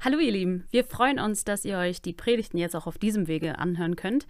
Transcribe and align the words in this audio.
Hallo 0.00 0.20
ihr 0.20 0.30
Lieben, 0.30 0.64
wir 0.70 0.84
freuen 0.84 1.18
uns, 1.18 1.42
dass 1.42 1.64
ihr 1.64 1.76
euch 1.76 2.00
die 2.00 2.12
Predigten 2.12 2.56
jetzt 2.56 2.76
auch 2.76 2.86
auf 2.86 2.98
diesem 2.98 3.26
Wege 3.26 3.58
anhören 3.58 3.96
könnt. 3.96 4.28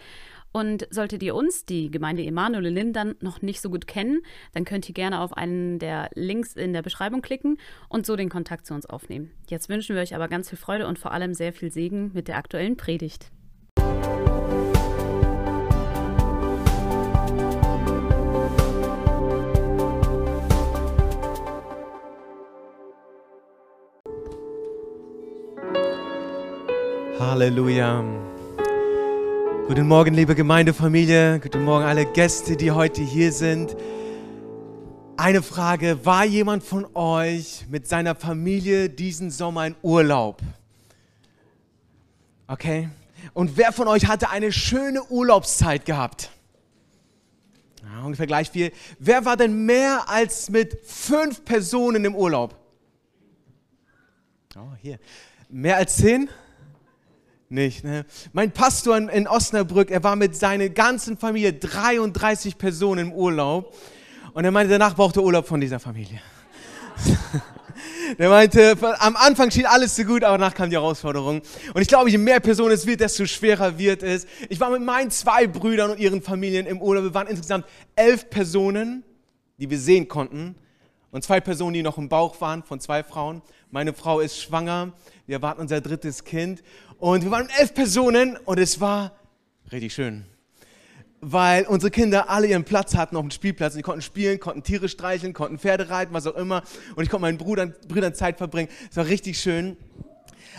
Und 0.51 0.89
solltet 0.89 1.23
ihr 1.23 1.35
uns, 1.35 1.67
die 1.67 1.91
Gemeinde 1.91 2.25
Emanuel 2.25 2.65
in 2.65 2.75
Lindern, 2.75 3.17
noch 3.21 3.43
nicht 3.43 3.61
so 3.61 3.69
gut 3.69 3.87
kennen, 3.87 4.23
dann 4.55 4.65
könnt 4.65 4.89
ihr 4.89 4.95
gerne 4.95 5.21
auf 5.21 5.35
einen 5.35 5.79
der 5.79 6.09
Links 6.15 6.55
in 6.55 6.73
der 6.73 6.81
Beschreibung 6.81 7.21
klicken 7.21 7.59
und 7.91 8.07
so 8.07 8.17
den 8.17 8.31
Kontakt 8.31 8.65
zu 8.65 8.73
uns 8.73 8.87
aufnehmen. 8.87 9.31
Jetzt 9.51 9.69
wünschen 9.69 9.95
wir 9.95 10.01
euch 10.01 10.15
aber 10.15 10.29
ganz 10.29 10.49
viel 10.49 10.57
Freude 10.57 10.87
und 10.87 10.99
vor 10.99 11.13
allem 11.13 11.35
sehr 11.35 11.53
viel 11.53 11.71
Segen 11.71 12.13
mit 12.15 12.29
der 12.29 12.39
aktuellen 12.39 12.79
Predigt. 12.79 13.31
Halleluja. 27.39 28.03
Guten 29.69 29.87
Morgen, 29.87 30.13
liebe 30.13 30.35
Gemeindefamilie. 30.35 31.39
Guten 31.39 31.63
Morgen, 31.63 31.85
alle 31.85 32.05
Gäste, 32.05 32.57
die 32.57 32.73
heute 32.73 33.01
hier 33.01 33.31
sind. 33.31 33.77
Eine 35.17 35.41
Frage: 35.43 36.05
War 36.05 36.25
jemand 36.25 36.65
von 36.65 36.85
euch 36.97 37.65
mit 37.69 37.87
seiner 37.87 38.17
Familie 38.17 38.91
diesen 38.91 39.31
Sommer 39.31 39.69
in 39.69 39.77
Urlaub? 39.83 40.43
Okay. 42.49 42.89
Und 43.35 43.57
wer 43.57 43.71
von 43.71 43.87
euch 43.87 44.09
hatte 44.09 44.31
eine 44.31 44.51
schöne 44.51 45.05
Urlaubszeit 45.05 45.85
gehabt? 45.85 46.31
Ja, 47.85 48.03
ungefähr 48.03 48.27
gleich 48.27 48.51
viel. 48.51 48.73
Wer 48.99 49.25
war 49.25 49.37
denn 49.37 49.65
mehr 49.65 50.09
als 50.09 50.51
mit 50.51 50.77
fünf 50.85 51.45
Personen 51.45 52.05
im 52.05 52.17
Urlaub? 52.17 52.57
Oh, 54.57 54.75
hier. 54.83 54.99
Mehr 55.49 55.77
als 55.77 55.99
zehn? 55.99 56.29
Nicht. 57.51 57.85
Ne? 57.85 58.05
Mein 58.33 58.51
Pastor 58.51 58.97
in, 58.97 59.09
in 59.09 59.27
Osnabrück, 59.27 59.91
er 59.91 60.03
war 60.03 60.17
mit 60.17 60.37
seiner 60.37 60.69
ganzen 60.69 61.17
Familie, 61.17 61.53
33 61.53 62.59
Personen 62.59 63.09
im 63.09 63.13
Urlaub. 63.13 63.75
Und 64.33 64.45
er 64.45 64.51
meinte, 64.51 64.73
danach 64.73 64.95
braucht 64.95 65.17
er 65.17 65.23
Urlaub 65.23 65.47
von 65.47 65.61
dieser 65.61 65.81
Familie. 65.81 66.21
Der 68.19 68.29
meinte, 68.31 68.77
am 68.99 69.17
Anfang 69.17 69.51
schien 69.51 69.67
alles 69.67 69.95
so 69.95 70.03
gut, 70.05 70.25
aber 70.25 70.39
danach 70.39 70.55
kam 70.55 70.71
die 70.71 70.77
Herausforderung. 70.77 71.43
Und 71.75 71.83
ich 71.83 71.89
glaube, 71.89 72.11
je 72.11 72.19
mehr 72.19 72.41
Personen 72.41 72.73
es 72.73 72.87
wird, 72.87 73.01
desto 73.01 73.27
schwerer 73.27 73.79
wird 73.79 74.03
es. 74.03 74.27
Ich 74.49 74.59
war 74.61 74.71
mit 74.71 74.83
meinen 74.83 75.11
zwei 75.11 75.47
Brüdern 75.47 75.91
und 75.91 76.01
ihren 76.01 76.23
Familien 76.23 76.67
im 76.67 76.81
Urlaub. 76.81 77.05
Wir 77.05 77.15
waren 77.15 77.27
insgesamt 77.29 77.67
elf 77.95 78.31
Personen, 78.31 79.05
die 79.59 79.69
wir 79.69 79.79
sehen 79.79 80.09
konnten. 80.09 80.57
Und 81.11 81.23
zwei 81.23 81.41
Personen, 81.41 81.75
die 81.75 81.83
noch 81.83 81.99
im 81.99 82.09
Bauch 82.09 82.41
waren, 82.41 82.63
von 82.63 82.81
zwei 82.81 83.03
Frauen. 83.03 83.43
Meine 83.71 83.93
Frau 83.93 84.21
ist 84.21 84.41
schwanger. 84.41 84.93
Wir 85.27 85.37
erwarten 85.37 85.61
unser 85.61 85.81
drittes 85.81 86.25
Kind. 86.25 86.63
Und 86.99 87.23
wir 87.23 87.31
waren 87.31 87.49
elf 87.57 87.75
Personen 87.75 88.37
und 88.45 88.59
es 88.59 88.81
war 88.81 89.13
richtig 89.71 89.95
schön. 89.95 90.25
Weil 91.21 91.65
unsere 91.65 91.93
Kinder 91.93 92.29
alle 92.29 92.49
ihren 92.49 92.65
Platz 92.65 92.97
hatten 92.97 93.17
auf 93.17 93.23
dem 93.23 93.31
Spielplatz. 93.31 93.75
Und 93.75 93.79
die 93.79 93.83
konnten 93.83 94.03
spielen, 94.03 94.41
konnten 94.41 94.65
Tiere 94.65 94.89
streicheln, 94.89 95.33
konnten 95.33 95.59
Pferde 95.61 95.91
reiten, 95.91 96.13
was 96.13 96.27
auch 96.27 96.35
immer. 96.35 96.63
Und 96.97 97.05
ich 97.05 97.09
konnte 97.09 97.23
meinen 97.23 97.39
Brüdern, 97.39 97.73
Brüdern 97.87 98.15
Zeit 98.15 98.37
verbringen. 98.37 98.69
Es 98.91 98.97
war 98.97 99.07
richtig 99.07 99.39
schön. 99.39 99.77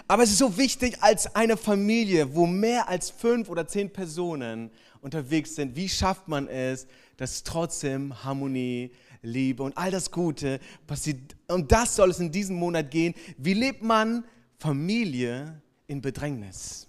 Aber 0.08 0.24
es 0.24 0.32
ist 0.32 0.38
so 0.38 0.58
wichtig 0.58 0.98
als 1.02 1.36
eine 1.36 1.58
Familie, 1.58 2.34
wo 2.34 2.46
mehr 2.46 2.88
als 2.88 3.10
fünf 3.10 3.50
oder 3.50 3.68
zehn 3.68 3.92
Personen 3.92 4.72
unterwegs 5.02 5.56
sind. 5.56 5.76
Wie 5.76 5.90
schafft 5.90 6.30
man 6.30 6.48
es, 6.48 6.88
dass 7.18 7.44
trotzdem 7.44 8.24
Harmonie, 8.24 8.92
Liebe 9.22 9.62
und 9.62 9.78
all 9.78 9.92
das 9.92 10.10
Gute 10.10 10.62
passiert? 10.88 11.36
Und 11.50 11.74
das 11.74 11.98
soll 11.98 12.12
es 12.12 12.20
in 12.20 12.32
diesem 12.32 12.56
Monat 12.56 12.92
gehen. 12.92 13.14
Wie 13.38 13.54
lebt 13.54 13.84
man 13.84 14.24
Familie 14.58 15.62
in 15.90 16.02
Bedrängnis. 16.02 16.88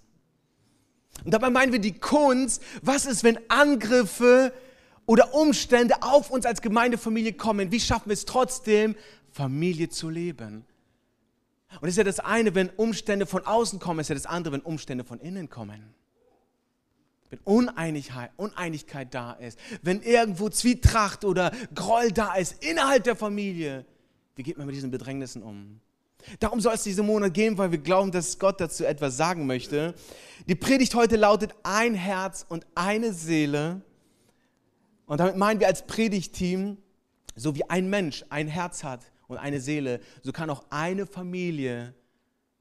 Und 1.24 1.32
dabei 1.32 1.50
meinen 1.50 1.72
wir 1.72 1.80
die 1.80 1.98
Kunst, 1.98 2.62
was 2.82 3.06
ist, 3.06 3.24
wenn 3.24 3.38
Angriffe 3.50 4.52
oder 5.06 5.34
Umstände 5.34 6.02
auf 6.02 6.30
uns 6.30 6.46
als 6.46 6.62
Gemeindefamilie 6.62 7.32
kommen? 7.32 7.72
Wie 7.72 7.80
schaffen 7.80 8.10
wir 8.10 8.14
es 8.14 8.24
trotzdem, 8.24 8.94
Familie 9.32 9.88
zu 9.88 10.08
leben? 10.08 10.64
Und 11.80 11.88
es 11.88 11.94
ist 11.94 11.98
ja 11.98 12.04
das 12.04 12.20
eine, 12.20 12.54
wenn 12.54 12.68
Umstände 12.70 13.26
von 13.26 13.46
außen 13.46 13.78
kommen, 13.78 14.00
ist 14.00 14.08
ja 14.08 14.14
das 14.14 14.26
andere, 14.26 14.54
wenn 14.54 14.60
Umstände 14.60 15.04
von 15.04 15.20
innen 15.20 15.48
kommen. 15.48 15.94
Wenn 17.28 17.38
Uneinigkeit, 17.44 18.32
Uneinigkeit 18.36 19.14
da 19.14 19.32
ist, 19.32 19.58
wenn 19.82 20.02
irgendwo 20.02 20.48
Zwietracht 20.48 21.24
oder 21.24 21.52
Groll 21.74 22.10
da 22.10 22.34
ist 22.34 22.64
innerhalb 22.64 23.04
der 23.04 23.14
Familie, 23.14 23.86
wie 24.34 24.42
geht 24.42 24.58
man 24.58 24.66
mit 24.66 24.74
diesen 24.74 24.90
Bedrängnissen 24.90 25.42
um? 25.42 25.80
Darum 26.38 26.60
soll 26.60 26.75
es 26.75 26.82
diesen 26.82 27.06
Monat 27.06 27.34
gehen, 27.34 27.58
weil 27.58 27.70
wir 27.70 27.78
glauben, 27.78 28.10
dass 28.10 28.38
Gott 28.38 28.60
dazu 28.60 28.84
etwas 28.84 29.16
sagen 29.16 29.47
möchte. 29.47 29.94
Die 30.47 30.54
Predigt 30.54 30.94
heute 30.94 31.16
lautet 31.16 31.54
ein 31.62 31.94
Herz 31.94 32.47
und 32.48 32.66
eine 32.75 33.12
Seele. 33.12 33.82
Und 35.06 35.19
damit 35.19 35.36
meinen 35.36 35.60
wir 35.60 35.66
als 35.66 35.86
Predigtteam, 35.86 36.78
so 37.34 37.54
wie 37.54 37.69
ein 37.69 37.91
Mensch 37.91 38.25
ein 38.30 38.48
Herz 38.48 38.84
hat 38.84 39.00
und 39.28 39.38
eine 39.38 39.60
Seele, 39.60 40.00
so 40.22 40.32
kann 40.32 40.50
auch 40.50 40.64
eine 40.70 41.06
Familie 41.06 41.94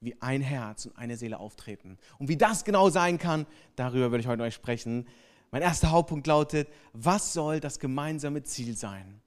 wie 0.02 0.16
ein 0.22 0.42
Herz 0.42 0.86
und 0.86 0.98
eine 0.98 1.18
Seele 1.18 1.40
auftreten. 1.40 1.98
Und 2.18 2.30
wie 2.30 2.38
das 2.38 2.64
genau 2.64 2.90
sein 2.90 3.18
kann, 3.18 3.46
darüber 3.76 4.12
werde 4.12 4.22
ich 4.22 4.28
heute 4.28 4.44
euch 4.44 4.54
sprechen. 4.54 5.08
Mein 5.52 5.62
erster 5.62 5.92
Hauptpunkt 5.92 6.28
lautet, 6.28 6.70
was 6.94 7.34
soll 7.34 7.60
das 7.60 7.80
gemeinsame 7.80 8.44
Ziel 8.44 8.78
sein? 8.78 9.22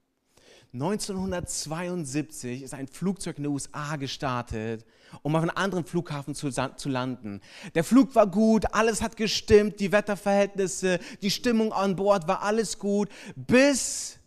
1972 0.75 2.63
ist 2.63 2.73
ein 2.73 2.89
Flugzeug 2.89 3.37
in 3.37 3.43
den 3.43 3.53
USA 3.53 3.97
gestartet, 3.97 4.87
um 5.21 5.37
auf 5.37 5.43
einem 5.43 5.53
anderen 5.55 5.85
Flughafen 5.85 6.35
zu, 6.35 6.49
zu, 6.51 6.89
landen. 6.89 7.43
Der 7.75 7.85
Flug 7.85 8.15
war 8.15 8.27
gut, 8.27 8.65
alles 8.73 9.03
hat 9.03 9.19
gestimmt, 9.19 9.81
die 9.81 9.93
Wetterverhältnisse, 9.93 10.99
die 11.21 11.31
Stimmung 11.31 11.75
an 11.75 11.95
Bord 11.97 12.27
war 12.27 12.41
alles 12.41 12.79
gut, 12.79 13.11
bis 13.37 14.19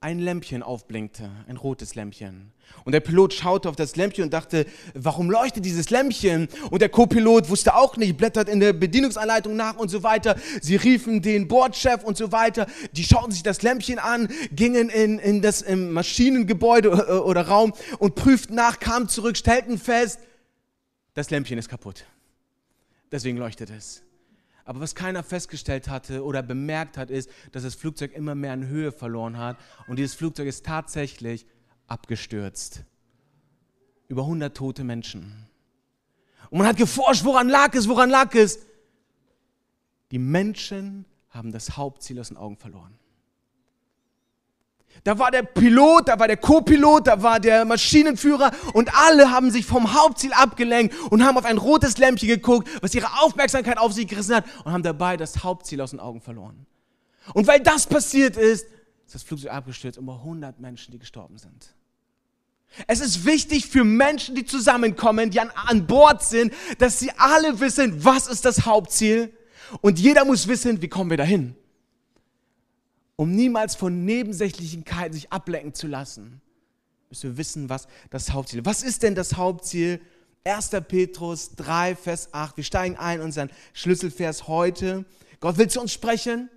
ein 0.00 0.20
Lämpchen 0.20 0.62
aufblinkte, 0.62 1.28
ein 1.48 1.56
rotes 1.56 1.96
Lämpchen. 1.96 2.52
Und 2.84 2.92
der 2.92 3.00
Pilot 3.00 3.34
schaute 3.34 3.68
auf 3.68 3.74
das 3.74 3.96
Lämpchen 3.96 4.24
und 4.24 4.32
dachte, 4.32 4.66
warum 4.94 5.28
leuchtet 5.28 5.64
dieses 5.64 5.90
Lämpchen? 5.90 6.48
Und 6.70 6.82
der 6.82 6.88
Co-Pilot 6.88 7.48
wusste 7.50 7.74
auch 7.74 7.96
nicht, 7.96 8.16
blättert 8.16 8.48
in 8.48 8.60
der 8.60 8.72
Bedienungsanleitung 8.72 9.56
nach 9.56 9.76
und 9.76 9.88
so 9.88 10.04
weiter. 10.04 10.36
Sie 10.60 10.76
riefen 10.76 11.20
den 11.20 11.48
Bordchef 11.48 12.04
und 12.04 12.16
so 12.16 12.30
weiter. 12.30 12.66
Die 12.92 13.02
schauten 13.02 13.32
sich 13.32 13.42
das 13.42 13.62
Lämpchen 13.62 13.98
an, 13.98 14.28
gingen 14.52 14.88
in, 14.88 15.18
in 15.18 15.42
das 15.42 15.68
Maschinengebäude 15.68 17.22
oder 17.24 17.48
Raum 17.48 17.72
und 17.98 18.14
prüften 18.14 18.54
nach, 18.54 18.78
kamen 18.78 19.08
zurück, 19.08 19.36
stellten 19.36 19.78
fest, 19.78 20.20
das 21.14 21.30
Lämpchen 21.30 21.58
ist 21.58 21.68
kaputt. 21.68 22.04
Deswegen 23.10 23.38
leuchtet 23.38 23.70
es. 23.70 24.02
Aber 24.68 24.80
was 24.80 24.94
keiner 24.94 25.22
festgestellt 25.22 25.88
hatte 25.88 26.22
oder 26.22 26.42
bemerkt 26.42 26.98
hat, 26.98 27.10
ist, 27.10 27.30
dass 27.52 27.62
das 27.62 27.74
Flugzeug 27.74 28.12
immer 28.12 28.34
mehr 28.34 28.52
an 28.52 28.66
Höhe 28.66 28.92
verloren 28.92 29.38
hat. 29.38 29.56
Und 29.86 29.98
dieses 29.98 30.14
Flugzeug 30.14 30.46
ist 30.46 30.66
tatsächlich 30.66 31.46
abgestürzt. 31.86 32.84
Über 34.08 34.24
100 34.24 34.54
tote 34.54 34.84
Menschen. 34.84 35.48
Und 36.50 36.58
man 36.58 36.66
hat 36.66 36.76
geforscht, 36.76 37.24
woran 37.24 37.48
lag 37.48 37.72
es, 37.72 37.88
woran 37.88 38.10
lag 38.10 38.34
es. 38.34 38.58
Die 40.10 40.18
Menschen 40.18 41.06
haben 41.30 41.50
das 41.50 41.78
Hauptziel 41.78 42.20
aus 42.20 42.28
den 42.28 42.36
Augen 42.36 42.58
verloren. 42.58 42.98
Da 45.04 45.18
war 45.18 45.30
der 45.30 45.42
Pilot, 45.42 46.08
da 46.08 46.18
war 46.18 46.26
der 46.26 46.36
Co-Pilot, 46.36 47.06
da 47.06 47.22
war 47.22 47.40
der 47.40 47.64
Maschinenführer 47.64 48.50
und 48.72 48.94
alle 48.94 49.30
haben 49.30 49.50
sich 49.50 49.66
vom 49.66 49.94
Hauptziel 49.94 50.32
abgelenkt 50.32 50.94
und 51.10 51.24
haben 51.24 51.38
auf 51.38 51.44
ein 51.44 51.58
rotes 51.58 51.98
Lämpchen 51.98 52.28
geguckt, 52.28 52.68
was 52.80 52.94
ihre 52.94 53.20
Aufmerksamkeit 53.22 53.78
auf 53.78 53.92
sich 53.92 54.08
gerissen 54.08 54.36
hat 54.36 54.44
und 54.64 54.72
haben 54.72 54.82
dabei 54.82 55.16
das 55.16 55.42
Hauptziel 55.44 55.80
aus 55.80 55.90
den 55.90 56.00
Augen 56.00 56.20
verloren. 56.20 56.66
Und 57.34 57.46
weil 57.46 57.60
das 57.60 57.86
passiert 57.86 58.36
ist, 58.36 58.66
ist 59.06 59.14
das 59.14 59.22
Flugzeug 59.22 59.52
abgestürzt, 59.52 59.98
über 59.98 60.14
100 60.16 60.60
Menschen, 60.60 60.92
die 60.92 60.98
gestorben 60.98 61.38
sind. 61.38 61.74
Es 62.86 63.00
ist 63.00 63.24
wichtig 63.24 63.66
für 63.66 63.84
Menschen, 63.84 64.34
die 64.34 64.44
zusammenkommen, 64.44 65.30
die 65.30 65.40
an, 65.40 65.50
an 65.54 65.86
Bord 65.86 66.22
sind, 66.22 66.52
dass 66.78 66.98
sie 66.98 67.10
alle 67.16 67.60
wissen, 67.60 68.04
was 68.04 68.26
ist 68.26 68.44
das 68.44 68.66
Hauptziel 68.66 69.32
und 69.80 69.98
jeder 69.98 70.24
muss 70.24 70.48
wissen, 70.48 70.82
wie 70.82 70.88
kommen 70.88 71.10
wir 71.10 71.16
dahin 71.16 71.54
um 73.18 73.32
niemals 73.32 73.74
von 73.74 74.04
Nebensächlichkeiten 74.04 75.12
sich 75.12 75.32
ablenken 75.32 75.74
zu 75.74 75.88
lassen, 75.88 76.40
müssen 77.10 77.30
wir 77.30 77.36
wissen, 77.36 77.68
was 77.68 77.88
das 78.10 78.30
Hauptziel 78.30 78.60
ist. 78.60 78.66
Was 78.66 78.84
ist 78.84 79.02
denn 79.02 79.16
das 79.16 79.34
Hauptziel? 79.36 80.00
1. 80.44 80.70
Petrus 80.86 81.50
3, 81.56 81.96
Vers 81.96 82.28
8. 82.32 82.56
Wir 82.56 82.62
steigen 82.62 82.96
ein, 82.96 83.20
unseren 83.20 83.50
Schlüsselvers 83.72 84.46
heute. 84.46 85.04
Gott 85.40 85.58
will 85.58 85.68
zu 85.68 85.80
uns 85.80 85.92
sprechen. 85.92 86.48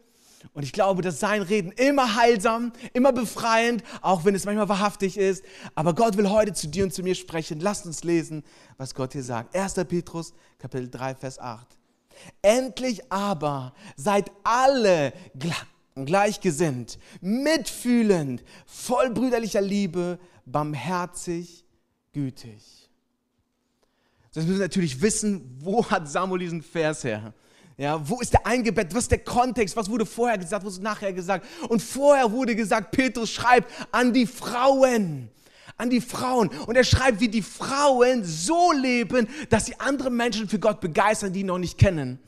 Und 0.54 0.62
ich 0.62 0.72
glaube, 0.72 1.02
dass 1.02 1.20
sein 1.20 1.42
Reden 1.42 1.72
immer 1.72 2.16
heilsam, 2.16 2.74
immer 2.94 3.12
befreiend, 3.12 3.84
auch 4.02 4.24
wenn 4.24 4.36
es 4.36 4.46
manchmal 4.46 4.70
wahrhaftig 4.70 5.18
ist. 5.18 5.44
Aber 5.74 5.96
Gott 5.96 6.16
will 6.16 6.30
heute 6.30 6.54
zu 6.54 6.68
dir 6.68 6.84
und 6.84 6.94
zu 6.94 7.02
mir 7.02 7.16
sprechen. 7.16 7.60
Lasst 7.60 7.88
uns 7.88 8.04
lesen, 8.04 8.44
was 8.78 8.94
Gott 8.94 9.14
hier 9.14 9.24
sagt. 9.24 9.56
1. 9.56 9.74
Petrus, 9.88 10.34
Kapitel 10.60 10.92
3, 10.92 11.16
Vers 11.16 11.40
8. 11.40 11.68
Endlich 12.44 13.12
aber 13.12 13.74
seid 13.96 14.32
alle 14.44 15.14
gleichgesinnt, 15.96 16.98
mitfühlend, 17.22 18.44
voll 18.66 19.10
brüderlicher 19.12 19.62
Liebe, 19.62 20.20
barmherzig, 20.46 21.66
gütig. 22.14 22.90
Das 24.34 24.46
müssen 24.46 24.60
wir 24.60 24.66
natürlich 24.66 25.02
wissen, 25.02 25.58
wo 25.60 25.86
hat 25.86 26.10
Samuel 26.10 26.40
diesen 26.40 26.62
Vers 26.62 27.04
her? 27.04 27.34
Ja, 27.78 28.08
wo 28.08 28.20
ist 28.22 28.32
der 28.32 28.46
eingebettet? 28.46 28.94
Was 28.94 29.04
ist 29.04 29.12
der 29.12 29.24
Kontext? 29.24 29.76
Was 29.76 29.90
wurde 29.90 30.06
vorher 30.06 30.38
gesagt? 30.38 30.66
Was 30.66 30.76
wurde 30.76 30.84
nachher 30.84 31.14
gesagt? 31.14 31.46
Und 31.68 31.82
vorher 31.82 32.32
wurde 32.32 32.56
gesagt, 32.56 32.92
Petrus 32.92 33.32
schreibt 33.32 33.72
an 33.92 34.14
die 34.14 34.28
Frauen. 34.28 35.30
An 35.78 35.90
die 35.90 36.00
Frauen. 36.00 36.50
Und 36.68 36.76
er 36.76 36.84
schreibt, 36.84 37.20
wie 37.20 37.28
die 37.28 37.42
Frauen 37.42 38.24
so 38.24 38.72
leben, 38.72 39.28
dass 39.50 39.66
sie 39.66 39.80
andere 39.80 40.12
Menschen 40.12 40.48
für 40.48 40.60
Gott 40.60 40.80
begeistern, 40.80 41.34
die 41.34 41.40
ihn 41.40 41.48
noch 41.48 41.58
nicht 41.58 41.78
kennen. 41.78 42.20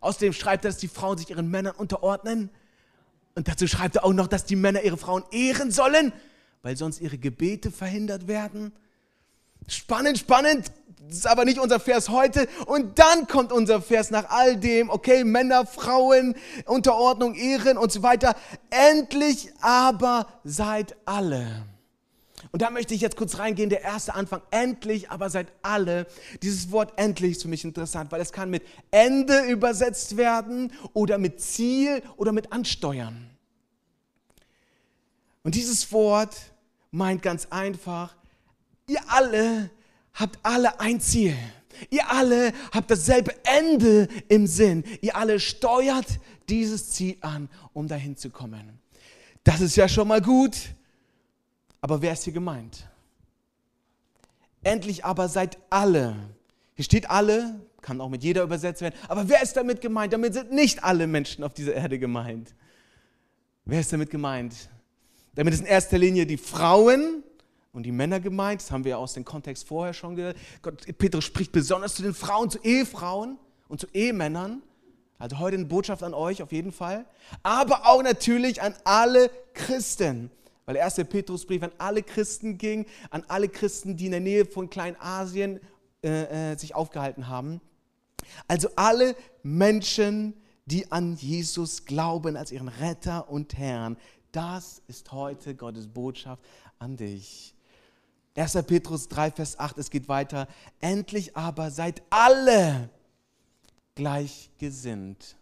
Außerdem 0.00 0.32
schreibt 0.32 0.64
er, 0.64 0.72
dass 0.72 0.80
die 0.80 0.88
Frauen 0.88 1.16
sich 1.16 1.30
ihren 1.30 1.50
Männern 1.50 1.76
unterordnen. 1.76 2.50
Und 3.36 3.48
dazu 3.48 3.68
schreibt 3.68 3.96
er 3.96 4.04
auch 4.04 4.14
noch, 4.14 4.26
dass 4.26 4.46
die 4.46 4.56
Männer 4.56 4.82
ihre 4.82 4.96
Frauen 4.96 5.22
ehren 5.30 5.70
sollen, 5.70 6.12
weil 6.62 6.76
sonst 6.76 7.00
ihre 7.00 7.18
Gebete 7.18 7.70
verhindert 7.70 8.26
werden. 8.26 8.72
Spannend, 9.68 10.18
spannend. 10.18 10.72
Das 11.06 11.18
ist 11.18 11.26
aber 11.26 11.44
nicht 11.44 11.60
unser 11.60 11.78
Vers 11.78 12.08
heute. 12.08 12.48
Und 12.64 12.98
dann 12.98 13.28
kommt 13.28 13.52
unser 13.52 13.82
Vers 13.82 14.10
nach 14.10 14.30
all 14.30 14.56
dem, 14.56 14.88
okay, 14.88 15.22
Männer, 15.22 15.66
Frauen, 15.66 16.34
Unterordnung, 16.64 17.34
Ehren 17.34 17.76
und 17.76 17.92
so 17.92 18.02
weiter. 18.02 18.34
Endlich 18.70 19.52
aber 19.60 20.26
seid 20.42 20.96
alle. 21.04 21.66
Und 22.56 22.62
da 22.62 22.70
möchte 22.70 22.94
ich 22.94 23.02
jetzt 23.02 23.18
kurz 23.18 23.38
reingehen, 23.38 23.68
der 23.68 23.82
erste 23.82 24.14
Anfang, 24.14 24.40
endlich, 24.50 25.10
aber 25.10 25.28
seid 25.28 25.52
alle. 25.60 26.06
Dieses 26.40 26.70
Wort 26.70 26.94
endlich 26.96 27.32
ist 27.32 27.42
für 27.42 27.48
mich 27.48 27.64
interessant, 27.64 28.10
weil 28.10 28.22
es 28.22 28.32
kann 28.32 28.48
mit 28.48 28.62
Ende 28.90 29.40
übersetzt 29.40 30.16
werden 30.16 30.72
oder 30.94 31.18
mit 31.18 31.38
Ziel 31.38 32.02
oder 32.16 32.32
mit 32.32 32.52
Ansteuern. 32.52 33.28
Und 35.42 35.54
dieses 35.54 35.92
Wort 35.92 36.34
meint 36.90 37.20
ganz 37.20 37.46
einfach, 37.50 38.16
ihr 38.88 39.00
alle 39.08 39.68
habt 40.14 40.38
alle 40.42 40.80
ein 40.80 40.98
Ziel. 40.98 41.36
Ihr 41.90 42.10
alle 42.10 42.54
habt 42.72 42.90
dasselbe 42.90 43.34
Ende 43.44 44.08
im 44.28 44.46
Sinn. 44.46 44.82
Ihr 45.02 45.14
alle 45.14 45.40
steuert 45.40 46.06
dieses 46.48 46.88
Ziel 46.88 47.18
an, 47.20 47.50
um 47.74 47.86
dahin 47.86 48.16
zu 48.16 48.30
kommen. 48.30 48.78
Das 49.44 49.60
ist 49.60 49.76
ja 49.76 49.90
schon 49.90 50.08
mal 50.08 50.22
gut. 50.22 50.56
Aber 51.86 52.02
wer 52.02 52.14
ist 52.14 52.24
hier 52.24 52.32
gemeint? 52.32 52.88
Endlich 54.64 55.04
aber 55.04 55.28
seid 55.28 55.56
alle. 55.70 56.16
Hier 56.74 56.84
steht 56.84 57.08
alle, 57.08 57.60
kann 57.80 58.00
auch 58.00 58.08
mit 58.08 58.24
jeder 58.24 58.42
übersetzt 58.42 58.80
werden. 58.80 58.96
Aber 59.06 59.28
wer 59.28 59.40
ist 59.40 59.56
damit 59.56 59.80
gemeint? 59.80 60.12
Damit 60.12 60.34
sind 60.34 60.50
nicht 60.50 60.82
alle 60.82 61.06
Menschen 61.06 61.44
auf 61.44 61.54
dieser 61.54 61.74
Erde 61.74 62.00
gemeint. 62.00 62.56
Wer 63.66 63.78
ist 63.78 63.92
damit 63.92 64.10
gemeint? 64.10 64.68
Damit 65.36 65.54
ist 65.54 65.60
in 65.60 65.66
erster 65.66 65.96
Linie 65.96 66.26
die 66.26 66.38
Frauen 66.38 67.22
und 67.72 67.84
die 67.84 67.92
Männer 67.92 68.18
gemeint. 68.18 68.62
Das 68.62 68.72
haben 68.72 68.84
wir 68.84 68.98
aus 68.98 69.12
dem 69.12 69.24
Kontext 69.24 69.68
vorher 69.68 69.94
schon 69.94 70.16
gehört. 70.16 70.36
Gott, 70.62 70.84
Petrus 70.98 71.22
spricht 71.22 71.52
besonders 71.52 71.94
zu 71.94 72.02
den 72.02 72.14
Frauen, 72.14 72.50
zu 72.50 72.58
Ehefrauen 72.64 73.38
und 73.68 73.80
zu 73.80 73.86
Ehemännern. 73.94 74.60
Also 75.20 75.38
heute 75.38 75.54
eine 75.54 75.66
Botschaft 75.66 76.02
an 76.02 76.14
euch 76.14 76.42
auf 76.42 76.50
jeden 76.50 76.72
Fall. 76.72 77.06
Aber 77.44 77.86
auch 77.86 78.02
natürlich 78.02 78.60
an 78.60 78.74
alle 78.82 79.30
Christen. 79.54 80.32
Weil 80.66 80.74
der 80.74 80.82
erste 80.82 81.04
Petrusbrief 81.04 81.62
an 81.62 81.72
alle 81.78 82.02
Christen 82.02 82.58
ging, 82.58 82.86
an 83.10 83.24
alle 83.28 83.48
Christen, 83.48 83.96
die 83.96 84.06
in 84.06 84.10
der 84.10 84.20
Nähe 84.20 84.44
von 84.44 84.68
Kleinasien 84.68 85.60
äh, 86.02 86.52
äh, 86.52 86.58
sich 86.58 86.74
aufgehalten 86.74 87.28
haben. 87.28 87.60
Also 88.48 88.68
alle 88.74 89.14
Menschen, 89.42 90.34
die 90.66 90.90
an 90.90 91.14
Jesus 91.14 91.84
glauben 91.84 92.36
als 92.36 92.50
ihren 92.50 92.68
Retter 92.68 93.30
und 93.30 93.56
Herrn. 93.56 93.96
Das 94.32 94.82
ist 94.88 95.12
heute 95.12 95.54
Gottes 95.54 95.86
Botschaft 95.86 96.42
an 96.78 96.96
dich. 96.96 97.54
1. 98.36 98.52
Petrus 98.66 99.08
3, 99.08 99.30
Vers 99.30 99.58
8, 99.58 99.78
es 99.78 99.88
geht 99.88 100.08
weiter. 100.08 100.48
Endlich 100.80 101.36
aber 101.36 101.70
seid 101.70 102.02
alle 102.10 102.90
gleichgesinnt. 103.94 105.36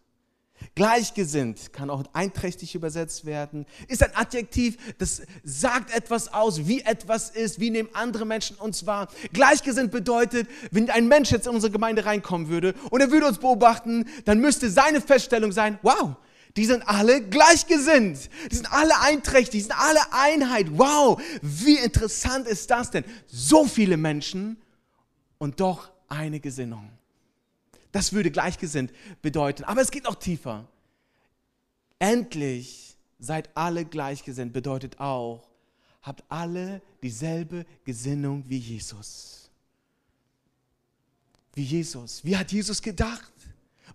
Gleichgesinnt 0.75 1.72
kann 1.72 1.90
auch 1.90 2.05
einträchtig 2.12 2.75
übersetzt 2.75 3.25
werden, 3.25 3.66
ist 3.88 4.02
ein 4.02 4.14
Adjektiv, 4.14 4.76
das 4.99 5.22
sagt 5.43 5.94
etwas 5.94 6.32
aus, 6.32 6.66
wie 6.66 6.81
etwas 6.81 7.31
ist, 7.31 7.61
wie 7.61 7.70
nehmen 7.70 7.88
andere 7.93 8.25
Menschen 8.25 8.56
uns 8.56 8.87
wahr. 8.87 9.08
Gleichgesinnt 9.32 9.90
bedeutet, 9.90 10.49
wenn 10.70 10.90
ein 10.90 11.08
Mensch 11.08 11.31
jetzt 11.31 11.46
in 11.46 11.55
unsere 11.55 11.72
Gemeinde 11.72 12.05
reinkommen 12.05 12.49
würde 12.49 12.75
und 12.90 13.00
er 13.00 13.11
würde 13.11 13.26
uns 13.26 13.38
beobachten, 13.38 14.06
dann 14.25 14.40
müsste 14.40 14.70
seine 14.70 15.00
Feststellung 15.00 15.52
sein, 15.52 15.78
wow, 15.82 16.16
die 16.56 16.66
sind 16.66 16.87
alle 16.88 17.20
gleichgesinnt, 17.20 18.31
die 18.50 18.56
sind 18.56 18.72
alle 18.72 19.00
einträchtig, 19.00 19.50
die 19.50 19.61
sind 19.61 19.78
alle 19.78 20.00
Einheit. 20.12 20.66
Wow, 20.70 21.20
wie 21.43 21.76
interessant 21.78 22.46
ist 22.46 22.70
das 22.70 22.90
denn? 22.90 23.05
So 23.26 23.64
viele 23.64 23.96
Menschen 23.96 24.56
und 25.38 25.61
doch 25.61 25.90
eine 26.08 26.38
Gesinnung. 26.38 26.90
Das 27.94 28.12
würde 28.12 28.32
gleichgesinnt 28.32 28.93
bedeuten. 29.23 29.62
Aber 29.62 29.81
es 29.81 29.93
geht 29.93 30.02
noch 30.02 30.17
tiefer. 30.17 30.67
Endlich 32.00 32.96
seid 33.20 33.56
alle 33.56 33.85
gleichgesinnt 33.85 34.52
bedeutet 34.52 34.99
auch, 34.99 35.49
habt 36.02 36.25
alle 36.29 36.82
dieselbe 37.05 37.64
Gesinnung 37.85 38.43
wie 38.49 38.58
Jesus. 38.58 39.49
Wie 41.52 41.62
Jesus. 41.62 42.25
Wie 42.25 42.37
hat 42.37 42.50
Jesus 42.50 42.82
gedacht? 42.82 43.32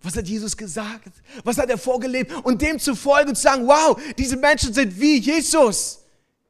Was 0.02 0.16
hat 0.16 0.26
Jesus 0.26 0.56
gesagt? 0.56 1.12
Was 1.44 1.58
hat 1.58 1.68
er 1.68 1.76
vorgelebt? 1.76 2.32
Und 2.42 2.62
dem 2.62 2.78
zu 2.78 2.96
folgen 2.96 3.34
zu 3.34 3.42
sagen, 3.42 3.66
wow, 3.66 4.00
diese 4.16 4.38
Menschen 4.38 4.72
sind 4.72 4.98
wie 4.98 5.18
Jesus. 5.18 6.00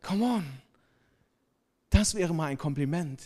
Come 0.03 0.25
on. 0.25 0.47
Das 1.91 2.15
wäre 2.15 2.33
mal 2.33 2.47
ein 2.47 2.59
Kompliment. 2.59 3.21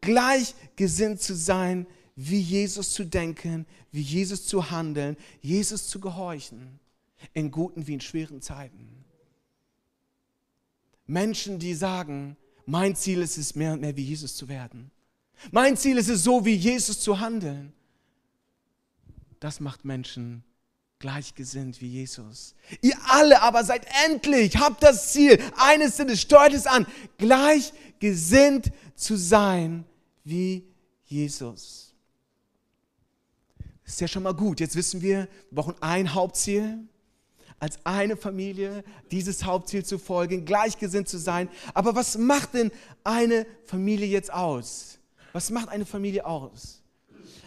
Gleichgesinnt 0.00 1.20
zu 1.20 1.34
sein 1.34 1.86
wie 2.22 2.40
Jesus 2.40 2.92
zu 2.92 3.04
denken, 3.04 3.66
wie 3.92 4.02
Jesus 4.02 4.46
zu 4.46 4.70
handeln, 4.70 5.16
Jesus 5.40 5.88
zu 5.88 6.00
gehorchen, 6.00 6.78
in 7.32 7.50
guten 7.50 7.86
wie 7.86 7.94
in 7.94 8.00
schweren 8.00 8.42
Zeiten. 8.42 9.04
Menschen, 11.06 11.58
die 11.58 11.74
sagen, 11.74 12.36
mein 12.66 12.94
Ziel 12.94 13.22
ist 13.22 13.38
es, 13.38 13.54
mehr 13.54 13.72
und 13.72 13.80
mehr 13.80 13.96
wie 13.96 14.04
Jesus 14.04 14.36
zu 14.36 14.48
werden. 14.48 14.90
Mein 15.50 15.78
Ziel 15.78 15.96
ist 15.96 16.10
es, 16.10 16.22
so 16.22 16.44
wie 16.44 16.54
Jesus 16.54 17.00
zu 17.00 17.20
handeln. 17.20 17.72
Das 19.40 19.58
macht 19.58 19.86
Menschen 19.86 20.44
gleichgesinnt 20.98 21.80
wie 21.80 21.88
Jesus. 21.88 22.54
Ihr 22.82 22.96
alle 23.08 23.40
aber 23.40 23.64
seid 23.64 23.86
endlich, 24.04 24.58
habt 24.58 24.82
das 24.82 25.12
Ziel, 25.12 25.42
eines 25.56 25.96
Sinnes, 25.96 26.20
steuert 26.20 26.52
es 26.52 26.66
an, 26.66 26.86
gleichgesinnt 27.16 28.70
zu 28.94 29.16
sein 29.16 29.86
wie 30.22 30.66
Jesus. 31.06 31.89
Das 33.90 33.96
ist 33.96 34.02
ja 34.02 34.06
schon 34.06 34.22
mal 34.22 34.34
gut. 34.34 34.60
Jetzt 34.60 34.76
wissen 34.76 35.02
wir, 35.02 35.26
wir 35.50 35.62
brauchen 35.62 35.74
ein 35.80 36.14
Hauptziel, 36.14 36.78
als 37.58 37.84
eine 37.84 38.16
Familie 38.16 38.84
dieses 39.10 39.42
Hauptziel 39.44 39.84
zu 39.84 39.98
folgen, 39.98 40.44
gleichgesinnt 40.44 41.08
zu 41.08 41.18
sein. 41.18 41.48
Aber 41.74 41.96
was 41.96 42.16
macht 42.16 42.54
denn 42.54 42.70
eine 43.02 43.48
Familie 43.64 44.06
jetzt 44.06 44.32
aus? 44.32 45.00
Was 45.32 45.50
macht 45.50 45.70
eine 45.70 45.84
Familie 45.84 46.24
aus? 46.24 46.79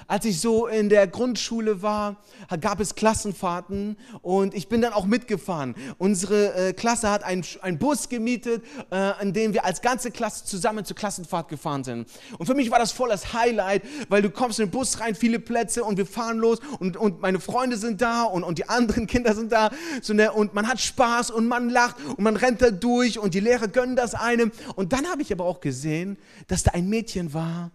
Als 0.08 0.26
ich 0.26 0.40
so 0.40 0.68
in 0.68 0.90
der 0.90 1.08
Grundschule 1.08 1.82
war, 1.82 2.18
gab 2.62 2.80
es 2.80 2.96
Klassenfahrten 2.96 3.98
und 4.22 4.54
ich 4.54 4.68
bin 4.68 4.82
dann 4.82 4.94
auch 4.94 5.06
mitgefahren. 5.06 5.76
Unsere 5.98 6.54
äh, 6.54 6.74
Klasse 6.74 7.10
hat 7.10 7.24
einen, 7.24 7.44
Bus 7.80 8.10
gemietet, 8.10 8.64
äh, 8.92 9.22
in 9.22 9.34
dem 9.34 9.54
wir 9.54 9.66
als 9.66 9.82
ganze 9.82 10.12
Klasse 10.12 10.46
zusammen 10.46 10.86
zur 10.86 10.96
Klassenfahrt 10.96 11.50
gefahren 11.50 11.84
sind. 11.84 12.08
Und 12.38 12.46
für 12.46 12.54
mich 12.54 12.72
war 12.72 12.80
das 12.80 12.92
voll 12.92 13.10
das 13.10 13.34
Highlight, 13.34 13.84
weil 14.10 14.22
du 14.22 14.30
kommst 14.30 14.60
in 14.60 14.68
den 14.68 14.72
Bus 14.72 15.00
rein, 15.00 15.16
viele 15.16 15.40
Plätze 15.40 15.84
und 15.84 15.98
wir 15.98 16.06
fahren 16.06 16.38
los 16.38 16.60
und, 16.80 16.98
und 16.98 17.22
meine 17.22 17.40
Freunde 17.40 17.78
sind 17.78 18.02
da 18.02 18.24
und, 18.24 18.44
und 18.44 18.58
die 18.58 18.70
anderen 18.70 19.08
Kinder 19.14 19.36
sind 19.36 19.52
da 19.52 19.72
so, 20.02 20.14
ne, 20.14 20.32
und 20.32 20.54
man 20.54 20.68
hat 20.68 20.80
Spaß 20.80 21.32
und 21.32 21.48
man 21.48 21.70
lacht 21.70 21.98
und 22.06 22.22
man 22.22 22.36
rennt 22.36 22.62
da 22.62 22.72
durch 22.72 23.20
und 23.20 23.34
die 23.34 23.40
Lehrer 23.40 23.68
gönnen 23.68 23.96
das 23.96 24.16
einem. 24.16 24.52
Und 24.76 24.94
dann 24.94 25.08
habe 25.08 25.22
ich 25.22 25.32
aber 25.32 25.46
auch 25.46 25.62
gesehen, 25.62 26.18
dass 26.48 26.64
da 26.64 26.72
ein 26.72 26.90
Mädchen 26.90 27.34
war, 27.34 27.72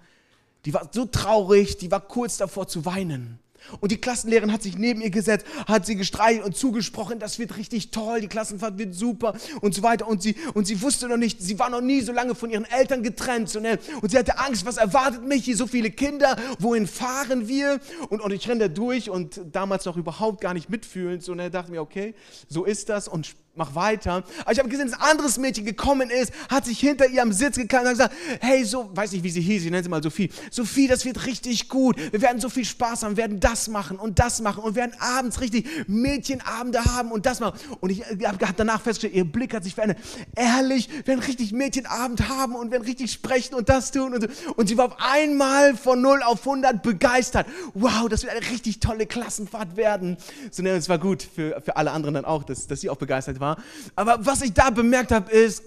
die 0.65 0.75
war 0.75 0.89
so 0.93 1.07
traurig, 1.07 1.79
die 1.79 1.91
war 1.91 2.01
kurz 2.01 2.37
davor 2.37 2.69
zu 2.69 2.85
weinen. 2.85 3.39
Und 3.81 3.93
die 3.93 3.99
Klassenlehrerin 3.99 4.53
hat 4.53 4.63
sich 4.63 4.79
neben 4.79 5.01
ihr 5.01 5.11
gesetzt, 5.11 5.47
hat 5.67 5.85
sie 5.87 5.97
gestreichelt 5.97 6.45
und 6.45 6.57
zugesprochen, 6.57 7.19
das 7.19 7.39
wird 7.39 7.57
richtig 7.57 7.91
toll, 7.91 8.21
die 8.21 8.29
Klassenfahrt 8.29 8.79
wird 8.79 8.95
super 8.95 9.35
und 9.61 9.75
so 9.75 9.83
weiter. 9.83 10.09
Und 10.09 10.23
sie, 10.23 10.37
und 10.55 10.67
sie 10.67 10.81
wusste 10.81 11.09
noch 11.09 11.17
nicht, 11.17 11.43
sie 11.43 11.59
war 11.59 11.71
noch 11.71 11.81
nie 11.81 12.01
so 12.01 12.13
lange 12.13 12.35
von 12.35 12.51
ihren 12.51 12.65
Eltern 12.65 13.03
getrennt. 13.03 13.55
Und 13.55 14.11
sie 14.11 14.19
hatte 14.19 14.39
Angst, 14.39 14.65
was 14.65 14.77
erwartet 14.77 15.23
mich 15.23 15.45
hier, 15.45 15.57
so 15.57 15.67
viele 15.67 15.91
Kinder, 15.91 16.37
wohin 16.59 16.87
fahren 16.87 17.49
wir? 17.49 17.81
Und, 18.09 18.21
und 18.21 18.33
ich 18.33 18.49
renne 18.49 18.61
da 18.61 18.69
durch 18.69 19.11
und 19.11 19.41
damals 19.53 19.85
noch 19.85 19.97
überhaupt 19.97 20.41
gar 20.41 20.55
nicht 20.55 20.71
mitfühlend. 20.71 21.23
So, 21.23 21.35
ne? 21.35 21.51
dachte 21.51 21.71
mir, 21.71 21.81
okay, 21.81 22.15
so 22.49 22.65
ist 22.65 22.89
das. 22.89 23.09
Und 23.09 23.35
mach 23.59 23.75
weiter. 23.75 24.25
Aber 24.41 24.53
ich 24.53 24.59
habe 24.59 24.69
gesehen, 24.69 24.91
dass 24.91 24.99
ein 24.99 25.11
anderes 25.11 25.37
Mädchen 25.37 25.65
gekommen 25.65 26.09
ist, 26.11 26.33
hat 26.49 26.65
sich 26.65 26.79
hinter 26.79 27.07
ihr 27.09 27.21
am 27.21 27.33
Sitz 27.33 27.57
gekannt 27.57 27.83
und 27.83 27.89
hat 28.01 28.11
gesagt, 28.11 28.15
hey, 28.41 28.65
so, 28.65 28.91
weiß 28.95 29.13
nicht, 29.13 29.25
wie 29.25 29.31
sie 29.31 29.41
hieß, 29.41 29.65
ich 29.65 29.71
nenne 29.71 29.83
sie 29.83 29.89
mal 29.89 30.03
Sophie. 30.03 30.31
Sophie, 30.51 30.87
das 30.87 31.05
wird 31.05 31.27
richtig 31.27 31.69
gut. 31.69 31.97
Wir 32.13 32.23
werden 32.23 32.41
so 32.41 32.49
viel 32.49 32.65
Spaß 32.65 33.03
haben, 33.03 33.17
werden 33.17 33.41
das 33.41 33.69
machen 33.69 33.99
und 33.99 34.19
das 34.19 34.41
machen 34.41 34.63
und 34.63 34.77
werden 34.77 34.93
abends 35.01 35.41
richtig 35.41 35.67
Mädchenabende 35.87 36.85
haben 36.85 37.13
und 37.13 37.27
das 37.27 37.41
machen. 37.41 37.59
Und 37.81 37.91
ich 37.91 38.03
habe 38.05 38.39
danach 38.57 38.81
festgestellt, 38.81 39.15
ihr 39.15 39.25
Blick 39.25 39.55
hat 39.55 39.65
sich 39.65 39.75
verändert. 39.75 39.99
Ehrlich, 40.37 40.89
wir 40.89 41.07
werden 41.09 41.21
richtig 41.21 41.53
Mädchenabend 41.53 42.29
haben 42.29 42.55
und 42.55 42.71
werden 42.71 42.85
richtig 42.85 43.13
sprechen 43.13 43.55
und 43.55 43.69
das 43.69 43.91
tun 43.91 44.15
und 44.15 44.23
so. 44.23 44.53
Und 44.55 44.69
sie 44.69 44.79
war 44.79 44.87
auf 44.87 44.97
einmal 44.99 45.77
von 45.77 46.01
0 46.01 46.23
auf 46.23 46.47
100 46.47 46.83
begeistert. 46.83 47.47
Wow, 47.75 48.09
das 48.09 48.23
wird 48.23 48.33
eine 48.33 48.49
richtig 48.51 48.79
tolle 48.79 49.07
Klassenfahrt 49.07 49.77
werden. 49.77 50.17
So, 50.53 50.63
ne, 50.63 50.71
es 50.71 50.89
war 50.89 50.99
gut 50.99 51.23
für, 51.23 51.61
für 51.61 51.77
alle 51.77 51.91
anderen 51.91 52.15
dann 52.15 52.25
auch, 52.25 52.45
dass, 52.45 52.69
dass 52.69 52.81
sie 52.81 52.91
auch 52.91 52.97
begeistert 52.97 53.41
war 53.41 53.48
war. 53.49 53.63
Aber 53.97 54.25
was 54.25 54.43
ich 54.43 54.53
da 54.53 54.71
bemerkt 54.71 55.13
habe, 55.13 55.31
ist, 55.31 55.63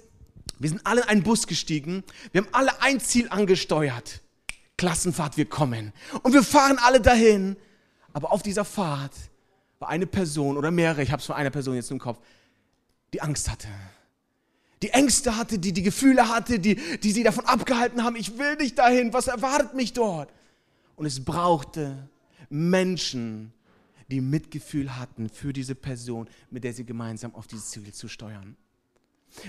wir 0.60 0.70
sind 0.70 0.86
alle 0.86 1.02
in 1.02 1.08
einen 1.08 1.24
Bus 1.24 1.48
gestiegen. 1.48 2.04
Wir 2.32 2.42
haben 2.42 2.50
alle 2.52 2.82
ein 2.82 3.00
Ziel 3.00 3.28
angesteuert. 3.30 4.22
Klassenfahrt, 4.78 5.38
wir 5.38 5.46
kommen. 5.46 5.94
Und 6.24 6.34
wir 6.34 6.44
fahren 6.44 6.78
alle 6.80 7.02
dahin. 7.02 7.56
Aber 8.14 8.32
auf 8.32 8.44
dieser 8.44 8.66
Fahrt 8.66 9.14
war 9.80 9.90
eine 9.90 10.06
Person 10.06 10.58
oder 10.58 10.70
mehrere, 10.70 11.02
ich 11.02 11.12
habe 11.12 11.20
es 11.20 11.26
von 11.26 11.36
einer 11.36 11.50
Person 11.50 11.76
jetzt 11.76 11.90
im 11.92 12.00
Kopf, 12.00 12.20
die 13.14 13.22
Angst 13.22 13.50
hatte. 13.50 13.68
Die 14.84 14.90
Ängste 14.90 15.38
hatte, 15.38 15.60
die 15.60 15.74
die 15.74 15.84
Gefühle 15.84 16.30
hatte, 16.30 16.60
die, 16.60 16.76
die 17.00 17.12
sie 17.12 17.24
davon 17.24 17.46
abgehalten 17.46 18.04
haben, 18.04 18.16
ich 18.16 18.38
will 18.38 18.56
nicht 18.56 18.78
dahin, 18.78 19.14
was 19.14 19.28
erwartet 19.28 19.74
mich 19.74 19.94
dort? 19.94 20.30
Und 20.96 21.06
es 21.06 21.24
brauchte 21.24 22.10
Menschen, 22.50 23.54
die 24.10 24.22
Mitgefühl 24.22 24.98
hatten 24.98 25.30
für 25.30 25.54
diese 25.54 25.76
Person, 25.76 26.28
mit 26.50 26.64
der 26.64 26.74
sie 26.74 26.86
gemeinsam 26.86 27.36
auf 27.36 27.48
dieses 27.48 27.70
Ziel 27.70 27.92
zu 27.94 28.08
steuern. 28.08 28.56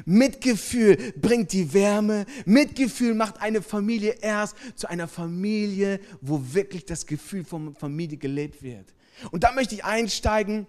Mitgefühl 0.04 0.96
bringt 1.16 1.52
die 1.52 1.72
Wärme. 1.72 2.26
Mitgefühl 2.44 3.14
macht 3.14 3.40
eine 3.40 3.62
Familie 3.62 4.16
erst 4.20 4.56
zu 4.74 4.88
einer 4.88 5.08
Familie, 5.08 6.00
wo 6.20 6.40
wirklich 6.52 6.84
das 6.86 7.06
Gefühl 7.06 7.44
von 7.44 7.74
Familie 7.74 8.18
gelebt 8.18 8.62
wird. 8.62 8.94
Und 9.30 9.44
da 9.44 9.52
möchte 9.52 9.74
ich 9.74 9.84
einsteigen. 9.84 10.66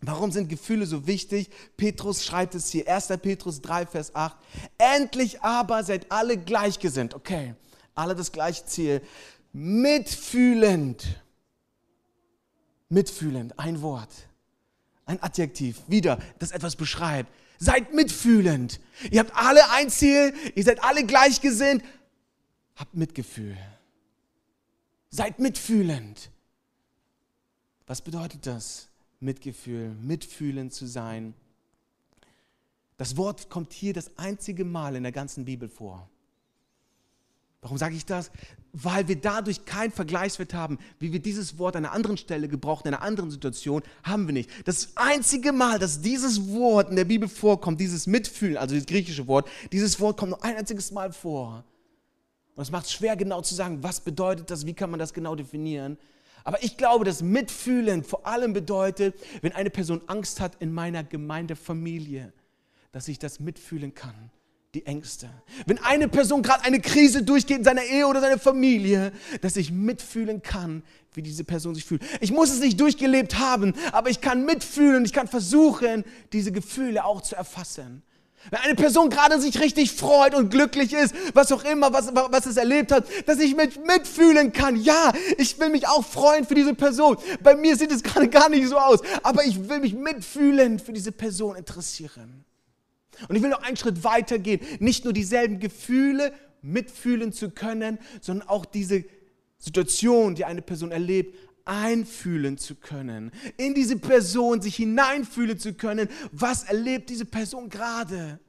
Warum 0.00 0.32
sind 0.32 0.48
Gefühle 0.48 0.86
so 0.86 1.06
wichtig? 1.06 1.48
Petrus 1.76 2.24
schreibt 2.24 2.54
es 2.56 2.70
hier, 2.70 2.88
1. 2.88 3.08
Petrus 3.22 3.60
3, 3.60 3.86
Vers 3.86 4.14
8. 4.14 4.36
Endlich 4.78 5.42
aber 5.42 5.84
seid 5.84 6.10
alle 6.10 6.36
gleichgesinnt. 6.36 7.14
Okay, 7.14 7.54
alle 7.94 8.16
das 8.16 8.32
gleiche 8.32 8.64
Ziel. 8.66 9.02
Mitfühlend 9.52 11.21
Mitfühlend, 12.92 13.58
ein 13.58 13.80
Wort, 13.80 14.28
ein 15.06 15.22
Adjektiv, 15.22 15.80
wieder, 15.88 16.18
das 16.38 16.52
etwas 16.52 16.76
beschreibt. 16.76 17.32
Seid 17.58 17.94
mitfühlend. 17.94 18.80
Ihr 19.10 19.20
habt 19.20 19.34
alle 19.34 19.70
ein 19.70 19.88
Ziel, 19.88 20.34
ihr 20.54 20.62
seid 20.62 20.84
alle 20.84 21.06
gleichgesinnt. 21.06 21.82
Habt 22.76 22.94
Mitgefühl. 22.94 23.56
Seid 25.08 25.38
mitfühlend. 25.38 26.30
Was 27.86 28.02
bedeutet 28.02 28.46
das? 28.46 28.88
Mitgefühl, 29.20 29.94
mitfühlend 29.94 30.74
zu 30.74 30.86
sein. 30.86 31.32
Das 32.98 33.16
Wort 33.16 33.48
kommt 33.48 33.72
hier 33.72 33.94
das 33.94 34.18
einzige 34.18 34.66
Mal 34.66 34.96
in 34.96 35.04
der 35.04 35.12
ganzen 35.12 35.46
Bibel 35.46 35.70
vor. 35.70 36.10
Warum 37.62 37.78
sage 37.78 37.94
ich 37.94 38.04
das? 38.04 38.32
Weil 38.72 39.06
wir 39.06 39.14
dadurch 39.14 39.64
keinen 39.64 39.92
Vergleichswert 39.92 40.52
haben, 40.52 40.78
wie 40.98 41.12
wir 41.12 41.20
dieses 41.20 41.58
Wort 41.58 41.76
an 41.76 41.84
einer 41.84 41.94
anderen 41.94 42.16
Stelle 42.16 42.48
gebrauchen, 42.48 42.88
in 42.88 42.94
einer 42.94 43.04
anderen 43.04 43.30
Situation, 43.30 43.82
haben 44.02 44.26
wir 44.26 44.32
nicht. 44.32 44.50
Das 44.64 44.96
einzige 44.96 45.52
Mal, 45.52 45.78
dass 45.78 46.00
dieses 46.02 46.48
Wort 46.48 46.90
in 46.90 46.96
der 46.96 47.04
Bibel 47.04 47.28
vorkommt, 47.28 47.80
dieses 47.80 48.08
Mitfühlen, 48.08 48.56
also 48.56 48.74
das 48.74 48.84
griechische 48.84 49.28
Wort, 49.28 49.48
dieses 49.70 50.00
Wort 50.00 50.16
kommt 50.16 50.30
nur 50.30 50.44
ein 50.44 50.56
einziges 50.56 50.90
Mal 50.90 51.12
vor. 51.12 51.64
Und 52.56 52.62
es 52.62 52.72
macht 52.72 52.86
es 52.86 52.92
schwer 52.92 53.14
genau 53.16 53.42
zu 53.42 53.54
sagen, 53.54 53.80
was 53.82 54.00
bedeutet 54.00 54.50
das, 54.50 54.66
wie 54.66 54.74
kann 54.74 54.90
man 54.90 54.98
das 54.98 55.14
genau 55.14 55.36
definieren. 55.36 55.98
Aber 56.42 56.64
ich 56.64 56.76
glaube, 56.76 57.04
dass 57.04 57.22
Mitfühlen 57.22 58.02
vor 58.02 58.26
allem 58.26 58.52
bedeutet, 58.54 59.14
wenn 59.40 59.52
eine 59.52 59.70
Person 59.70 60.00
Angst 60.08 60.40
hat 60.40 60.56
in 60.58 60.72
meiner 60.72 61.04
Gemeindefamilie, 61.04 62.32
dass 62.90 63.06
ich 63.06 63.20
das 63.20 63.38
mitfühlen 63.38 63.94
kann 63.94 64.32
die 64.74 64.86
Ängste. 64.86 65.28
Wenn 65.66 65.78
eine 65.78 66.08
Person 66.08 66.42
gerade 66.42 66.64
eine 66.64 66.80
Krise 66.80 67.22
durchgeht 67.22 67.58
in 67.58 67.64
seiner 67.64 67.84
Ehe 67.84 68.06
oder 68.06 68.20
seiner 68.22 68.38
Familie, 68.38 69.12
dass 69.42 69.56
ich 69.56 69.70
mitfühlen 69.70 70.42
kann, 70.42 70.82
wie 71.12 71.20
diese 71.20 71.44
Person 71.44 71.74
sich 71.74 71.84
fühlt. 71.84 72.02
Ich 72.20 72.32
muss 72.32 72.50
es 72.50 72.60
nicht 72.60 72.80
durchgelebt 72.80 73.38
haben, 73.38 73.74
aber 73.92 74.08
ich 74.08 74.22
kann 74.22 74.46
mitfühlen, 74.46 75.04
ich 75.04 75.12
kann 75.12 75.28
versuchen, 75.28 76.04
diese 76.32 76.52
Gefühle 76.52 77.04
auch 77.04 77.20
zu 77.20 77.36
erfassen. 77.36 78.02
Wenn 78.50 78.60
eine 78.60 78.74
Person 78.74 79.10
gerade 79.10 79.40
sich 79.40 79.60
richtig 79.60 79.92
freut 79.92 80.34
und 80.34 80.48
glücklich 80.48 80.94
ist, 80.94 81.14
was 81.34 81.52
auch 81.52 81.64
immer, 81.64 81.92
was, 81.92 82.12
was 82.14 82.46
es 82.46 82.56
erlebt 82.56 82.90
hat, 82.90 83.06
dass 83.26 83.38
ich 83.38 83.54
mit, 83.54 83.86
mitfühlen 83.86 84.52
kann. 84.52 84.82
Ja, 84.82 85.12
ich 85.38 85.60
will 85.60 85.68
mich 85.68 85.86
auch 85.86 86.04
freuen 86.04 86.44
für 86.46 86.54
diese 86.54 86.74
Person. 86.74 87.18
Bei 87.42 87.54
mir 87.54 87.76
sieht 87.76 87.92
es 87.92 88.02
gerade 88.02 88.28
gar 88.28 88.48
nicht 88.48 88.66
so 88.68 88.78
aus, 88.78 89.00
aber 89.22 89.44
ich 89.44 89.68
will 89.68 89.78
mich 89.80 89.94
mitfühlen 89.94 90.80
für 90.80 90.92
diese 90.92 91.12
Person 91.12 91.56
interessieren. 91.56 92.44
Und 93.28 93.36
ich 93.36 93.42
will 93.42 93.50
noch 93.50 93.62
einen 93.62 93.76
Schritt 93.76 94.04
weiter 94.04 94.38
gehen, 94.38 94.60
nicht 94.80 95.04
nur 95.04 95.12
dieselben 95.12 95.60
Gefühle 95.60 96.32
mitfühlen 96.62 97.32
zu 97.32 97.50
können, 97.50 97.98
sondern 98.20 98.48
auch 98.48 98.64
diese 98.64 99.04
Situation, 99.58 100.34
die 100.34 100.44
eine 100.44 100.62
Person 100.62 100.92
erlebt, 100.92 101.36
einfühlen 101.64 102.58
zu 102.58 102.74
können, 102.74 103.30
in 103.56 103.74
diese 103.74 103.96
Person 103.96 104.60
sich 104.60 104.76
hineinfühlen 104.76 105.58
zu 105.58 105.74
können, 105.74 106.08
was 106.32 106.64
erlebt 106.64 107.10
diese 107.10 107.24
Person 107.24 107.68
gerade? 107.68 108.40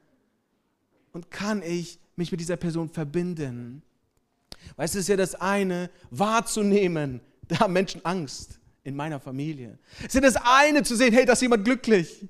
Und 1.12 1.29
kann 1.29 1.62
ich 1.62 2.00
mich 2.15 2.32
mit 2.32 2.41
dieser 2.41 2.58
Person 2.58 2.89
verbinden. 2.89 3.84
Du, 4.50 4.82
es 4.82 4.96
ist 4.96 5.10
ja 5.10 5.15
das 5.15 5.36
eine, 5.36 5.91
wahrzunehmen, 6.10 7.22
da 7.48 7.60
haben 7.60 7.74
Menschen 7.74 8.03
Angst 8.03 8.60
in 8.84 8.96
meiner 8.96 9.20
Familie. 9.20 9.77
Es 10.00 10.05
ist 10.05 10.15
ja 10.15 10.22
das 10.22 10.38
eine 10.38 10.82
zu 10.84 10.96
sehen, 10.96 11.13
hey, 11.13 11.25
da 11.25 11.34
ist 11.34 11.41
jemand 11.41 11.65
glücklich 11.65 12.27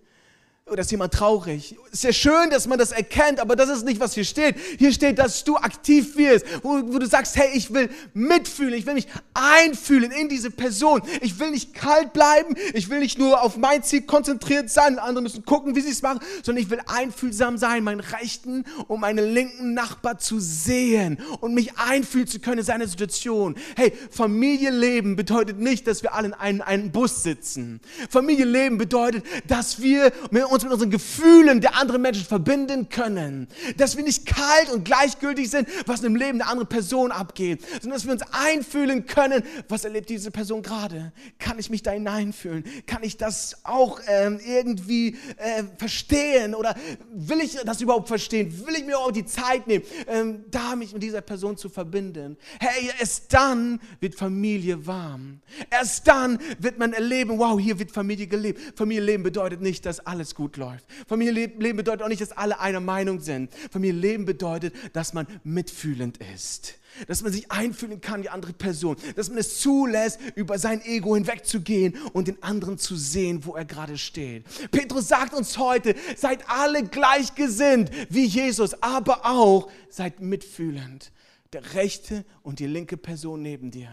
oder 0.70 0.82
ist 0.82 0.91
jemand 0.91 1.13
traurig? 1.13 1.75
Es 1.88 1.96
ist 1.96 2.03
ja 2.05 2.13
schön, 2.13 2.50
dass 2.50 2.67
man 2.67 2.79
das 2.79 2.93
erkennt, 2.93 3.41
aber 3.41 3.58
das 3.58 3.70
ist 3.70 3.84
nicht, 3.84 4.00
was 4.00 4.13
hier 4.13 4.24
steht. 4.24 4.55
Hier 4.79 4.93
steht, 4.93 5.20
dass 5.20 5.43
du 5.43 5.58
aktiv 5.58 6.15
wirst, 6.15 6.46
wo, 6.63 6.82
wo, 6.86 7.00
du 7.00 7.05
sagst, 7.05 7.36
hey, 7.36 7.50
ich 7.53 7.74
will 7.74 7.89
mitfühlen, 8.13 8.74
ich 8.74 8.86
will 8.86 8.93
mich 8.93 9.08
einfühlen 9.34 10.12
in 10.12 10.29
diese 10.29 10.51
Person. 10.51 11.01
Ich 11.20 11.38
will 11.38 11.51
nicht 11.51 11.74
kalt 11.74 12.13
bleiben, 12.13 12.55
ich 12.74 12.89
will 12.89 13.00
nicht 13.00 13.20
nur 13.20 13.41
auf 13.41 13.58
mein 13.58 13.84
Ziel 13.84 14.03
konzentriert 14.03 14.70
sein, 14.70 15.00
andere 15.00 15.24
müssen 15.24 15.43
gucken, 15.43 15.75
wie 15.75 15.82
sie 15.82 15.91
es 15.91 16.01
machen, 16.01 16.22
sondern 16.43 16.63
ich 16.63 16.70
will 16.70 16.79
einfühlsam 16.88 17.58
sein, 17.58 17.84
meinen 17.84 18.00
rechten 18.00 18.63
und 18.88 19.01
meinen 19.01 19.34
linken 19.34 19.74
Nachbar 19.74 20.17
zu 20.17 20.39
sehen 20.39 21.20
und 21.41 21.53
mich 21.53 21.77
einfühlen 21.77 22.27
zu 22.27 22.39
können 22.39 22.60
in 22.60 22.65
seine 22.65 22.88
Situation. 22.88 23.55
Hey, 23.75 23.91
Familienleben 24.12 25.17
bedeutet 25.17 25.60
nicht, 25.60 25.88
dass 25.88 26.03
wir 26.03 26.13
alle 26.13 26.27
in 26.27 26.34
einem, 26.34 26.62
einem 26.62 26.91
Bus 26.91 27.22
sitzen. 27.22 27.82
Familienleben 28.10 28.77
bedeutet, 28.77 29.25
dass 29.46 29.82
wir 29.82 30.13
uns 30.53 30.63
mit 30.63 30.72
unseren 30.72 30.89
Gefühlen 30.89 31.62
der 31.62 31.75
anderen 31.75 32.01
Menschen 32.01 32.25
verbinden 32.25 32.89
können. 32.89 33.48
Dass 33.77 33.98
wir 33.98 34.03
nicht 34.03 34.25
kalt 34.25 34.72
und 34.72 34.86
gleichgültig 34.86 35.50
sind, 35.50 35.67
was 35.86 36.03
im 36.03 36.15
Leben 36.15 36.38
der 36.38 36.50
anderen 36.50 36.69
Person 36.69 37.12
abgeht, 37.12 37.62
sondern 37.81 37.91
dass 37.91 38.05
wir 38.05 38.13
uns 38.13 38.24
einfühlen 38.31 39.05
können, 39.05 39.43
was 39.67 39.83
erlebt 39.83 40.10
diese 40.10 40.31
Person 40.31 40.62
gerade. 40.62 41.12
Kann 41.39 41.60
ich 41.60 41.69
mich 41.69 41.83
da 41.83 41.91
hineinfühlen? 41.91 42.63
Kann 42.86 43.03
ich 43.03 43.17
das 43.17 43.57
auch 43.63 44.00
ähm, 44.07 44.39
irgendwie 44.45 45.17
äh, 45.38 45.63
verstehen? 45.77 46.55
Oder 46.55 46.75
will 47.12 47.41
ich 47.41 47.57
das 47.65 47.81
überhaupt 47.81 48.07
verstehen? 48.07 48.65
Will 48.65 48.75
ich 48.75 48.86
mir 48.86 48.98
auch 48.98 49.12
die 49.12 49.25
Zeit 49.25 49.67
nehmen, 49.67 49.83
ähm, 50.07 50.45
da 50.51 50.75
mich 50.75 50.93
mit 50.93 51.03
dieser 51.03 51.22
Person 51.22 51.57
zu 51.57 51.69
verbinden? 51.69 52.38
Hey, 52.60 52.91
erst 53.00 53.33
dann 53.33 53.79
wird 54.00 54.15
Familie 54.15 54.86
warm. 54.86 55.41
Erst 55.69 56.07
dann 56.07 56.39
wird 56.60 56.77
man 56.77 56.93
erleben, 56.93 57.39
wow, 57.39 57.60
hier 57.60 57.79
wird 57.79 57.91
Familie 57.91 58.27
gelebt. 58.27 58.77
Familienleben 58.77 59.24
bedeutet 59.24 59.62
nicht, 59.62 59.86
dass 59.86 60.00
alles 60.00 60.36
gut 60.36 60.42
gut 60.43 60.57
läuft. 60.57 60.85
Familienleben 61.07 61.77
bedeutet 61.77 62.01
auch 62.01 62.09
nicht, 62.09 62.21
dass 62.21 62.33
alle 62.33 62.59
einer 62.59 62.81
Meinung 62.81 63.21
sind. 63.21 63.53
Familienleben 63.71 64.25
bedeutet, 64.25 64.73
dass 64.91 65.13
man 65.13 65.25
mitfühlend 65.45 66.17
ist. 66.35 66.79
Dass 67.07 67.23
man 67.23 67.31
sich 67.31 67.50
einfühlen 67.50 68.01
kann, 68.01 68.23
die 68.23 68.29
andere 68.29 68.51
Person. 68.51 68.97
Dass 69.15 69.29
man 69.29 69.38
es 69.38 69.62
zulässt, 69.62 70.19
über 70.35 70.59
sein 70.59 70.81
Ego 70.83 71.15
hinwegzugehen 71.15 71.97
und 72.12 72.27
den 72.27 72.43
anderen 72.43 72.77
zu 72.77 72.97
sehen, 72.97 73.45
wo 73.45 73.55
er 73.55 73.63
gerade 73.63 73.97
steht. 73.97 74.43
Petrus 74.69 75.07
sagt 75.07 75.33
uns 75.33 75.57
heute, 75.57 75.95
seid 76.17 76.50
alle 76.50 76.83
gleichgesinnt 76.83 77.89
wie 78.09 78.25
Jesus, 78.25 78.73
aber 78.83 79.25
auch 79.25 79.71
seid 79.89 80.19
mitfühlend. 80.19 81.13
Der 81.53 81.73
rechte 81.73 82.25
und 82.41 82.59
die 82.59 82.67
linke 82.67 82.97
Person 82.97 83.41
neben 83.41 83.71
dir. 83.71 83.91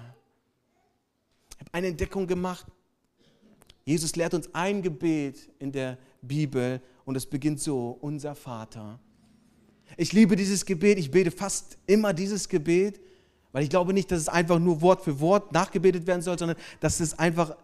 Ich 1.53 1.61
habe 1.61 1.71
eine 1.75 1.87
Entdeckung 1.87 2.27
gemacht. 2.27 2.67
Jesus 3.85 4.17
lehrt 4.17 4.35
uns 4.35 4.53
ein 4.53 4.83
Gebet 4.83 5.49
in 5.61 5.71
der 5.71 5.97
Bibel 6.23 6.81
und 7.05 7.17
es 7.17 7.27
beginnt 7.27 7.61
so, 7.61 7.99
unser 8.01 8.35
Vater. 8.35 8.99
Ich 9.97 10.13
liebe 10.13 10.37
dieses 10.37 10.65
Gebet, 10.65 10.99
ich 10.99 11.11
bete 11.11 11.31
fast 11.31 11.79
immer 11.87 12.13
dieses 12.13 12.49
Gebet, 12.49 13.01
weil 13.53 13.65
ich 13.65 13.71
glaube 13.71 13.93
nicht, 13.93 14.11
dass 14.13 14.21
es 14.21 14.29
einfach 14.29 14.59
nur 14.59 14.81
Wort 14.81 15.03
für 15.03 15.19
Wort 15.21 15.53
nachgebetet 15.53 16.07
werden 16.07 16.23
soll, 16.23 16.39
sondern 16.39 16.57
dass 16.79 17.01
es 17.01 17.19
einfach 17.19 17.57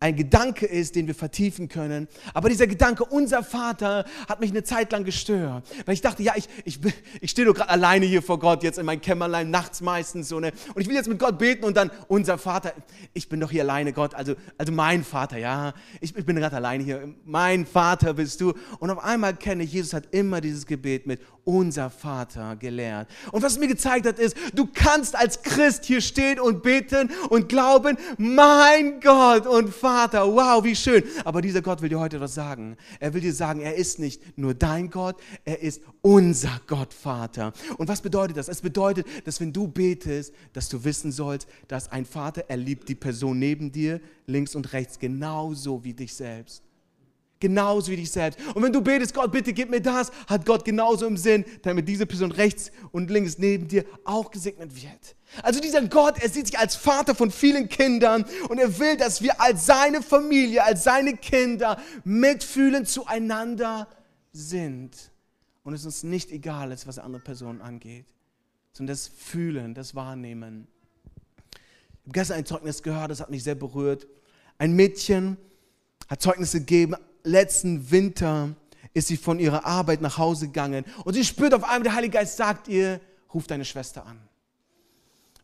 ein 0.00 0.14
Gedanke 0.14 0.64
ist, 0.64 0.94
den 0.94 1.08
wir 1.08 1.14
vertiefen 1.14 1.68
können. 1.68 2.06
Aber 2.32 2.48
dieser 2.48 2.68
Gedanke, 2.68 3.04
unser 3.04 3.42
Vater, 3.42 4.04
hat 4.28 4.38
mich 4.38 4.50
eine 4.50 4.62
Zeit 4.62 4.92
lang 4.92 5.02
gestört. 5.02 5.68
Weil 5.86 5.94
ich 5.94 6.00
dachte, 6.00 6.22
ja, 6.22 6.34
ich, 6.36 6.48
ich, 6.64 6.78
ich 7.20 7.30
stehe 7.30 7.46
doch 7.46 7.54
gerade 7.54 7.70
alleine 7.70 8.06
hier 8.06 8.22
vor 8.22 8.38
Gott, 8.38 8.62
jetzt 8.62 8.78
in 8.78 8.86
meinem 8.86 9.00
Kämmerlein, 9.00 9.50
nachts 9.50 9.80
meistens. 9.80 10.28
So, 10.28 10.38
ne? 10.38 10.52
Und 10.74 10.82
ich 10.82 10.88
will 10.88 10.94
jetzt 10.94 11.08
mit 11.08 11.18
Gott 11.18 11.36
beten 11.38 11.64
und 11.64 11.76
dann, 11.76 11.90
unser 12.06 12.38
Vater, 12.38 12.72
ich 13.12 13.28
bin 13.28 13.40
doch 13.40 13.50
hier 13.50 13.62
alleine, 13.62 13.92
Gott, 13.92 14.14
also, 14.14 14.34
also 14.56 14.72
mein 14.72 15.02
Vater, 15.02 15.36
ja. 15.36 15.74
Ich, 16.00 16.16
ich 16.16 16.24
bin 16.24 16.36
gerade 16.36 16.56
alleine 16.56 16.84
hier. 16.84 17.12
Mein 17.24 17.66
Vater 17.66 18.14
bist 18.14 18.40
du. 18.40 18.54
Und 18.78 18.90
auf 18.90 19.02
einmal 19.02 19.34
kenne 19.34 19.64
ich, 19.64 19.72
Jesus 19.72 19.94
hat 19.94 20.14
immer 20.14 20.40
dieses 20.40 20.64
Gebet 20.66 21.08
mit 21.08 21.20
unser 21.42 21.90
Vater 21.90 22.54
gelehrt. 22.56 23.08
Und 23.32 23.42
was 23.42 23.58
mir 23.58 23.68
gezeigt 23.68 24.06
hat, 24.06 24.18
ist, 24.18 24.36
du 24.54 24.66
kannst 24.72 25.16
als 25.16 25.42
Christ 25.42 25.86
hier 25.86 26.02
stehen 26.02 26.38
und 26.38 26.62
beten 26.62 27.10
und 27.30 27.48
glauben, 27.48 27.96
mein 28.18 29.00
Gott 29.00 29.46
und 29.46 29.74
Vater 29.74 29.87
Vater, 29.88 30.26
wow, 30.26 30.62
wie 30.62 30.76
schön. 30.76 31.02
Aber 31.24 31.40
dieser 31.40 31.62
Gott 31.62 31.80
will 31.80 31.88
dir 31.88 31.98
heute 31.98 32.16
etwas 32.16 32.34
sagen. 32.34 32.76
Er 33.00 33.14
will 33.14 33.22
dir 33.22 33.32
sagen, 33.32 33.60
er 33.60 33.74
ist 33.74 33.98
nicht 33.98 34.36
nur 34.36 34.52
dein 34.52 34.90
Gott, 34.90 35.16
er 35.46 35.62
ist 35.62 35.80
unser 36.02 36.60
Gott, 36.66 36.92
Vater. 36.92 37.54
Und 37.78 37.88
was 37.88 38.02
bedeutet 38.02 38.36
das? 38.36 38.48
Es 38.48 38.60
bedeutet, 38.60 39.06
dass 39.24 39.40
wenn 39.40 39.50
du 39.50 39.66
betest, 39.66 40.34
dass 40.52 40.68
du 40.68 40.84
wissen 40.84 41.10
sollst, 41.10 41.48
dass 41.68 41.90
ein 41.90 42.04
Vater, 42.04 42.44
er 42.48 42.58
liebt 42.58 42.90
die 42.90 42.96
Person 42.96 43.38
neben 43.38 43.72
dir, 43.72 43.98
links 44.26 44.54
und 44.54 44.74
rechts, 44.74 44.98
genauso 44.98 45.82
wie 45.84 45.94
dich 45.94 46.12
selbst. 46.14 46.62
Genauso 47.40 47.90
wie 47.90 47.96
dich 47.96 48.10
selbst. 48.10 48.38
Und 48.54 48.62
wenn 48.62 48.74
du 48.74 48.82
betest, 48.82 49.14
Gott, 49.14 49.32
bitte 49.32 49.54
gib 49.54 49.70
mir 49.70 49.80
das, 49.80 50.12
hat 50.26 50.44
Gott 50.44 50.66
genauso 50.66 51.06
im 51.06 51.16
Sinn, 51.16 51.46
damit 51.62 51.88
diese 51.88 52.04
Person 52.04 52.30
rechts 52.30 52.70
und 52.92 53.08
links 53.10 53.38
neben 53.38 53.68
dir 53.68 53.86
auch 54.04 54.30
gesegnet 54.30 54.70
wird. 54.74 55.16
Also 55.42 55.60
dieser 55.60 55.86
Gott, 55.86 56.22
er 56.22 56.28
sieht 56.28 56.46
sich 56.46 56.58
als 56.58 56.74
Vater 56.74 57.14
von 57.14 57.30
vielen 57.30 57.68
Kindern 57.68 58.24
und 58.48 58.58
er 58.58 58.78
will, 58.78 58.96
dass 58.96 59.22
wir 59.22 59.40
als 59.40 59.66
seine 59.66 60.02
Familie, 60.02 60.64
als 60.64 60.84
seine 60.84 61.16
Kinder 61.16 61.80
mitfühlend 62.04 62.88
zueinander 62.88 63.88
sind. 64.32 65.12
Und 65.62 65.74
es 65.74 65.84
uns 65.84 66.02
nicht 66.02 66.30
egal 66.30 66.72
ist, 66.72 66.86
was 66.86 66.98
andere 66.98 67.22
Personen 67.22 67.60
angeht, 67.60 68.06
sondern 68.72 68.94
das 68.94 69.08
Fühlen, 69.08 69.74
das 69.74 69.94
Wahrnehmen. 69.94 70.66
Ich 71.52 72.00
habe 72.04 72.12
gestern 72.12 72.38
ein 72.38 72.46
Zeugnis 72.46 72.82
gehört, 72.82 73.10
das 73.10 73.20
hat 73.20 73.30
mich 73.30 73.44
sehr 73.44 73.54
berührt. 73.54 74.06
Ein 74.56 74.72
Mädchen 74.72 75.36
hat 76.08 76.22
Zeugnisse 76.22 76.60
gegeben, 76.60 76.94
letzten 77.22 77.90
Winter 77.90 78.56
ist 78.94 79.08
sie 79.08 79.16
von 79.16 79.38
ihrer 79.38 79.66
Arbeit 79.66 80.00
nach 80.00 80.18
Hause 80.18 80.46
gegangen 80.46 80.84
und 81.04 81.14
sie 81.14 81.24
spürt 81.24 81.54
auf 81.54 81.64
einmal, 81.64 81.82
der 81.82 81.94
Heilige 81.94 82.18
Geist 82.18 82.36
sagt 82.36 82.68
ihr, 82.68 83.00
ruf 83.32 83.46
deine 83.46 83.64
Schwester 83.64 84.06
an. 84.06 84.27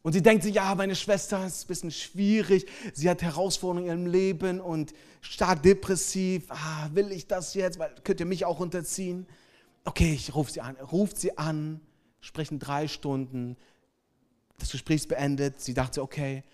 Und 0.04 0.12
sie 0.12 0.22
denkt 0.22 0.42
sich, 0.42 0.54
ja, 0.54 0.74
meine 0.74 0.94
Schwester 0.94 1.46
ist 1.46 1.64
ein 1.64 1.68
bisschen 1.68 1.90
schwierig, 1.90 2.66
sie 2.92 3.08
hat 3.08 3.22
Herausforderungen 3.22 3.86
ihrem 3.86 4.04
Leben 4.06 4.60
und 4.60 4.92
stark 5.22 5.62
depressiv. 5.62 6.44
Ah, 6.50 6.90
will 6.92 7.10
ich 7.10 7.26
das 7.26 7.54
jetzt? 7.54 7.78
Weil 7.78 7.94
könnt 8.04 8.20
ihr 8.20 8.26
mich 8.26 8.44
auch 8.44 8.60
unterziehen? 8.60 9.26
Okay, 9.82 10.12
ich 10.12 10.34
rufe 10.34 10.52
sie 10.52 10.60
an. 10.60 10.76
Ruft 10.76 11.16
sie 11.16 11.38
an, 11.38 11.80
sprechen 12.20 12.58
drei 12.58 12.86
Stunden. 12.86 13.56
Das 14.58 14.72
Gespräch 14.72 14.96
ist 14.96 15.08
beendet. 15.08 15.62
Sie 15.62 15.72
dachte, 15.72 16.02
okay, 16.02 16.44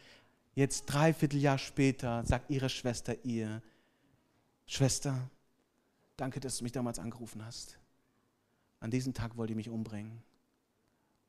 jetzt 0.54 0.86
dreiviertel 0.86 1.40
Jahr 1.40 1.58
später 1.58 2.24
sagt 2.24 2.50
ihre 2.50 2.68
Schwester 2.68 3.16
ihr, 3.24 3.62
Schwester, 4.64 5.28
danke, 6.16 6.38
dass 6.38 6.58
du 6.58 6.62
mich 6.62 6.72
damals 6.72 7.00
angerufen 7.00 7.44
hast. 7.44 7.80
An 8.78 8.92
diesem 8.92 9.12
Tag 9.12 9.36
wollte 9.36 9.54
ich 9.54 9.56
mich 9.56 9.70
umbringen. 9.70 10.22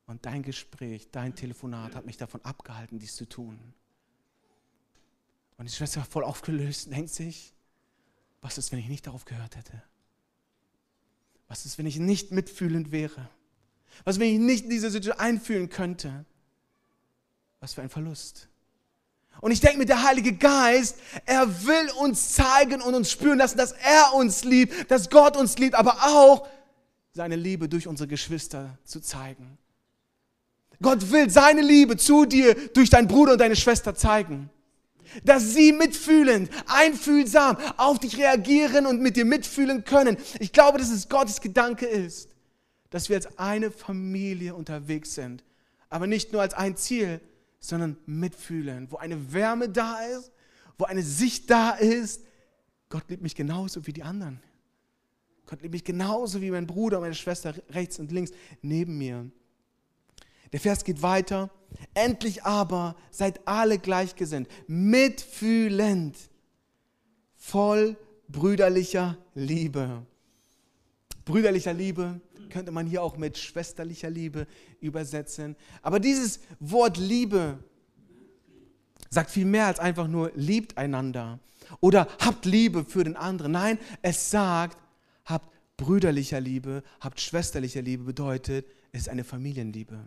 Und 0.07 0.25
dein 0.25 0.43
Gespräch, 0.43 1.09
dein 1.11 1.35
Telefonat 1.35 1.95
hat 1.95 2.05
mich 2.05 2.17
davon 2.17 2.43
abgehalten, 2.43 2.99
dies 2.99 3.15
zu 3.15 3.25
tun. 3.25 3.59
Und 5.57 5.69
die 5.69 5.75
Schwester 5.75 6.03
voll 6.03 6.23
aufgelöst 6.23 6.91
denkt 6.91 7.11
sich, 7.11 7.53
was 8.41 8.57
ist, 8.57 8.71
wenn 8.71 8.79
ich 8.79 8.89
nicht 8.89 9.07
darauf 9.07 9.25
gehört 9.25 9.55
hätte? 9.55 9.83
Was 11.47 11.65
ist, 11.65 11.77
wenn 11.77 11.85
ich 11.85 11.99
nicht 11.99 12.31
mitfühlend 12.31 12.91
wäre? 12.91 13.29
Was, 14.03 14.19
wenn 14.19 14.33
ich 14.33 14.39
nicht 14.39 14.63
in 14.63 14.69
diese 14.69 14.89
Situation 14.89 15.19
einfühlen 15.19 15.69
könnte? 15.69 16.25
Was 17.59 17.73
für 17.73 17.81
ein 17.81 17.89
Verlust. 17.89 18.47
Und 19.39 19.51
ich 19.51 19.61
denke 19.61 19.77
mir, 19.77 19.85
der 19.85 20.03
Heilige 20.03 20.33
Geist, 20.33 20.97
er 21.25 21.65
will 21.65 21.89
uns 21.99 22.33
zeigen 22.33 22.81
und 22.81 22.93
uns 22.93 23.11
spüren 23.11 23.37
lassen, 23.37 23.57
dass 23.57 23.71
er 23.71 24.13
uns 24.13 24.43
liebt, 24.43 24.89
dass 24.91 25.09
Gott 25.09 25.37
uns 25.37 25.57
liebt, 25.57 25.75
aber 25.75 25.93
auch 26.03 26.47
seine 27.13 27.35
Liebe 27.35 27.69
durch 27.69 27.87
unsere 27.87 28.07
Geschwister 28.07 28.77
zu 28.83 28.99
zeigen. 28.99 29.57
Gott 30.81 31.11
will 31.11 31.29
seine 31.29 31.61
Liebe 31.61 31.97
zu 31.97 32.25
dir 32.25 32.55
durch 32.69 32.89
deinen 32.89 33.07
Bruder 33.07 33.33
und 33.33 33.41
deine 33.41 33.55
Schwester 33.55 33.95
zeigen. 33.95 34.49
Dass 35.23 35.53
sie 35.53 35.73
mitfühlend, 35.73 36.49
einfühlsam 36.67 37.57
auf 37.77 37.99
dich 37.99 38.17
reagieren 38.17 38.85
und 38.85 39.01
mit 39.01 39.17
dir 39.17 39.25
mitfühlen 39.25 39.83
können. 39.83 40.17
Ich 40.39 40.53
glaube, 40.53 40.77
dass 40.77 40.89
es 40.89 41.09
Gottes 41.09 41.41
Gedanke 41.41 41.85
ist, 41.85 42.29
dass 42.89 43.09
wir 43.09 43.17
als 43.17 43.37
eine 43.37 43.71
Familie 43.71 44.55
unterwegs 44.55 45.13
sind. 45.15 45.43
Aber 45.89 46.07
nicht 46.07 46.31
nur 46.31 46.41
als 46.41 46.53
ein 46.53 46.77
Ziel, 46.77 47.19
sondern 47.59 47.97
mitfühlen, 48.05 48.87
wo 48.89 48.97
eine 48.97 49.33
Wärme 49.33 49.69
da 49.69 50.01
ist, 50.01 50.31
wo 50.77 50.85
eine 50.85 51.03
Sicht 51.03 51.49
da 51.49 51.71
ist. 51.71 52.23
Gott 52.89 53.03
liebt 53.09 53.21
mich 53.21 53.35
genauso 53.35 53.85
wie 53.85 53.93
die 53.93 54.03
anderen. 54.03 54.41
Gott 55.45 55.61
liebt 55.61 55.73
mich 55.73 55.83
genauso 55.83 56.41
wie 56.41 56.49
mein 56.49 56.65
Bruder, 56.65 57.01
meine 57.01 57.13
Schwester 57.13 57.53
rechts 57.69 57.99
und 57.99 58.11
links 58.11 58.31
neben 58.61 58.97
mir. 58.97 59.29
Der 60.51 60.59
Vers 60.59 60.83
geht 60.83 61.01
weiter. 61.01 61.49
Endlich 61.93 62.43
aber 62.43 62.95
seid 63.11 63.47
alle 63.47 63.79
gleichgesinnt, 63.79 64.47
mitfühlend, 64.67 66.17
voll 67.35 67.97
brüderlicher 68.27 69.17
Liebe. 69.33 70.05
Brüderlicher 71.25 71.73
Liebe 71.73 72.19
könnte 72.49 72.71
man 72.71 72.87
hier 72.87 73.01
auch 73.01 73.17
mit 73.17 73.37
schwesterlicher 73.37 74.09
Liebe 74.09 74.47
übersetzen. 74.81 75.55
Aber 75.81 75.99
dieses 75.99 76.39
Wort 76.59 76.97
Liebe 76.97 77.63
sagt 79.09 79.31
viel 79.31 79.45
mehr 79.45 79.67
als 79.67 79.79
einfach 79.79 80.07
nur 80.07 80.31
liebt 80.35 80.77
einander 80.77 81.39
oder 81.79 82.07
habt 82.19 82.45
Liebe 82.45 82.83
für 82.83 83.03
den 83.03 83.15
anderen. 83.15 83.53
Nein, 83.53 83.79
es 84.01 84.29
sagt, 84.29 84.77
habt 85.25 85.49
brüderlicher 85.77 86.41
Liebe, 86.41 86.83
habt 86.99 87.19
schwesterlicher 87.19 87.81
Liebe 87.81 88.03
bedeutet, 88.03 88.65
es 88.91 89.01
ist 89.01 89.09
eine 89.09 89.23
Familienliebe. 89.23 90.03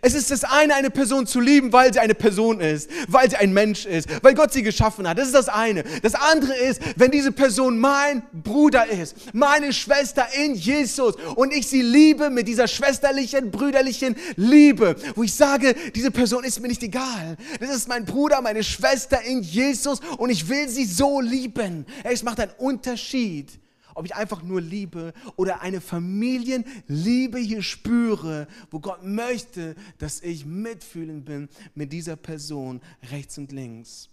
Es 0.00 0.14
ist 0.14 0.30
das 0.30 0.44
eine, 0.44 0.74
eine 0.74 0.90
Person 0.90 1.26
zu 1.26 1.40
lieben, 1.40 1.72
weil 1.72 1.92
sie 1.92 2.00
eine 2.00 2.14
Person 2.14 2.60
ist, 2.60 2.90
weil 3.08 3.30
sie 3.30 3.36
ein 3.36 3.52
Mensch 3.52 3.86
ist, 3.86 4.08
weil 4.22 4.34
Gott 4.34 4.52
sie 4.52 4.62
geschaffen 4.62 5.08
hat. 5.08 5.18
Das 5.18 5.26
ist 5.26 5.34
das 5.34 5.48
eine. 5.48 5.84
Das 6.02 6.14
andere 6.14 6.54
ist, 6.54 6.80
wenn 6.96 7.10
diese 7.10 7.32
Person 7.32 7.78
mein 7.78 8.22
Bruder 8.32 8.86
ist, 8.86 9.14
meine 9.32 9.72
Schwester 9.72 10.26
in 10.42 10.54
Jesus 10.54 11.14
und 11.36 11.52
ich 11.52 11.66
sie 11.66 11.82
liebe 11.82 12.30
mit 12.30 12.48
dieser 12.48 12.66
schwesterlichen, 12.66 13.50
brüderlichen 13.50 14.16
Liebe, 14.36 14.96
wo 15.14 15.22
ich 15.22 15.34
sage, 15.34 15.74
diese 15.94 16.10
Person 16.10 16.44
ist 16.44 16.60
mir 16.60 16.68
nicht 16.68 16.82
egal. 16.82 17.36
Das 17.60 17.70
ist 17.70 17.88
mein 17.88 18.04
Bruder, 18.04 18.40
meine 18.40 18.64
Schwester 18.64 19.20
in 19.22 19.42
Jesus 19.42 20.00
und 20.18 20.30
ich 20.30 20.48
will 20.48 20.68
sie 20.68 20.86
so 20.86 21.20
lieben. 21.20 21.86
Es 22.02 22.22
macht 22.22 22.40
einen 22.40 22.52
Unterschied 22.58 23.63
ob 23.94 24.04
ich 24.04 24.14
einfach 24.14 24.42
nur 24.42 24.60
Liebe 24.60 25.12
oder 25.36 25.60
eine 25.60 25.80
Familienliebe 25.80 27.38
hier 27.38 27.62
spüre, 27.62 28.46
wo 28.70 28.80
Gott 28.80 29.04
möchte, 29.04 29.74
dass 29.98 30.20
ich 30.20 30.44
mitfühlend 30.44 31.24
bin 31.24 31.48
mit 31.74 31.92
dieser 31.92 32.16
Person 32.16 32.80
rechts 33.10 33.38
und 33.38 33.52
links. 33.52 34.08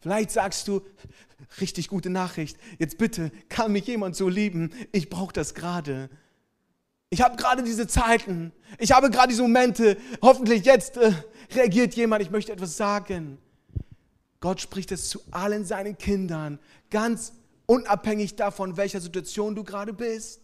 Vielleicht 0.00 0.30
sagst 0.30 0.66
du, 0.66 0.82
richtig 1.60 1.88
gute 1.88 2.10
Nachricht, 2.10 2.56
jetzt 2.78 2.98
bitte, 2.98 3.30
kann 3.48 3.72
mich 3.72 3.86
jemand 3.86 4.16
so 4.16 4.28
lieben? 4.28 4.72
Ich 4.92 5.10
brauche 5.10 5.32
das 5.32 5.54
gerade. 5.54 6.08
Ich 7.10 7.20
habe 7.22 7.36
gerade 7.36 7.62
diese 7.62 7.86
Zeiten, 7.86 8.52
ich 8.78 8.92
habe 8.92 9.10
gerade 9.10 9.28
diese 9.28 9.42
Momente, 9.42 9.96
hoffentlich 10.22 10.64
jetzt 10.64 10.96
äh, 10.96 11.12
reagiert 11.52 11.94
jemand, 11.94 12.22
ich 12.22 12.30
möchte 12.30 12.52
etwas 12.52 12.76
sagen. 12.76 13.38
Gott 14.38 14.60
spricht 14.60 14.90
es 14.92 15.10
zu 15.10 15.20
allen 15.30 15.64
seinen 15.64 15.98
Kindern 15.98 16.58
ganz 16.88 17.32
unabhängig 17.70 18.34
davon, 18.34 18.76
welcher 18.76 19.00
Situation 19.00 19.54
du 19.54 19.62
gerade 19.62 19.92
bist. 19.92 20.40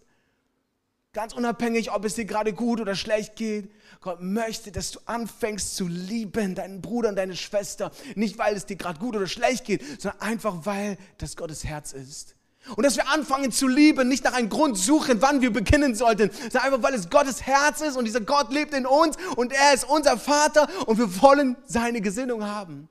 Ganz 1.12 1.32
unabhängig, 1.32 1.90
ob 1.90 2.04
es 2.04 2.14
dir 2.14 2.24
gerade 2.24 2.52
gut 2.52 2.80
oder 2.80 2.94
schlecht 2.94 3.34
geht. 3.34 3.72
Gott 4.00 4.20
möchte, 4.20 4.70
dass 4.70 4.92
du 4.92 5.00
anfängst 5.06 5.74
zu 5.74 5.88
lieben, 5.88 6.54
deinen 6.54 6.80
Bruder 6.80 7.08
und 7.08 7.16
deine 7.16 7.34
Schwester. 7.34 7.90
Nicht, 8.14 8.38
weil 8.38 8.54
es 8.54 8.66
dir 8.66 8.76
gerade 8.76 9.00
gut 9.00 9.16
oder 9.16 9.26
schlecht 9.26 9.64
geht, 9.64 10.00
sondern 10.00 10.20
einfach, 10.20 10.66
weil 10.66 10.98
das 11.18 11.36
Gottes 11.36 11.64
Herz 11.64 11.94
ist. 11.94 12.36
Und 12.76 12.84
dass 12.84 12.96
wir 12.96 13.08
anfangen 13.08 13.50
zu 13.50 13.66
lieben, 13.66 14.08
nicht 14.08 14.22
nach 14.22 14.34
einem 14.34 14.48
Grund 14.48 14.78
suchen, 14.78 15.20
wann 15.20 15.40
wir 15.40 15.52
beginnen 15.52 15.96
sollten, 15.96 16.30
sondern 16.30 16.62
einfach, 16.62 16.82
weil 16.82 16.94
es 16.94 17.10
Gottes 17.10 17.42
Herz 17.42 17.80
ist 17.80 17.96
und 17.96 18.04
dieser 18.04 18.20
Gott 18.20 18.52
lebt 18.52 18.72
in 18.72 18.86
uns 18.86 19.16
und 19.34 19.52
er 19.52 19.74
ist 19.74 19.82
unser 19.88 20.16
Vater 20.16 20.68
und 20.86 20.98
wir 20.98 21.22
wollen 21.22 21.56
seine 21.66 22.00
Gesinnung 22.00 22.44
haben. 22.44 22.88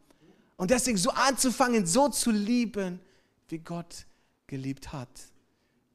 Und 0.58 0.72
deswegen 0.72 0.98
so 0.98 1.12
anzufangen, 1.12 1.86
so 1.86 2.10
zu 2.10 2.32
lieben, 2.32 3.00
wie 3.48 3.60
Gott 3.60 4.06
geliebt 4.48 4.94
hat. 4.94 5.10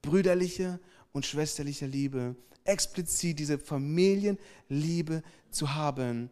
Brüderliche 0.02 0.80
und 1.12 1.26
schwesterliche 1.26 1.86
Liebe, 1.86 2.36
explizit 2.64 3.38
diese 3.38 3.58
Familienliebe 3.58 5.22
zu 5.50 5.74
haben, 5.74 6.30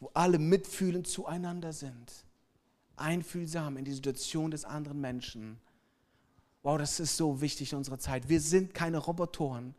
wo 0.00 0.10
alle 0.14 0.38
mitfühlend 0.38 1.06
zueinander 1.06 1.72
sind. 1.72 2.24
einfühlsam 2.96 3.76
in 3.78 3.84
die 3.84 3.92
Situation 3.92 4.50
des 4.50 4.64
anderen 4.64 5.00
Menschen. 5.00 5.58
Wow, 6.62 6.78
das 6.78 7.00
ist 7.00 7.16
so 7.16 7.40
wichtig 7.40 7.72
in 7.72 7.78
unserer 7.78 7.98
Zeit. 7.98 8.28
Wir 8.28 8.40
sind 8.40 8.74
keine 8.74 8.98
Robotoren, 8.98 9.74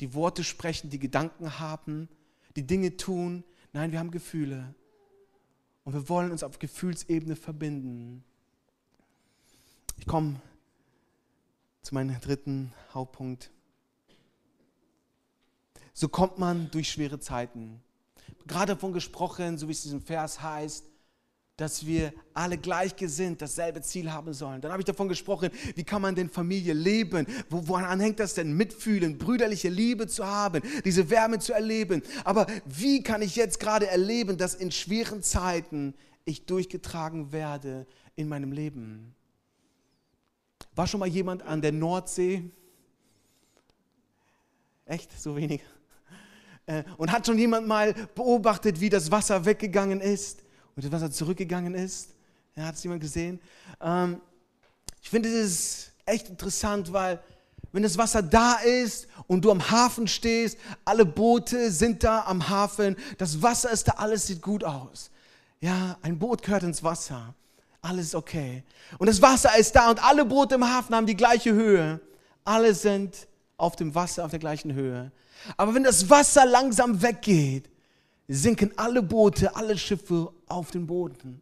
die 0.00 0.14
Worte 0.14 0.42
sprechen, 0.42 0.90
die 0.90 0.98
Gedanken 0.98 1.60
haben, 1.60 2.08
die 2.56 2.66
Dinge 2.66 2.96
tun. 2.96 3.44
Nein, 3.72 3.92
wir 3.92 4.00
haben 4.00 4.10
Gefühle. 4.10 4.74
Und 5.84 5.92
wir 5.92 6.08
wollen 6.08 6.32
uns 6.32 6.42
auf 6.42 6.58
Gefühlsebene 6.58 7.36
verbinden. 7.36 8.24
Ich 9.98 10.06
komme 10.06 10.40
zu 11.82 11.94
meinem 11.94 12.20
dritten 12.20 12.72
Hauptpunkt. 12.92 13.50
So 15.92 16.08
kommt 16.08 16.38
man 16.38 16.70
durch 16.70 16.90
schwere 16.90 17.20
Zeiten. 17.20 17.82
Gerade 18.46 18.74
davon 18.74 18.92
gesprochen, 18.92 19.58
so 19.58 19.68
wie 19.68 19.72
es 19.72 19.84
in 19.84 19.90
diesem 19.90 20.02
Vers 20.02 20.42
heißt, 20.42 20.84
dass 21.60 21.84
wir 21.84 22.14
alle 22.32 22.56
gleichgesinnt 22.56 23.42
dasselbe 23.42 23.82
Ziel 23.82 24.10
haben 24.10 24.32
sollen. 24.32 24.62
Dann 24.62 24.72
habe 24.72 24.80
ich 24.80 24.86
davon 24.86 25.08
gesprochen, 25.08 25.50
wie 25.74 25.84
kann 25.84 26.00
man 26.00 26.14
denn 26.14 26.30
Familie 26.30 26.72
leben? 26.72 27.26
Wo, 27.50 27.68
woran 27.68 28.00
hängt 28.00 28.18
das 28.18 28.32
denn? 28.32 28.54
Mitfühlen, 28.54 29.18
brüderliche 29.18 29.68
Liebe 29.68 30.06
zu 30.06 30.26
haben, 30.26 30.62
diese 30.86 31.10
Wärme 31.10 31.38
zu 31.38 31.52
erleben. 31.52 32.02
Aber 32.24 32.46
wie 32.64 33.02
kann 33.02 33.20
ich 33.20 33.36
jetzt 33.36 33.60
gerade 33.60 33.86
erleben, 33.88 34.38
dass 34.38 34.54
in 34.54 34.72
schweren 34.72 35.22
Zeiten 35.22 35.94
ich 36.24 36.46
durchgetragen 36.46 37.30
werde 37.30 37.86
in 38.16 38.26
meinem 38.26 38.52
Leben? 38.52 39.14
War 40.74 40.86
schon 40.86 41.00
mal 41.00 41.08
jemand 41.08 41.42
an 41.42 41.60
der 41.60 41.72
Nordsee? 41.72 42.50
Echt? 44.86 45.10
So 45.20 45.36
wenig? 45.36 45.62
Äh, 46.66 46.84
und 46.96 47.10
hat 47.12 47.26
schon 47.26 47.38
jemand 47.38 47.66
mal 47.66 47.94
beobachtet, 48.14 48.80
wie 48.80 48.88
das 48.88 49.10
Wasser 49.10 49.44
weggegangen 49.44 50.00
ist? 50.00 50.42
und 50.80 50.84
das 50.84 50.92
Wasser 50.92 51.10
zurückgegangen 51.10 51.74
ist. 51.74 52.14
Ja, 52.56 52.64
hat 52.64 52.74
es 52.74 52.82
jemand 52.82 53.02
gesehen? 53.02 53.40
Ähm, 53.80 54.20
ich 55.02 55.10
finde 55.10 55.28
es 55.28 55.90
echt 56.06 56.28
interessant, 56.28 56.92
weil 56.92 57.20
wenn 57.72 57.82
das 57.82 57.96
Wasser 57.98 58.22
da 58.22 58.54
ist 58.54 59.06
und 59.26 59.44
du 59.44 59.50
am 59.50 59.70
Hafen 59.70 60.08
stehst, 60.08 60.58
alle 60.84 61.04
Boote 61.04 61.70
sind 61.70 62.02
da 62.02 62.24
am 62.24 62.48
Hafen, 62.48 62.96
das 63.18 63.40
Wasser 63.40 63.70
ist 63.70 63.88
da, 63.88 63.92
alles 63.92 64.26
sieht 64.26 64.42
gut 64.42 64.64
aus. 64.64 65.10
Ja, 65.60 65.98
ein 66.02 66.18
Boot 66.18 66.42
gehört 66.42 66.62
ins 66.62 66.82
Wasser, 66.82 67.34
alles 67.82 68.14
okay. 68.14 68.62
Und 68.98 69.08
das 69.08 69.20
Wasser 69.22 69.56
ist 69.58 69.74
da 69.74 69.90
und 69.90 70.02
alle 70.02 70.24
Boote 70.24 70.56
im 70.56 70.64
Hafen 70.64 70.94
haben 70.94 71.06
die 71.06 71.16
gleiche 71.16 71.52
Höhe. 71.52 72.00
Alle 72.44 72.74
sind 72.74 73.28
auf 73.56 73.76
dem 73.76 73.94
Wasser 73.94 74.24
auf 74.24 74.30
der 74.30 74.38
gleichen 74.38 74.72
Höhe. 74.72 75.12
Aber 75.56 75.74
wenn 75.74 75.84
das 75.84 76.08
Wasser 76.08 76.46
langsam 76.46 77.00
weggeht, 77.02 77.70
sinken 78.28 78.72
alle 78.76 79.02
Boote, 79.02 79.54
alle 79.56 79.76
Schiffe 79.76 80.32
auf 80.46 80.70
den 80.70 80.86
Boden. 80.86 81.40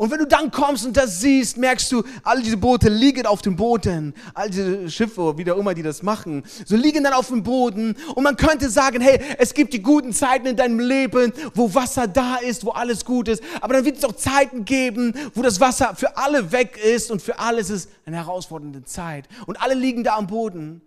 Und 0.00 0.10
wenn 0.10 0.18
du 0.18 0.26
dann 0.26 0.50
kommst 0.50 0.86
und 0.86 0.96
das 0.96 1.20
siehst, 1.20 1.58
merkst 1.58 1.92
du, 1.92 2.02
all 2.22 2.40
diese 2.40 2.56
Boote 2.56 2.88
liegen 2.88 3.26
auf 3.26 3.42
dem 3.42 3.54
Boden, 3.54 4.14
all 4.32 4.48
diese 4.48 4.90
Schiffe, 4.90 5.36
wie 5.36 5.50
auch 5.50 5.58
immer 5.58 5.74
die 5.74 5.82
das 5.82 6.02
machen, 6.02 6.42
so 6.64 6.74
liegen 6.74 7.04
dann 7.04 7.12
auf 7.12 7.28
dem 7.28 7.42
Boden. 7.42 7.94
Und 8.14 8.24
man 8.24 8.34
könnte 8.34 8.70
sagen, 8.70 9.02
hey, 9.02 9.20
es 9.36 9.52
gibt 9.52 9.74
die 9.74 9.82
guten 9.82 10.14
Zeiten 10.14 10.46
in 10.46 10.56
deinem 10.56 10.80
Leben, 10.80 11.34
wo 11.54 11.74
Wasser 11.74 12.08
da 12.08 12.36
ist, 12.36 12.64
wo 12.64 12.70
alles 12.70 13.04
gut 13.04 13.28
ist. 13.28 13.42
Aber 13.60 13.74
dann 13.74 13.84
wird 13.84 13.98
es 13.98 14.04
auch 14.04 14.16
Zeiten 14.16 14.64
geben, 14.64 15.12
wo 15.34 15.42
das 15.42 15.60
Wasser 15.60 15.94
für 15.94 16.16
alle 16.16 16.50
weg 16.50 16.82
ist 16.82 17.10
und 17.10 17.20
für 17.20 17.38
alles 17.38 17.68
ist 17.68 17.90
eine 18.06 18.16
herausfordernde 18.16 18.84
Zeit. 18.84 19.28
Und 19.44 19.60
alle 19.60 19.74
liegen 19.74 20.02
da 20.02 20.16
am 20.16 20.26
Boden. 20.26 20.80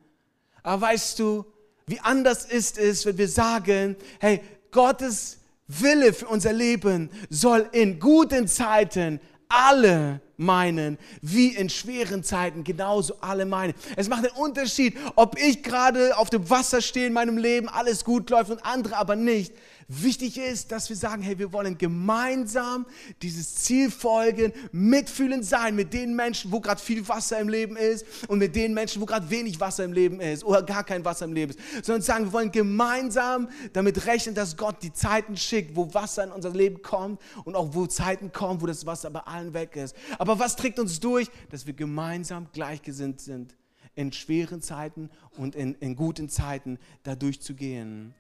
Aber 0.64 0.82
weißt 0.82 1.20
du, 1.20 1.46
wie 1.86 2.00
anders 2.00 2.46
ist 2.46 2.80
es, 2.80 3.06
wenn 3.06 3.20
wir 3.20 3.30
sagen, 3.30 3.96
hey, 4.20 4.42
Gottes 4.72 5.38
Wille 5.68 6.14
für 6.14 6.28
unser 6.28 6.54
Leben 6.54 7.10
soll 7.30 7.68
in 7.72 8.00
guten 8.00 8.48
Zeiten 8.48 9.20
alle 9.48 10.22
meinen, 10.36 10.98
wie 11.22 11.50
in 11.50 11.70
schweren 11.70 12.24
Zeiten 12.24 12.64
genauso 12.64 13.16
alle 13.22 13.46
meinen. 13.46 13.74
Es 13.96 14.10
macht 14.10 14.26
einen 14.26 14.36
Unterschied, 14.36 14.98
ob 15.16 15.38
ich 15.40 15.64
gerade 15.64 16.18
auf 16.18 16.30
dem 16.30 16.50
Wasser 16.50 16.82
stehe 16.82 17.08
in 17.08 17.14
meinem 17.14 17.38
Leben, 17.38 17.70
alles 17.70 18.04
gut 18.04 18.30
läuft 18.30 18.52
und 18.52 18.66
andere 18.66 18.98
aber 18.98 19.16
nicht. 19.16 19.54
Wichtig 19.88 20.38
ist, 20.38 20.72
dass 20.72 20.90
wir 20.90 20.96
sagen, 20.96 21.22
hey, 21.22 21.38
wir 21.38 21.52
wollen 21.54 21.78
gemeinsam 21.78 22.86
dieses 23.22 23.56
Ziel 23.56 23.92
folgen, 23.92 24.54
mitfühlend 24.72 25.46
sein 25.46 25.76
mit 25.76 25.94
den 25.94 26.16
Menschen, 26.16 26.52
wo 26.52 26.60
gerade 26.60 26.82
viel 26.82 27.08
Wasser 27.08 27.40
im 27.40 27.50
Leben 27.50 27.76
ist 27.76 28.06
und 28.28 28.40
mit 28.40 28.56
den 28.56 28.74
Menschen, 28.74 29.02
wo 29.02 29.06
gerade 29.06 29.30
wenig 29.30 29.60
Wasser 29.60 29.84
im 29.84 29.94
Leben 29.94 30.20
ist 30.20 30.44
oder 30.44 30.64
gar 30.64 30.84
kein 30.84 31.04
Wasser 31.06 31.26
im 31.26 31.34
Leben 31.34 31.54
ist, 31.54 31.86
sondern 31.86 32.02
sagen, 32.02 32.26
wir 32.26 32.34
wollen 32.34 32.52
gemeinsam 32.52 33.50
damit 33.74 34.06
rechnen, 34.06 34.36
dass 34.36 34.58
Gott 34.58 34.78
die 34.82 34.94
Zeiten 34.94 35.38
schickt, 35.38 35.76
wo 35.76 35.94
Wasser 35.94 36.24
in 36.24 36.32
unser 36.32 36.52
Leben 36.52 36.82
kommt 36.82 37.22
und 37.44 37.56
auch 37.56 37.74
wo 37.74 37.86
Zeiten 37.86 38.32
kommen, 38.32 38.62
wo 38.62 38.66
das 38.66 38.86
Wasser 38.86 39.10
bei 39.10 39.22
allen 39.22 39.54
weg 39.54 39.76
ist. 39.76 39.96
Aber 40.18 40.40
was 40.40 40.56
trägt 40.56 40.80
uns 40.80 41.00
durch? 41.00 41.30
Dass 41.50 41.66
wir 41.66 41.74
gemeinsam 41.74 42.48
gleichgesinnt 42.54 43.22
sind 43.22 43.56
in 43.96 44.12
schweren 44.12 44.62
Zeiten 44.62 45.10
und 45.38 45.56
in, 45.56 45.76
in 45.76 45.96
guten 45.96 46.30
Zeiten 46.30 46.80
da 47.04 47.16
durchzugehen. 47.16 48.14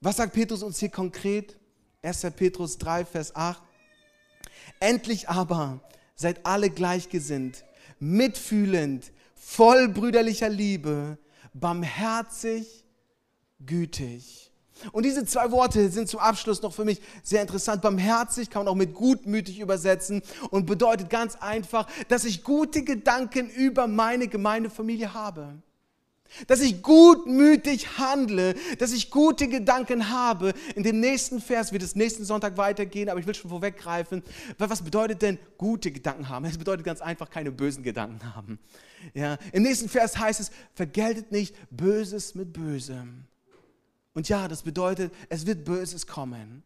Was 0.00 0.16
sagt 0.16 0.34
Petrus 0.34 0.62
uns 0.62 0.78
hier 0.78 0.90
konkret? 0.90 1.56
1. 2.02 2.26
Petrus 2.36 2.78
3, 2.78 3.04
Vers 3.04 3.34
8. 3.34 3.62
Endlich 4.78 5.28
aber 5.28 5.80
seid 6.14 6.44
alle 6.44 6.70
gleichgesinnt, 6.70 7.64
mitfühlend, 7.98 9.12
voll 9.34 9.88
brüderlicher 9.88 10.48
Liebe, 10.48 11.18
barmherzig, 11.54 12.84
gütig. 13.64 14.52
Und 14.92 15.04
diese 15.04 15.24
zwei 15.24 15.50
Worte 15.50 15.88
sind 15.88 16.08
zum 16.08 16.20
Abschluss 16.20 16.60
noch 16.60 16.74
für 16.74 16.84
mich 16.84 17.00
sehr 17.22 17.40
interessant. 17.40 17.80
Barmherzig 17.80 18.50
kann 18.50 18.64
man 18.64 18.68
auch 18.68 18.76
mit 18.76 18.92
gutmütig 18.92 19.58
übersetzen 19.58 20.22
und 20.50 20.66
bedeutet 20.66 21.08
ganz 21.08 21.36
einfach, 21.36 21.86
dass 22.08 22.26
ich 22.26 22.44
gute 22.44 22.84
Gedanken 22.84 23.48
über 23.48 23.86
meine 23.86 24.28
Gemeindefamilie 24.28 25.14
habe 25.14 25.62
dass 26.46 26.60
ich 26.60 26.82
gutmütig 26.82 27.98
handle, 27.98 28.54
dass 28.78 28.92
ich 28.92 29.10
gute 29.10 29.48
Gedanken 29.48 30.10
habe. 30.10 30.52
In 30.74 30.82
dem 30.82 31.00
nächsten 31.00 31.40
Vers 31.40 31.72
wird 31.72 31.82
es 31.82 31.94
nächsten 31.96 32.24
Sonntag 32.24 32.56
weitergehen, 32.56 33.08
aber 33.08 33.20
ich 33.20 33.26
will 33.26 33.34
schon 33.34 33.50
vorweggreifen. 33.50 34.22
Was 34.58 34.82
bedeutet 34.82 35.22
denn 35.22 35.38
gute 35.58 35.90
Gedanken 35.90 36.28
haben? 36.28 36.44
Es 36.44 36.58
bedeutet 36.58 36.84
ganz 36.84 37.00
einfach 37.00 37.30
keine 37.30 37.52
bösen 37.52 37.82
Gedanken 37.82 38.34
haben. 38.34 38.58
Ja, 39.14 39.38
Im 39.52 39.62
nächsten 39.62 39.88
Vers 39.88 40.18
heißt 40.18 40.40
es, 40.40 40.50
vergeltet 40.74 41.32
nicht 41.32 41.54
Böses 41.70 42.34
mit 42.34 42.52
Bösem. 42.52 43.24
Und 44.14 44.28
ja, 44.28 44.48
das 44.48 44.62
bedeutet, 44.62 45.12
es 45.28 45.46
wird 45.46 45.64
Böses 45.64 46.06
kommen. 46.06 46.62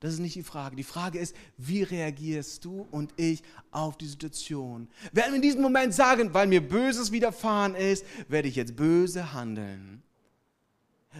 Das 0.00 0.12
ist 0.12 0.20
nicht 0.20 0.36
die 0.36 0.44
Frage. 0.44 0.76
Die 0.76 0.84
Frage 0.84 1.18
ist, 1.18 1.34
wie 1.56 1.82
reagierst 1.82 2.64
du 2.64 2.86
und 2.92 3.12
ich 3.16 3.42
auf 3.72 3.98
die 3.98 4.06
Situation? 4.06 4.88
Werden 5.12 5.32
wir 5.32 5.36
in 5.36 5.42
diesem 5.42 5.60
Moment 5.60 5.92
sagen, 5.92 6.32
weil 6.32 6.46
mir 6.46 6.66
Böses 6.66 7.10
widerfahren 7.10 7.74
ist, 7.74 8.04
werde 8.28 8.46
ich 8.46 8.54
jetzt 8.54 8.76
böse 8.76 9.32
handeln? 9.32 10.02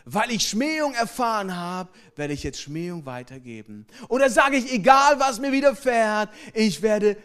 Weil 0.05 0.31
ich 0.31 0.47
Schmähung 0.47 0.95
erfahren 0.95 1.57
habe, 1.57 1.91
werde 2.15 2.35
ich 2.35 2.45
jetzt 2.45 2.61
Schmähung 2.61 3.05
weitergeben? 3.05 3.85
Oder 4.09 4.31
sage 4.31 4.57
ich, 4.57 4.73
egal 4.73 5.19
was 5.19 5.41
mir 5.41 5.51
widerfährt, 5.51 6.31
ich 6.55 6.81
werde 6.81 7.17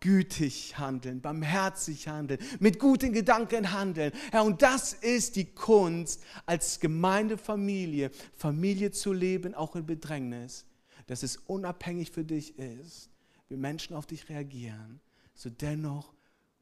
gütig 0.00 0.76
handeln, 0.78 1.22
barmherzig 1.22 2.06
handeln, 2.06 2.38
mit 2.60 2.78
guten 2.78 3.14
Gedanken 3.14 3.72
handeln. 3.72 4.12
Ja, 4.30 4.42
und 4.42 4.60
das 4.60 4.92
ist 4.92 5.36
die 5.36 5.46
Kunst, 5.46 6.22
als 6.44 6.80
Gemeindefamilie, 6.80 8.10
Familie 8.36 8.90
zu 8.90 9.14
leben, 9.14 9.54
auch 9.54 9.74
in 9.74 9.86
Bedrängnis 9.86 10.67
dass 11.08 11.22
es 11.22 11.38
unabhängig 11.38 12.12
für 12.12 12.24
dich 12.24 12.56
ist, 12.58 13.10
wie 13.48 13.56
Menschen 13.56 13.96
auf 13.96 14.06
dich 14.06 14.28
reagieren, 14.28 15.00
so 15.34 15.50
dennoch 15.50 16.12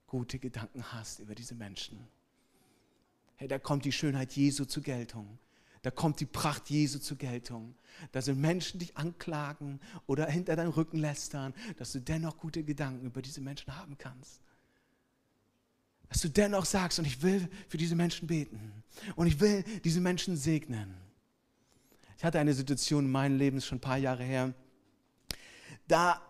gute 0.07 0.39
Gedanken 0.39 0.93
hast 0.93 1.19
über 1.19 1.35
diese 1.35 1.55
Menschen. 1.55 1.99
Hey, 3.35 3.49
da 3.49 3.59
kommt 3.59 3.85
die 3.85 3.93
Schönheit 3.93 4.33
Jesu 4.33 4.65
zur 4.65 4.83
Geltung. 4.83 5.39
Da 5.83 5.91
kommt 5.91 6.21
die 6.21 6.27
Pracht 6.27 6.71
Jesu 6.71 6.99
zur 7.01 7.19
Geltung. 7.19 7.75
Da 8.13 8.23
sind 8.23 8.41
Menschen 8.41 8.79
dich 8.79 8.97
anklagen 8.97 9.81
oder 10.07 10.27
hinter 10.27 10.57
deinem 10.57 10.71
Rücken 10.71 10.99
lästern, 10.99 11.53
dass 11.77 11.93
du 11.93 12.01
dennoch 12.01 12.39
gute 12.39 12.63
Gedanken 12.63 13.07
über 13.07 13.23
diese 13.23 13.41
Menschen 13.41 13.77
haben 13.77 13.99
kannst. 13.99 14.41
Dass 16.09 16.21
du 16.21 16.31
dennoch 16.31 16.65
sagst, 16.65 17.01
und 17.01 17.05
ich 17.05 17.21
will 17.21 17.49
für 17.69 17.79
diese 17.79 17.97
Menschen 17.97 18.29
beten. 18.29 18.85
Und 19.17 19.27
ich 19.27 19.41
will 19.41 19.65
diese 19.83 20.01
Menschen 20.01 20.37
segnen. 20.37 20.95
Ich 22.19 22.25
hatte 22.25 22.39
eine 22.39 22.55
Situation 22.55 23.05
in 23.05 23.13
meinem 23.13 23.37
Leben, 23.37 23.61
schon 23.61 23.77
ein 23.77 23.81
paar 23.81 23.99
Jahre 23.99 24.25
her. 24.25 24.55
Da 25.87 26.21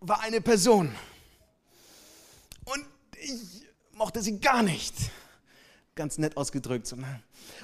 war 0.00 0.20
eine 0.22 0.40
Person 0.40 0.92
und 2.64 2.84
ich 3.20 3.66
mochte 3.94 4.22
sie 4.22 4.38
gar 4.40 4.62
nicht. 4.62 4.94
Ganz 5.94 6.18
nett 6.18 6.36
ausgedrückt. 6.36 6.92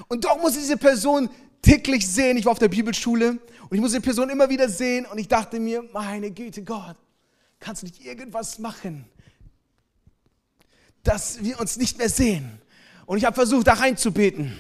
Und 0.09 0.25
doch 0.25 0.41
musste 0.41 0.61
diese 0.61 0.77
Person 0.77 1.29
täglich 1.61 2.07
sehen. 2.09 2.37
Ich 2.37 2.45
war 2.45 2.53
auf 2.53 2.59
der 2.59 2.69
Bibelschule 2.69 3.31
und 3.31 3.73
ich 3.73 3.81
musste 3.81 3.99
die 3.99 4.05
Person 4.05 4.31
immer 4.31 4.49
wieder 4.49 4.69
sehen 4.69 5.07
und 5.07 5.19
ich 5.19 5.29
dachte 5.29 5.59
mir, 5.61 5.83
meine 5.93 6.31
Güte, 6.31 6.63
Gott, 6.63 6.97
kannst 7.59 7.83
du 7.83 7.87
nicht 7.87 8.05
irgendwas 8.05 8.59
machen, 8.59 9.07
dass 11.03 11.43
wir 11.43 11.61
uns 11.61 11.77
nicht 11.77 11.99
mehr 11.99 12.09
sehen? 12.09 12.61
Und 13.07 13.19
ich 13.19 13.25
habe 13.25 13.35
versucht, 13.35 13.67
da 13.67 13.75
reinzubeten 13.75 14.57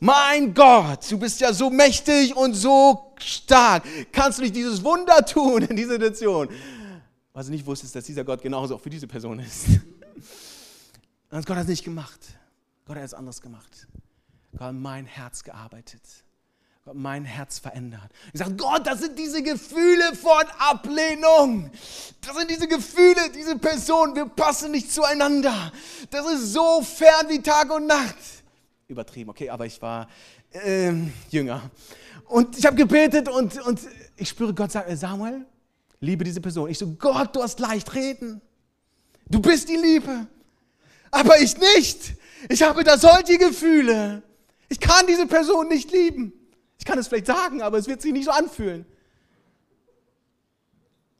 mein 0.00 0.54
Gott, 0.54 1.10
du 1.10 1.18
bist 1.18 1.40
ja 1.40 1.52
so 1.52 1.70
mächtig 1.70 2.36
und 2.36 2.54
so 2.54 3.12
stark. 3.18 3.84
Kannst 4.12 4.38
du 4.38 4.42
nicht 4.42 4.54
dieses 4.54 4.82
Wunder 4.82 5.24
tun 5.24 5.62
in 5.62 5.76
dieser 5.76 5.92
Situation? 5.92 6.48
Was 7.32 7.46
du 7.46 7.52
nicht 7.52 7.66
wusstest, 7.66 7.94
dass 7.94 8.04
dieser 8.04 8.24
Gott 8.24 8.42
genauso 8.42 8.76
auch 8.76 8.80
für 8.80 8.90
diese 8.90 9.06
Person 9.06 9.38
ist. 9.40 9.66
Und 11.30 11.44
Gott 11.46 11.56
hat 11.56 11.64
es 11.64 11.68
nicht 11.68 11.84
gemacht. 11.84 12.20
Gott 12.86 12.96
hat 12.96 13.04
es 13.04 13.14
anders 13.14 13.40
gemacht. 13.42 13.86
Gott 14.52 14.60
hat 14.62 14.74
mein 14.74 15.04
Herz 15.04 15.44
gearbeitet. 15.44 16.02
Gott 16.84 16.94
hat 16.94 17.00
mein 17.00 17.24
Herz 17.24 17.58
verändert. 17.58 18.10
Ich 18.32 18.38
sage, 18.38 18.56
Gott, 18.56 18.86
das 18.86 19.00
sind 19.00 19.18
diese 19.18 19.42
Gefühle 19.42 20.16
von 20.16 20.42
Ablehnung. 20.58 21.70
Das 22.22 22.34
sind 22.34 22.50
diese 22.50 22.66
Gefühle, 22.66 23.30
diese 23.34 23.58
Person, 23.58 24.16
wir 24.16 24.24
passen 24.24 24.70
nicht 24.70 24.90
zueinander. 24.90 25.70
Das 26.10 26.26
ist 26.26 26.54
so 26.54 26.80
fern 26.82 27.28
wie 27.28 27.42
Tag 27.42 27.70
und 27.70 27.86
Nacht. 27.86 28.16
Übertrieben, 28.90 29.28
okay, 29.28 29.50
aber 29.50 29.66
ich 29.66 29.82
war 29.82 30.08
ähm, 30.50 31.12
jünger. 31.28 31.70
Und 32.24 32.56
ich 32.56 32.64
habe 32.64 32.74
gebetet 32.74 33.28
und, 33.28 33.60
und 33.66 33.80
ich 34.16 34.30
spüre, 34.30 34.54
Gott 34.54 34.72
sagt, 34.72 34.90
Samuel, 34.96 35.44
liebe 36.00 36.24
diese 36.24 36.40
Person. 36.40 36.70
Ich 36.70 36.78
so, 36.78 36.94
Gott, 36.94 37.36
du 37.36 37.42
hast 37.42 37.60
leicht 37.60 37.94
reden. 37.94 38.40
Du 39.28 39.42
bist 39.42 39.68
die 39.68 39.76
Liebe. 39.76 40.26
Aber 41.10 41.38
ich 41.38 41.58
nicht. 41.58 42.14
Ich 42.48 42.62
habe 42.62 42.82
da 42.82 42.96
solche 42.96 43.36
Gefühle. 43.36 44.22
Ich 44.70 44.80
kann 44.80 45.06
diese 45.06 45.26
Person 45.26 45.68
nicht 45.68 45.92
lieben. 45.92 46.32
Ich 46.78 46.86
kann 46.86 46.98
es 46.98 47.08
vielleicht 47.08 47.26
sagen, 47.26 47.60
aber 47.60 47.76
es 47.76 47.88
wird 47.88 48.00
sich 48.00 48.14
nicht 48.14 48.24
so 48.24 48.30
anfühlen. 48.30 48.86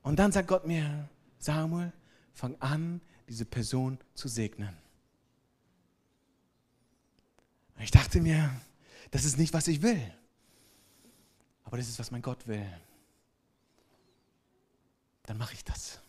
Und 0.01 0.19
dann 0.19 0.33
sagt 0.33 0.49
Gott 0.49 0.67
mir, 0.67 1.07
Samuel, 1.39 1.93
fang 2.33 2.57
an, 2.61 3.03
diese 3.29 3.45
Person 3.45 3.99
zu 4.15 4.27
segnen. 4.27 4.75
Ich 7.81 7.91
dachte 7.91 8.21
mir, 8.21 8.51
das 9.11 9.25
ist 9.25 9.39
nicht, 9.39 9.53
was 9.53 9.69
ich 9.69 9.83
will. 9.83 10.03
Aber 11.65 11.77
das 11.77 11.89
ist, 11.89 11.99
was 11.99 12.11
mein 12.11 12.23
Gott 12.23 12.47
will. 12.47 12.67
Dann 15.25 15.39
mache 15.39 15.55
ich 15.55 15.65
das. 15.65 16.01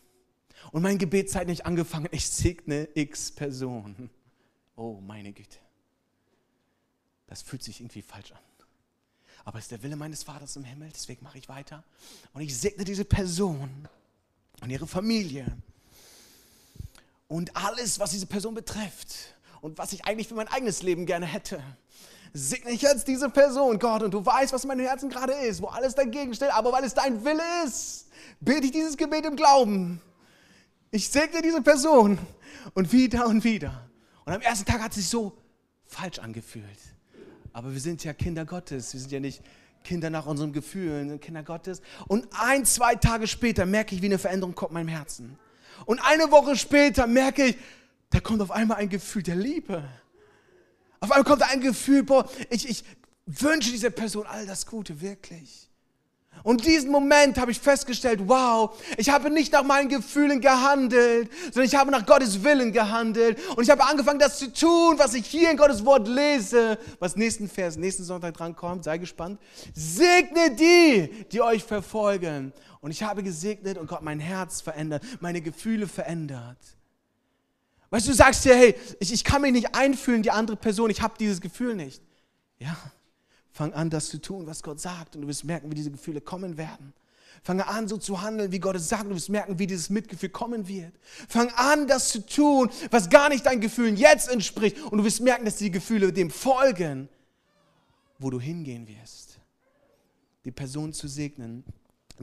Und 0.72 0.82
mein 0.82 0.98
Gebet 0.98 1.34
hat 1.34 1.46
nicht 1.46 1.66
angefangen, 1.66 2.08
ich 2.12 2.28
segne 2.28 2.88
x 2.94 3.30
Person. 3.30 4.10
Oh, 4.76 5.00
meine 5.00 5.32
Güte. 5.32 5.58
Das 7.26 7.42
fühlt 7.42 7.62
sich 7.62 7.80
irgendwie 7.80 8.02
falsch 8.02 8.32
an. 8.32 8.38
Aber 9.44 9.58
es 9.58 9.64
ist 9.64 9.70
der 9.70 9.82
Wille 9.82 9.96
meines 9.96 10.22
Vaters 10.22 10.56
im 10.56 10.64
Himmel, 10.64 10.90
deswegen 10.92 11.24
mache 11.24 11.38
ich 11.38 11.48
weiter. 11.48 11.84
Und 12.32 12.42
ich 12.42 12.56
segne 12.56 12.84
diese 12.84 13.04
Person 13.04 13.88
und 14.60 14.70
ihre 14.70 14.86
Familie 14.86 15.46
und 17.28 17.54
alles, 17.56 17.98
was 17.98 18.10
diese 18.10 18.26
Person 18.26 18.54
betrifft 18.54 19.34
und 19.60 19.78
was 19.78 19.92
ich 19.92 20.04
eigentlich 20.04 20.28
für 20.28 20.34
mein 20.34 20.48
eigenes 20.48 20.82
Leben 20.82 21.06
gerne 21.06 21.26
hätte. 21.26 21.62
Segne 22.32 22.70
ich 22.70 22.82
jetzt 22.82 23.08
diese 23.08 23.28
Person, 23.28 23.78
Gott, 23.78 24.02
und 24.02 24.14
du 24.14 24.24
weißt, 24.24 24.52
was 24.52 24.62
in 24.62 24.68
meinem 24.68 24.86
Herzen 24.86 25.10
gerade 25.10 25.32
ist, 25.32 25.60
wo 25.62 25.66
alles 25.66 25.94
dagegen 25.94 26.32
steht, 26.34 26.54
aber 26.54 26.72
weil 26.72 26.84
es 26.84 26.94
dein 26.94 27.24
Wille 27.24 27.42
ist, 27.64 28.08
bete 28.40 28.66
ich 28.66 28.72
dieses 28.72 28.96
Gebet 28.96 29.24
im 29.24 29.36
Glauben. 29.36 30.00
Ich 30.92 31.08
segne 31.08 31.42
diese 31.42 31.60
Person 31.62 32.18
und 32.74 32.92
wieder 32.92 33.26
und 33.26 33.44
wieder. 33.44 33.90
Und 34.24 34.32
am 34.32 34.40
ersten 34.40 34.64
Tag 34.64 34.80
hat 34.80 34.90
es 34.90 34.98
sich 34.98 35.08
so 35.08 35.36
falsch 35.86 36.18
angefühlt. 36.18 36.64
Aber 37.52 37.72
wir 37.72 37.80
sind 37.80 38.04
ja 38.04 38.12
Kinder 38.12 38.44
Gottes. 38.44 38.92
Wir 38.92 39.00
sind 39.00 39.12
ja 39.12 39.20
nicht 39.20 39.42
Kinder 39.82 40.10
nach 40.10 40.26
unseren 40.26 40.52
Gefühlen, 40.52 41.18
Kinder 41.20 41.42
Gottes. 41.42 41.80
Und 42.06 42.28
ein, 42.38 42.64
zwei 42.64 42.94
Tage 42.94 43.26
später 43.26 43.66
merke 43.66 43.94
ich, 43.94 44.02
wie 44.02 44.06
eine 44.06 44.18
Veränderung 44.18 44.54
kommt 44.54 44.70
in 44.70 44.74
meinem 44.74 44.88
Herzen. 44.88 45.38
Und 45.86 46.00
eine 46.00 46.30
Woche 46.30 46.56
später 46.56 47.06
merke 47.06 47.46
ich, 47.46 47.56
da 48.10 48.20
kommt 48.20 48.42
auf 48.42 48.50
einmal 48.50 48.78
ein 48.78 48.88
Gefühl 48.88 49.22
der 49.22 49.36
Liebe. 49.36 49.82
Auf 51.00 51.10
einmal 51.10 51.24
kommt 51.24 51.42
ein 51.42 51.60
Gefühl, 51.60 52.02
boah, 52.02 52.28
ich, 52.50 52.68
ich 52.68 52.84
wünsche 53.26 53.70
dieser 53.70 53.90
Person 53.90 54.26
all 54.26 54.46
das 54.46 54.66
Gute, 54.66 55.00
wirklich. 55.00 55.70
Und 56.42 56.64
diesen 56.64 56.90
Moment 56.90 57.38
habe 57.38 57.50
ich 57.50 57.60
festgestellt, 57.60 58.20
wow, 58.24 58.78
ich 58.96 59.10
habe 59.10 59.30
nicht 59.30 59.52
nach 59.52 59.62
meinen 59.62 59.88
Gefühlen 59.88 60.40
gehandelt, 60.40 61.30
sondern 61.44 61.64
ich 61.64 61.74
habe 61.74 61.90
nach 61.90 62.06
Gottes 62.06 62.42
Willen 62.42 62.72
gehandelt. 62.72 63.38
Und 63.56 63.64
ich 63.64 63.70
habe 63.70 63.84
angefangen, 63.84 64.18
das 64.18 64.38
zu 64.38 64.52
tun, 64.52 64.94
was 64.96 65.14
ich 65.14 65.26
hier 65.26 65.50
in 65.50 65.56
Gottes 65.56 65.84
Wort 65.84 66.08
lese. 66.08 66.78
Was 66.98 67.16
nächsten 67.16 67.48
Vers, 67.48 67.76
nächsten 67.76 68.04
Sonntag 68.04 68.34
drankommt, 68.34 68.84
sei 68.84 68.98
gespannt. 68.98 69.38
Segne 69.74 70.54
die, 70.56 71.26
die 71.30 71.42
euch 71.42 71.62
verfolgen. 71.62 72.52
Und 72.80 72.90
ich 72.90 73.02
habe 73.02 73.22
gesegnet 73.22 73.76
und 73.76 73.86
Gott 73.86 74.02
mein 74.02 74.20
Herz 74.20 74.62
verändert, 74.62 75.02
meine 75.20 75.42
Gefühle 75.42 75.86
verändert. 75.86 76.58
Weißt 77.90 78.06
du, 78.06 78.10
du 78.10 78.16
sagst 78.16 78.44
dir, 78.44 78.54
hey, 78.54 78.76
ich, 79.00 79.12
ich 79.12 79.24
kann 79.24 79.42
mich 79.42 79.52
nicht 79.52 79.74
einfühlen, 79.74 80.22
die 80.22 80.30
andere 80.30 80.56
Person, 80.56 80.90
ich 80.90 81.02
habe 81.02 81.14
dieses 81.18 81.40
Gefühl 81.40 81.74
nicht. 81.74 82.02
Ja, 82.58 82.76
Fang 83.52 83.72
an, 83.72 83.90
das 83.90 84.08
zu 84.08 84.20
tun, 84.20 84.46
was 84.46 84.62
Gott 84.62 84.80
sagt, 84.80 85.16
und 85.16 85.22
du 85.22 85.28
wirst 85.28 85.44
merken, 85.44 85.70
wie 85.70 85.74
diese 85.74 85.90
Gefühle 85.90 86.20
kommen 86.20 86.56
werden. 86.56 86.94
Fange 87.42 87.66
an, 87.66 87.88
so 87.88 87.96
zu 87.96 88.20
handeln, 88.20 88.52
wie 88.52 88.58
Gott 88.58 88.76
es 88.76 88.88
sagt, 88.88 89.04
und 89.04 89.10
du 89.10 89.16
wirst 89.16 89.28
merken, 89.28 89.58
wie 89.58 89.66
dieses 89.66 89.90
Mitgefühl 89.90 90.28
kommen 90.28 90.68
wird. 90.68 90.92
Fang 91.28 91.50
an, 91.50 91.86
das 91.86 92.10
zu 92.10 92.24
tun, 92.24 92.70
was 92.90 93.08
gar 93.08 93.28
nicht 93.28 93.46
deinen 93.46 93.60
Gefühlen 93.60 93.96
jetzt 93.96 94.28
entspricht, 94.28 94.80
und 94.80 94.98
du 94.98 95.04
wirst 95.04 95.20
merken, 95.20 95.44
dass 95.44 95.56
die 95.56 95.70
Gefühle 95.70 96.12
dem 96.12 96.30
folgen, 96.30 97.08
wo 98.18 98.30
du 98.30 98.40
hingehen 98.40 98.86
wirst. 98.86 99.38
Die 100.44 100.52
Person 100.52 100.92
zu 100.92 101.08
segnen, 101.08 101.64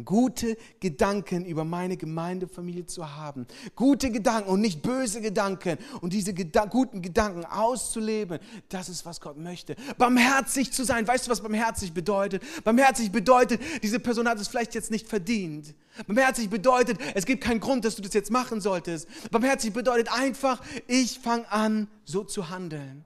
gute 0.06 0.58
Gedanken 0.80 1.46
über 1.46 1.64
meine 1.64 1.98
Gemeindefamilie 1.98 2.86
zu 2.86 3.16
haben. 3.16 3.48
Gute 3.76 4.12
Gedanken 4.12 4.50
und 4.50 4.62
nicht 4.62 4.82
böse 4.82 5.22
Gedanken. 5.22 5.78
Und 6.02 6.14
diese 6.14 6.34
Geda 6.34 6.66
guten 6.66 7.02
Gedanken 7.02 7.46
auszuleben, 7.46 8.40
das 8.70 8.90
ist, 8.90 9.06
was 9.06 9.22
Gott 9.22 9.38
möchte. 9.38 9.76
Barmherzig 9.98 10.72
zu 10.72 10.84
sein. 10.84 11.08
Weißt 11.08 11.28
du, 11.28 11.32
was 11.32 11.42
barmherzig 11.42 11.94
bedeutet? 11.94 12.44
Barmherzig 12.64 13.12
bedeutet, 13.12 13.62
diese 13.84 14.00
Person 14.00 14.28
hat 14.28 14.40
es 14.40 14.48
vielleicht 14.48 14.76
jetzt 14.76 14.92
nicht 14.92 15.08
verdient. 15.08 15.74
Barmherzig 16.06 16.50
bedeutet, 16.50 17.00
es 17.16 17.26
gibt 17.26 17.44
keinen 17.44 17.60
Grund, 17.60 17.86
dass 17.86 17.96
du 17.96 18.02
das 18.02 18.14
jetzt 18.14 18.32
machen 18.32 18.62
solltest. 18.62 19.08
Barmherzig 19.32 19.74
bedeutet 19.74 20.12
einfach, 20.12 20.62
ich 20.88 21.20
fange 21.20 21.52
an, 21.52 21.88
so 22.06 22.24
zu 22.24 22.50
handeln. 22.50 23.04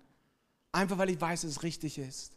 Einfach 0.71 0.97
weil 0.97 1.10
ich 1.10 1.19
weiß, 1.19 1.41
dass 1.41 1.51
es 1.51 1.63
richtig 1.63 1.97
ist. 1.97 2.32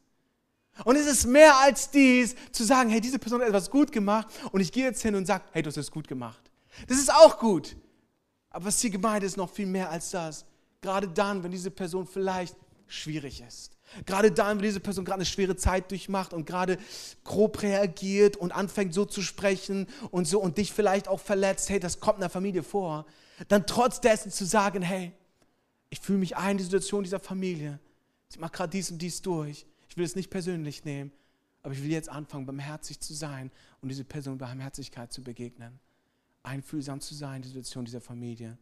Und 0.82 0.96
es 0.96 1.06
ist 1.06 1.26
mehr 1.26 1.56
als 1.56 1.90
dies, 1.90 2.34
zu 2.50 2.64
sagen, 2.64 2.90
hey, 2.90 3.00
diese 3.00 3.18
Person 3.18 3.40
hat 3.40 3.48
etwas 3.48 3.70
gut 3.70 3.92
gemacht 3.92 4.26
und 4.50 4.60
ich 4.60 4.72
gehe 4.72 4.84
jetzt 4.84 5.02
hin 5.02 5.14
und 5.14 5.26
sage, 5.26 5.44
hey, 5.52 5.62
du 5.62 5.68
hast 5.68 5.76
es 5.76 5.90
gut 5.90 6.08
gemacht. 6.08 6.50
Das 6.88 6.98
ist 6.98 7.12
auch 7.12 7.38
gut. 7.38 7.76
Aber 8.50 8.66
was 8.66 8.80
hier 8.80 8.90
gemeint 8.90 9.22
ist, 9.22 9.36
noch 9.36 9.50
viel 9.50 9.66
mehr 9.66 9.90
als 9.90 10.10
das. 10.10 10.44
Gerade 10.80 11.08
dann, 11.08 11.42
wenn 11.42 11.52
diese 11.52 11.70
Person 11.70 12.06
vielleicht 12.06 12.56
schwierig 12.86 13.42
ist. 13.46 13.76
Gerade 14.06 14.32
dann, 14.32 14.58
wenn 14.58 14.64
diese 14.64 14.80
Person 14.80 15.04
gerade 15.04 15.16
eine 15.16 15.26
schwere 15.26 15.56
Zeit 15.56 15.90
durchmacht 15.90 16.32
und 16.32 16.46
gerade 16.46 16.78
grob 17.22 17.62
reagiert 17.62 18.36
und 18.36 18.52
anfängt 18.52 18.94
so 18.94 19.04
zu 19.04 19.22
sprechen 19.22 19.86
und 20.10 20.26
so 20.26 20.40
und 20.40 20.58
dich 20.58 20.72
vielleicht 20.72 21.06
auch 21.06 21.20
verletzt, 21.20 21.70
hey, 21.70 21.78
das 21.78 22.00
kommt 22.00 22.16
in 22.16 22.22
der 22.22 22.30
Familie 22.30 22.62
vor, 22.62 23.06
dann 23.48 23.66
trotz 23.66 24.00
dessen 24.00 24.30
zu 24.30 24.44
sagen, 24.44 24.82
hey, 24.82 25.12
ich 25.90 26.00
fühle 26.00 26.18
mich 26.18 26.36
ein 26.36 26.52
in 26.52 26.58
die 26.58 26.64
Situation 26.64 27.04
dieser 27.04 27.20
Familie. 27.20 27.78
Sie 28.28 28.38
macht 28.40 28.52
gerade 28.52 28.70
dies 28.70 28.90
und 28.90 28.98
dies 28.98 29.22
durch. 29.22 29.66
Ich 29.94 29.96
will 29.96 30.06
es 30.06 30.16
nicht 30.16 30.30
persönlich 30.30 30.84
nehmen, 30.84 31.12
aber 31.62 31.72
ich 31.72 31.80
will 31.80 31.92
jetzt 31.92 32.08
anfangen, 32.08 32.46
barmherzig 32.46 32.98
zu 32.98 33.14
sein 33.14 33.52
und 33.80 33.90
diese 33.90 34.02
Person 34.02 34.38
Barmherzigkeit 34.38 35.12
zu 35.12 35.22
begegnen. 35.22 35.78
Einfühlsam 36.42 37.00
zu 37.00 37.14
sein 37.14 37.36
in 37.36 37.42
die 37.42 37.48
Situation 37.50 37.84
dieser 37.84 38.00
Familie. 38.00 38.58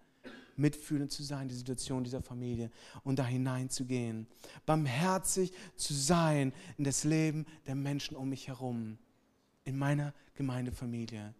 Mitfühlend 0.57 1.11
zu 1.11 1.23
sein 1.23 1.45
in 1.45 1.49
die 1.49 1.55
Situation 1.55 2.05
dieser 2.05 2.21
Familie 2.21 2.71
und 3.03 3.18
da 3.18 3.25
hineinzugehen. 3.25 4.27
Barmherzig 4.66 5.55
zu 5.75 5.95
sein 5.95 6.53
in 6.77 6.85
das 6.85 7.05
Leben 7.05 7.47
der 7.66 7.77
Menschen 7.77 8.14
um 8.14 8.29
mich 8.29 8.49
herum. 8.49 8.99
In 9.64 9.79
meiner 9.79 10.12
Gemeindefamilie. 10.35 11.33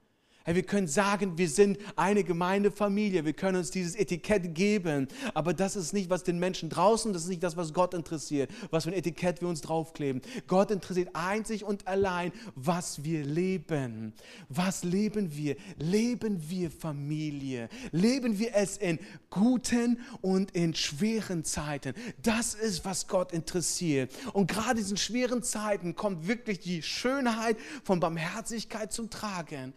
Hey, 0.45 0.57
wir 0.57 0.65
können 0.65 0.89
sagen, 0.89 1.39
wir 1.39 1.49
sind 1.49 1.79
eine 1.95 2.25
Gemeindefamilie, 2.25 3.25
wir 3.25 3.33
können 3.33 3.59
uns 3.59 3.71
dieses 3.71 3.95
Etikett 3.95 4.57
geben, 4.57 5.07
aber 5.35 5.55
das 5.55 5.77
ist 5.77 5.93
nicht, 5.93 6.11
was 6.11 6.25
den 6.25 6.41
Menschen 6.41 6.69
draußen, 6.69 7.13
das 7.13 7.23
ist 7.23 7.29
nicht 7.29 7.45
das, 7.45 7.57
was 7.57 7.73
Gott 7.73 7.95
interessiert, 7.95 8.51
was 8.71 8.83
für 8.83 8.91
ein 8.91 8.97
Etikett 8.97 9.41
wir 9.41 9.47
uns 9.47 9.61
draufkleben. 9.61 10.21
Gott 10.49 10.73
interessiert 10.73 11.11
einzig 11.13 11.63
und 11.65 11.87
allein, 11.87 12.33
was 12.57 13.05
wir 13.05 13.25
leben. 13.25 14.15
Was 14.49 14.83
leben 14.83 15.37
wir? 15.37 15.55
Leben 15.79 16.43
wir 16.51 16.73
Familie? 16.73 17.69
Leben 17.93 18.39
wir 18.41 18.57
es 18.57 18.79
in 18.79 18.99
guten 19.31 20.01
und 20.23 20.51
in 20.51 20.75
schweren 20.75 21.45
Zeiten? 21.45 21.95
Das 22.21 22.55
ist, 22.55 22.85
was 22.85 23.07
Gott 23.07 23.33
interessiert. 23.33 24.13
Und 24.33 24.49
gerade 24.49 24.73
in 24.73 24.79
diesen 24.79 24.97
schweren 24.97 25.45
Zeiten 25.45 25.95
kommt 25.95 26.27
wirklich 26.27 26.59
die 26.59 26.83
Schönheit 26.83 27.57
von 27.85 28.01
Barmherzigkeit 28.01 28.93
zum 28.93 29.09
Tragen 29.09 29.73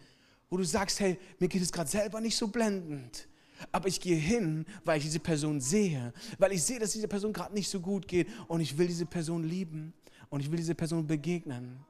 wo 0.48 0.56
du 0.56 0.64
sagst, 0.64 1.00
hey, 1.00 1.18
mir 1.38 1.48
geht 1.48 1.62
es 1.62 1.72
gerade 1.72 1.90
selber 1.90 2.20
nicht 2.20 2.36
so 2.36 2.48
blendend. 2.48 3.28
Aber 3.72 3.88
ich 3.88 4.00
gehe 4.00 4.16
hin, 4.16 4.66
weil 4.84 4.98
ich 4.98 5.04
diese 5.04 5.20
Person 5.20 5.60
sehe, 5.60 6.12
weil 6.38 6.52
ich 6.52 6.62
sehe, 6.62 6.78
dass 6.78 6.92
diese 6.92 7.08
Person 7.08 7.32
gerade 7.32 7.54
nicht 7.54 7.68
so 7.68 7.80
gut 7.80 8.06
geht 8.06 8.28
und 8.48 8.60
ich 8.60 8.76
will 8.76 8.86
diese 8.86 9.06
Person 9.06 9.44
lieben 9.44 9.94
und 10.28 10.40
ich 10.40 10.50
will 10.50 10.58
diese 10.58 10.74
Person 10.74 11.06
begegnen. 11.06 11.80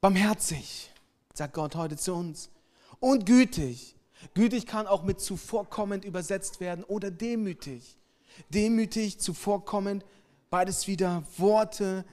Barmherzig, 0.00 0.92
sagt 1.32 1.54
Gott 1.54 1.74
heute 1.74 1.96
zu 1.96 2.14
uns. 2.14 2.50
Und 3.00 3.26
gütig. 3.26 3.96
Gütig 4.34 4.66
kann 4.66 4.86
auch 4.86 5.02
mit 5.02 5.20
zuvorkommend 5.20 6.04
übersetzt 6.04 6.60
werden 6.60 6.84
oder 6.84 7.10
demütig. 7.10 7.98
Demütig, 8.48 9.18
zuvorkommend, 9.18 10.04
beides 10.50 10.86
wieder 10.86 11.24
Worte, 11.36 12.04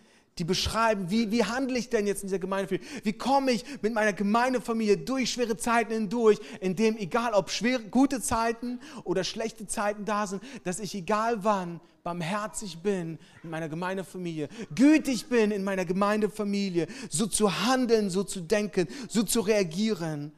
die 0.41 0.45
beschreiben, 0.45 1.11
wie, 1.11 1.29
wie 1.29 1.43
handle 1.43 1.77
ich 1.77 1.89
denn 1.89 2.07
jetzt 2.07 2.23
in 2.23 2.27
dieser 2.27 2.39
Gemeindefamilie? 2.39 2.83
Wie 3.03 3.13
komme 3.13 3.51
ich 3.51 3.63
mit 3.83 3.93
meiner 3.93 4.11
Gemeindefamilie 4.11 4.97
durch 4.97 5.33
schwere 5.33 5.55
Zeiten 5.55 5.93
hindurch, 5.93 6.39
indem, 6.61 6.97
egal 6.97 7.35
ob 7.35 7.51
schwere, 7.51 7.83
gute 7.83 8.21
Zeiten 8.21 8.79
oder 9.03 9.23
schlechte 9.23 9.67
Zeiten 9.67 10.03
da 10.03 10.25
sind, 10.25 10.41
dass 10.63 10.79
ich 10.79 10.95
egal 10.95 11.43
wann 11.43 11.79
barmherzig 12.01 12.79
bin 12.79 13.19
in 13.43 13.51
meiner 13.51 13.69
Gemeindefamilie, 13.69 14.49
gütig 14.73 15.27
bin 15.27 15.51
in 15.51 15.63
meiner 15.63 15.85
Gemeindefamilie, 15.85 16.87
so 17.11 17.27
zu 17.27 17.63
handeln, 17.63 18.09
so 18.09 18.23
zu 18.23 18.41
denken, 18.41 18.87
so 19.07 19.21
zu 19.21 19.41
reagieren, 19.41 20.31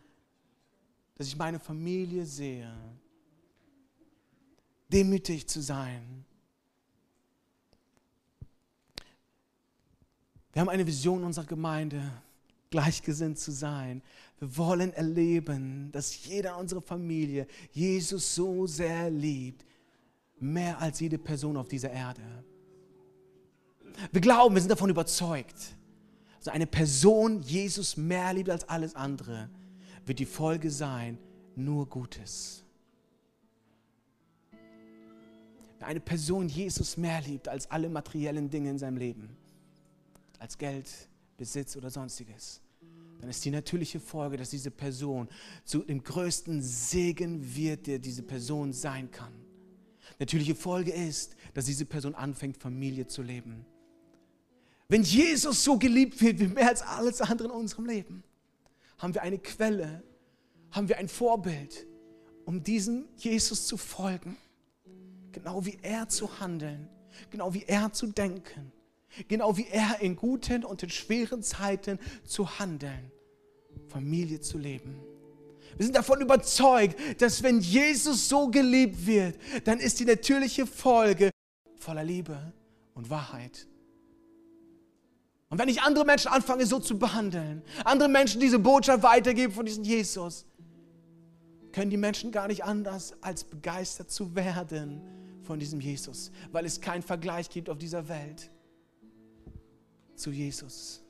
dass 1.15 1.27
ich 1.27 1.37
meine 1.37 1.61
Familie 1.61 2.25
sehe, 2.25 2.75
demütig 4.91 5.47
zu 5.47 5.61
sein. 5.61 6.25
Wir 10.53 10.61
haben 10.61 10.69
eine 10.69 10.85
Vision 10.85 11.23
unserer 11.23 11.45
Gemeinde, 11.45 12.01
gleichgesinnt 12.69 13.39
zu 13.39 13.51
sein. 13.51 14.03
Wir 14.39 14.55
wollen 14.57 14.93
erleben, 14.93 15.91
dass 15.91 16.25
jeder 16.25 16.57
unserer 16.57 16.81
Familie 16.81 17.47
Jesus 17.71 18.35
so 18.35 18.67
sehr 18.67 19.09
liebt, 19.09 19.65
mehr 20.39 20.79
als 20.79 20.99
jede 20.99 21.17
Person 21.17 21.57
auf 21.57 21.67
dieser 21.67 21.91
Erde. 21.91 22.21
Wir 24.11 24.21
glauben, 24.21 24.53
wir 24.53 24.61
sind 24.61 24.71
davon 24.71 24.89
überzeugt, 24.89 25.75
dass 26.37 26.53
eine 26.53 26.67
Person 26.67 27.41
Jesus 27.41 27.97
mehr 27.97 28.33
liebt 28.33 28.49
als 28.49 28.67
alles 28.69 28.95
andere, 28.95 29.49
wird 30.05 30.19
die 30.19 30.25
Folge 30.25 30.69
sein, 30.69 31.17
nur 31.55 31.87
Gutes. 31.87 32.63
Wenn 35.79 35.87
eine 35.87 35.99
Person 35.99 36.47
Jesus 36.47 36.97
mehr 36.97 37.21
liebt 37.21 37.47
als 37.47 37.69
alle 37.71 37.89
materiellen 37.89 38.49
Dinge 38.49 38.69
in 38.71 38.77
seinem 38.77 38.97
Leben, 38.97 39.37
als 40.43 40.57
Geld, 40.57 40.89
Besitz 41.37 41.77
oder 41.77 41.89
sonstiges, 41.89 42.61
dann 43.21 43.29
ist 43.29 43.45
die 43.45 43.49
natürliche 43.49 44.01
Folge, 44.01 44.35
dass 44.35 44.49
diese 44.49 44.71
Person 44.71 45.29
zu 45.63 45.79
dem 45.79 46.03
größten 46.03 46.61
Segen 46.61 47.55
wird, 47.55 47.87
der 47.87 47.97
diese 47.97 48.23
Person 48.23 48.73
sein 48.73 49.09
kann. 49.09 49.33
Natürliche 50.19 50.53
Folge 50.53 50.91
ist, 50.91 51.37
dass 51.53 51.63
diese 51.63 51.85
Person 51.85 52.13
anfängt, 52.13 52.57
Familie 52.57 53.07
zu 53.07 53.21
leben. 53.21 53.65
Wenn 54.89 55.03
Jesus 55.03 55.63
so 55.63 55.79
geliebt 55.79 56.21
wird 56.21 56.39
wie 56.39 56.47
mehr 56.47 56.67
als 56.67 56.81
alles 56.81 57.21
andere 57.21 57.47
in 57.47 57.53
unserem 57.53 57.85
Leben, 57.85 58.23
haben 58.97 59.13
wir 59.13 59.21
eine 59.21 59.39
Quelle, 59.39 60.03
haben 60.71 60.89
wir 60.89 60.97
ein 60.97 61.07
Vorbild, 61.07 61.87
um 62.43 62.61
diesem 62.61 63.05
Jesus 63.15 63.65
zu 63.65 63.77
folgen. 63.77 64.35
Genau 65.31 65.65
wie 65.65 65.77
er 65.81 66.09
zu 66.09 66.41
handeln, 66.41 66.89
genau 67.29 67.53
wie 67.53 67.63
er 67.63 67.93
zu 67.93 68.07
denken, 68.07 68.73
genau 69.27 69.57
wie 69.57 69.67
er 69.67 69.99
in 70.01 70.15
guten 70.15 70.63
und 70.63 70.83
in 70.83 70.89
schweren 70.89 71.43
Zeiten 71.43 71.99
zu 72.25 72.59
handeln, 72.59 73.11
Familie 73.87 74.39
zu 74.39 74.57
leben. 74.57 74.99
Wir 75.77 75.85
sind 75.85 75.95
davon 75.95 76.21
überzeugt, 76.21 77.21
dass 77.21 77.41
wenn 77.41 77.59
Jesus 77.59 78.29
so 78.29 78.49
geliebt 78.49 79.05
wird, 79.05 79.37
dann 79.65 79.79
ist 79.79 79.99
die 79.99 80.05
natürliche 80.05 80.65
Folge 80.65 81.31
voller 81.77 82.03
Liebe 82.03 82.53
und 82.93 83.09
Wahrheit. 83.09 83.67
Und 85.49 85.59
wenn 85.59 85.69
ich 85.69 85.81
andere 85.81 86.05
Menschen 86.05 86.29
anfange 86.29 86.65
so 86.65 86.79
zu 86.79 86.97
behandeln, 86.97 87.61
andere 87.85 88.09
Menschen 88.09 88.39
diese 88.39 88.59
Botschaft 88.59 89.03
weitergeben 89.03 89.53
von 89.53 89.65
diesem 89.65 89.83
Jesus, 89.83 90.45
können 91.71 91.91
die 91.91 91.97
Menschen 91.97 92.31
gar 92.31 92.47
nicht 92.47 92.63
anders, 92.63 93.13
als 93.21 93.43
begeistert 93.43 94.11
zu 94.11 94.35
werden 94.35 95.01
von 95.41 95.59
diesem 95.59 95.81
Jesus, 95.81 96.31
weil 96.51 96.65
es 96.65 96.81
keinen 96.81 97.03
Vergleich 97.03 97.49
gibt 97.49 97.69
auf 97.69 97.77
dieser 97.77 98.07
Welt 98.07 98.49
zu 100.15 100.31
Jesus. 100.31 101.03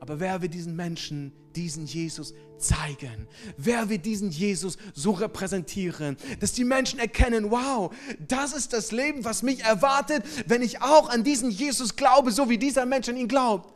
Aber 0.00 0.18
wer 0.18 0.42
wird 0.42 0.52
diesen 0.52 0.74
Menschen 0.74 1.32
diesen 1.54 1.86
Jesus 1.86 2.34
zeigen? 2.58 3.28
Wer 3.56 3.88
wird 3.88 4.04
diesen 4.04 4.30
Jesus 4.30 4.76
so 4.94 5.12
repräsentieren, 5.12 6.16
dass 6.40 6.52
die 6.52 6.64
Menschen 6.64 6.98
erkennen, 6.98 7.52
wow, 7.52 7.94
das 8.26 8.52
ist 8.52 8.72
das 8.72 8.90
Leben, 8.90 9.24
was 9.24 9.44
mich 9.44 9.62
erwartet, 9.62 10.24
wenn 10.46 10.60
ich 10.60 10.82
auch 10.82 11.08
an 11.08 11.22
diesen 11.22 11.50
Jesus 11.50 11.94
glaube, 11.94 12.32
so 12.32 12.48
wie 12.48 12.58
dieser 12.58 12.84
Mensch 12.84 13.08
an 13.08 13.16
ihn 13.16 13.28
glaubt. 13.28 13.72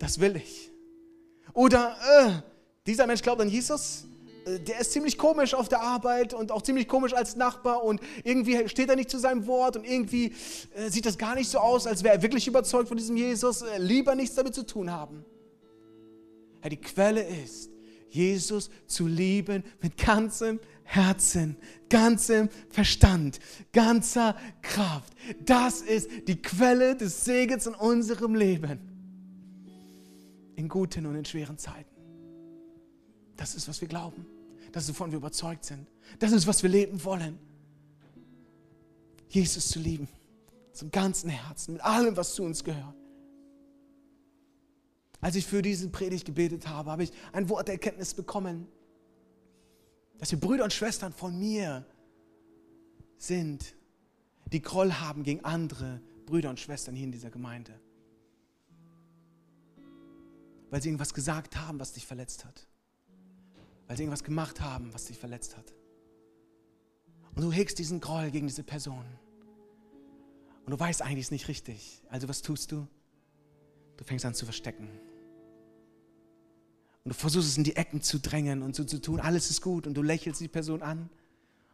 Das 0.00 0.18
will 0.18 0.34
ich. 0.34 0.72
Oder 1.52 1.96
äh, 2.18 2.32
dieser 2.86 3.06
Mensch 3.06 3.22
glaubt 3.22 3.40
an 3.40 3.48
Jesus, 3.48 4.04
der 4.44 4.80
ist 4.80 4.92
ziemlich 4.92 5.18
komisch 5.18 5.54
auf 5.54 5.68
der 5.68 5.82
Arbeit 5.82 6.34
und 6.34 6.50
auch 6.50 6.62
ziemlich 6.62 6.88
komisch 6.88 7.14
als 7.14 7.36
Nachbar 7.36 7.84
und 7.84 8.00
irgendwie 8.24 8.68
steht 8.68 8.88
er 8.88 8.96
nicht 8.96 9.10
zu 9.10 9.18
seinem 9.18 9.46
Wort 9.46 9.76
und 9.76 9.84
irgendwie 9.84 10.34
äh, 10.74 10.90
sieht 10.90 11.06
das 11.06 11.18
gar 11.18 11.34
nicht 11.34 11.48
so 11.48 11.58
aus, 11.58 11.86
als 11.86 12.02
wäre 12.02 12.16
er 12.16 12.22
wirklich 12.22 12.46
überzeugt 12.46 12.88
von 12.88 12.96
diesem 12.96 13.16
Jesus, 13.16 13.62
äh, 13.62 13.78
lieber 13.78 14.14
nichts 14.14 14.34
damit 14.34 14.54
zu 14.54 14.66
tun 14.66 14.90
haben. 14.90 15.24
Ja, 16.62 16.68
die 16.68 16.80
Quelle 16.80 17.22
ist, 17.22 17.70
Jesus 18.08 18.70
zu 18.86 19.06
lieben 19.06 19.64
mit 19.80 19.96
ganzem 19.96 20.60
Herzen, 20.84 21.56
ganzem 21.88 22.48
Verstand, 22.68 23.38
ganzer 23.72 24.36
Kraft. 24.60 25.14
Das 25.40 25.80
ist 25.80 26.10
die 26.28 26.40
Quelle 26.40 26.96
des 26.96 27.24
Segens 27.24 27.66
in 27.66 27.74
unserem 27.74 28.34
Leben. 28.34 28.80
In 30.56 30.68
guten 30.68 31.06
und 31.06 31.16
in 31.16 31.24
schweren 31.24 31.56
Zeiten. 31.56 31.91
Das 33.36 33.54
ist, 33.54 33.68
was 33.68 33.80
wir 33.80 33.88
glauben. 33.88 34.26
Das 34.72 34.84
ist, 34.84 34.90
wovon 34.90 35.10
wir 35.10 35.18
überzeugt 35.18 35.64
sind. 35.64 35.86
Das 36.18 36.32
ist, 36.32 36.46
was 36.46 36.62
wir 36.62 36.70
leben 36.70 37.02
wollen. 37.04 37.38
Jesus 39.28 39.68
zu 39.68 39.78
lieben. 39.78 40.08
Zum 40.72 40.90
ganzen 40.90 41.28
Herzen, 41.28 41.74
mit 41.74 41.82
allem, 41.82 42.16
was 42.16 42.34
zu 42.34 42.42
uns 42.42 42.64
gehört. 42.64 42.94
Als 45.20 45.36
ich 45.36 45.46
für 45.46 45.62
diesen 45.62 45.92
Predigt 45.92 46.24
gebetet 46.24 46.66
habe, 46.66 46.90
habe 46.90 47.04
ich 47.04 47.12
ein 47.32 47.48
Wort 47.48 47.68
der 47.68 47.74
Erkenntnis 47.74 48.14
bekommen, 48.14 48.66
dass 50.18 50.30
wir 50.32 50.40
Brüder 50.40 50.64
und 50.64 50.72
Schwestern 50.72 51.12
von 51.12 51.38
mir 51.38 51.84
sind, 53.18 53.74
die 54.52 54.62
Groll 54.62 54.92
haben 54.94 55.22
gegen 55.22 55.44
andere 55.44 56.00
Brüder 56.26 56.50
und 56.50 56.58
Schwestern 56.58 56.94
hier 56.94 57.04
in 57.04 57.12
dieser 57.12 57.30
Gemeinde. 57.30 57.78
Weil 60.70 60.82
sie 60.82 60.88
irgendwas 60.88 61.12
gesagt 61.12 61.56
haben, 61.56 61.78
was 61.78 61.92
dich 61.92 62.06
verletzt 62.06 62.44
hat 62.44 62.66
weil 63.92 63.98
sie 63.98 64.04
irgendwas 64.04 64.24
gemacht 64.24 64.62
haben, 64.62 64.94
was 64.94 65.04
dich 65.04 65.18
verletzt 65.18 65.54
hat. 65.54 65.74
Und 67.34 67.42
du 67.42 67.52
hegst 67.52 67.78
diesen 67.78 68.00
Groll 68.00 68.30
gegen 68.30 68.46
diese 68.46 68.62
Person. 68.62 69.04
Und 70.64 70.70
du 70.70 70.80
weißt 70.80 71.02
eigentlich, 71.02 71.18
es 71.18 71.26
ist 71.26 71.32
nicht 71.32 71.48
richtig. 71.48 72.02
Also 72.08 72.26
was 72.26 72.40
tust 72.40 72.72
du? 72.72 72.88
Du 73.98 74.04
fängst 74.04 74.24
an 74.24 74.32
zu 74.32 74.46
verstecken. 74.46 74.88
Und 77.04 77.10
du 77.10 77.12
versuchst 77.12 77.50
es 77.50 77.58
in 77.58 77.64
die 77.64 77.76
Ecken 77.76 78.00
zu 78.00 78.18
drängen 78.18 78.62
und 78.62 78.74
so 78.74 78.82
zu 78.84 78.98
tun, 78.98 79.20
alles 79.20 79.50
ist 79.50 79.60
gut. 79.60 79.86
Und 79.86 79.92
du 79.92 80.00
lächelst 80.00 80.40
die 80.40 80.48
Person 80.48 80.80
an. 80.80 81.10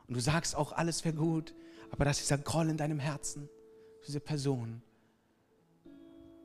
Und 0.08 0.16
du 0.16 0.20
sagst 0.20 0.56
auch, 0.56 0.72
alles 0.72 1.04
wäre 1.04 1.14
gut. 1.14 1.54
Aber 1.92 2.04
das 2.04 2.18
ist 2.18 2.30
dieser 2.30 2.38
Groll 2.38 2.68
in 2.68 2.78
deinem 2.78 2.98
Herzen, 2.98 3.48
diese 4.08 4.18
Person. 4.18 4.82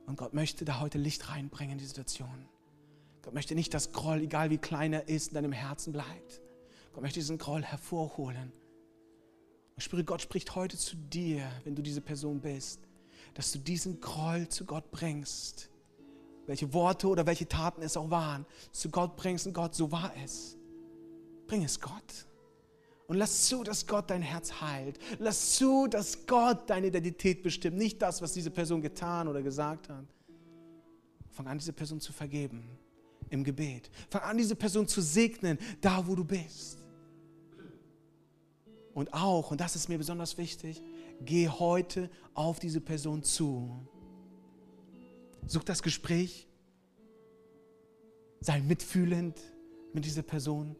Und 0.06 0.18
Gott 0.18 0.34
möchte 0.34 0.64
da 0.64 0.78
heute 0.78 0.98
Licht 0.98 1.30
reinbringen 1.30 1.72
in 1.72 1.78
die 1.78 1.86
Situation. 1.86 2.48
Gott 3.24 3.32
möchte 3.32 3.54
nicht, 3.54 3.72
dass 3.72 3.90
Groll, 3.92 4.20
egal 4.20 4.50
wie 4.50 4.58
klein 4.58 4.92
er 4.92 5.08
ist, 5.08 5.28
in 5.28 5.34
deinem 5.34 5.52
Herzen 5.52 5.94
bleibt. 5.94 6.42
Gott 6.92 7.02
möchte 7.02 7.20
diesen 7.20 7.38
Groll 7.38 7.62
hervorholen. 7.62 8.52
Ich 9.76 9.84
spüre, 9.84 10.04
Gott 10.04 10.20
spricht 10.20 10.54
heute 10.54 10.76
zu 10.76 10.94
dir, 10.94 11.50
wenn 11.64 11.74
du 11.74 11.80
diese 11.80 12.02
Person 12.02 12.42
bist, 12.42 12.80
dass 13.32 13.50
du 13.50 13.58
diesen 13.58 13.98
Groll 14.02 14.48
zu 14.48 14.66
Gott 14.66 14.90
bringst. 14.90 15.70
Welche 16.46 16.74
Worte 16.74 17.08
oder 17.08 17.24
welche 17.24 17.48
Taten 17.48 17.80
es 17.80 17.96
auch 17.96 18.10
waren, 18.10 18.44
zu 18.72 18.90
Gott 18.90 19.16
bringst 19.16 19.46
und 19.46 19.54
Gott, 19.54 19.74
so 19.74 19.90
war 19.90 20.12
es. 20.22 20.58
Bring 21.46 21.64
es 21.64 21.80
Gott. 21.80 22.26
Und 23.06 23.16
lass 23.16 23.46
zu, 23.46 23.64
dass 23.64 23.86
Gott 23.86 24.10
dein 24.10 24.20
Herz 24.20 24.60
heilt. 24.60 24.98
Lass 25.18 25.54
zu, 25.54 25.86
dass 25.86 26.26
Gott 26.26 26.68
deine 26.68 26.88
Identität 26.88 27.42
bestimmt. 27.42 27.78
Nicht 27.78 28.02
das, 28.02 28.20
was 28.20 28.34
diese 28.34 28.50
Person 28.50 28.82
getan 28.82 29.28
oder 29.28 29.42
gesagt 29.42 29.88
hat. 29.88 30.04
Fang 31.30 31.46
an, 31.48 31.56
diese 31.56 31.72
Person 31.72 32.00
zu 32.00 32.12
vergeben 32.12 32.83
im 33.34 33.44
Gebet. 33.44 33.90
Fang 34.08 34.22
an, 34.22 34.38
diese 34.38 34.56
Person 34.56 34.88
zu 34.88 35.02
segnen, 35.02 35.58
da 35.80 36.06
wo 36.06 36.14
du 36.14 36.24
bist. 36.24 36.78
Und 38.94 39.12
auch, 39.12 39.50
und 39.50 39.60
das 39.60 39.76
ist 39.76 39.88
mir 39.88 39.98
besonders 39.98 40.38
wichtig, 40.38 40.80
geh 41.20 41.48
heute 41.48 42.08
auf 42.32 42.58
diese 42.60 42.80
Person 42.80 43.22
zu. 43.22 43.86
Such 45.46 45.64
das 45.64 45.82
Gespräch. 45.82 46.48
Sei 48.40 48.60
mitfühlend 48.60 49.40
mit 49.92 50.04
dieser 50.04 50.22
Person. 50.22 50.76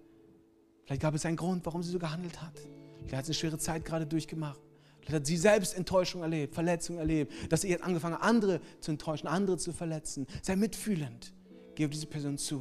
Vielleicht 0.85 1.03
gab 1.03 1.15
es 1.15 1.27
einen 1.27 1.37
Grund, 1.37 1.65
warum 1.67 1.83
sie 1.83 1.91
so 1.91 1.99
gehandelt 1.99 2.41
hat. 2.41 2.59
Vielleicht 2.99 3.17
hat 3.17 3.25
sie 3.27 3.31
eine 3.31 3.35
schwere 3.35 3.59
Zeit 3.59 3.85
gerade 3.85 4.07
durchgemacht. 4.07 4.61
Vielleicht 5.01 5.15
hat 5.15 5.27
sie 5.27 5.37
selbst 5.37 5.77
Enttäuschung 5.77 6.23
erlebt, 6.23 6.55
Verletzung 6.55 6.99
erlebt, 6.99 7.33
dass 7.51 7.63
sie 7.63 7.69
jetzt 7.69 7.85
angefangen 7.85 8.15
hat, 8.15 8.23
andere 8.23 8.61
zu 8.81 8.91
enttäuschen, 8.91 9.27
andere 9.27 9.59
zu 9.59 9.73
verletzen. 9.73 10.27
Sei 10.43 10.57
mitfühlend. 10.57 11.35
Geh 11.75 11.85
auf 11.85 11.91
diese 11.91 12.07
Person 12.07 12.39
zu 12.39 12.61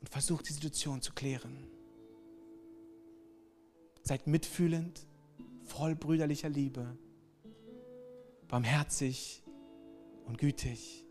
und 0.00 0.08
versuch 0.08 0.42
die 0.42 0.52
Situation 0.52 1.02
zu 1.02 1.12
klären. 1.12 1.68
Seid 4.02 4.26
mitfühlend, 4.26 5.06
voll 5.64 5.94
brüderlicher 5.94 6.48
Liebe 6.48 6.96
barmherzig 8.50 9.42
und 10.26 10.38
gütig. 10.38 11.06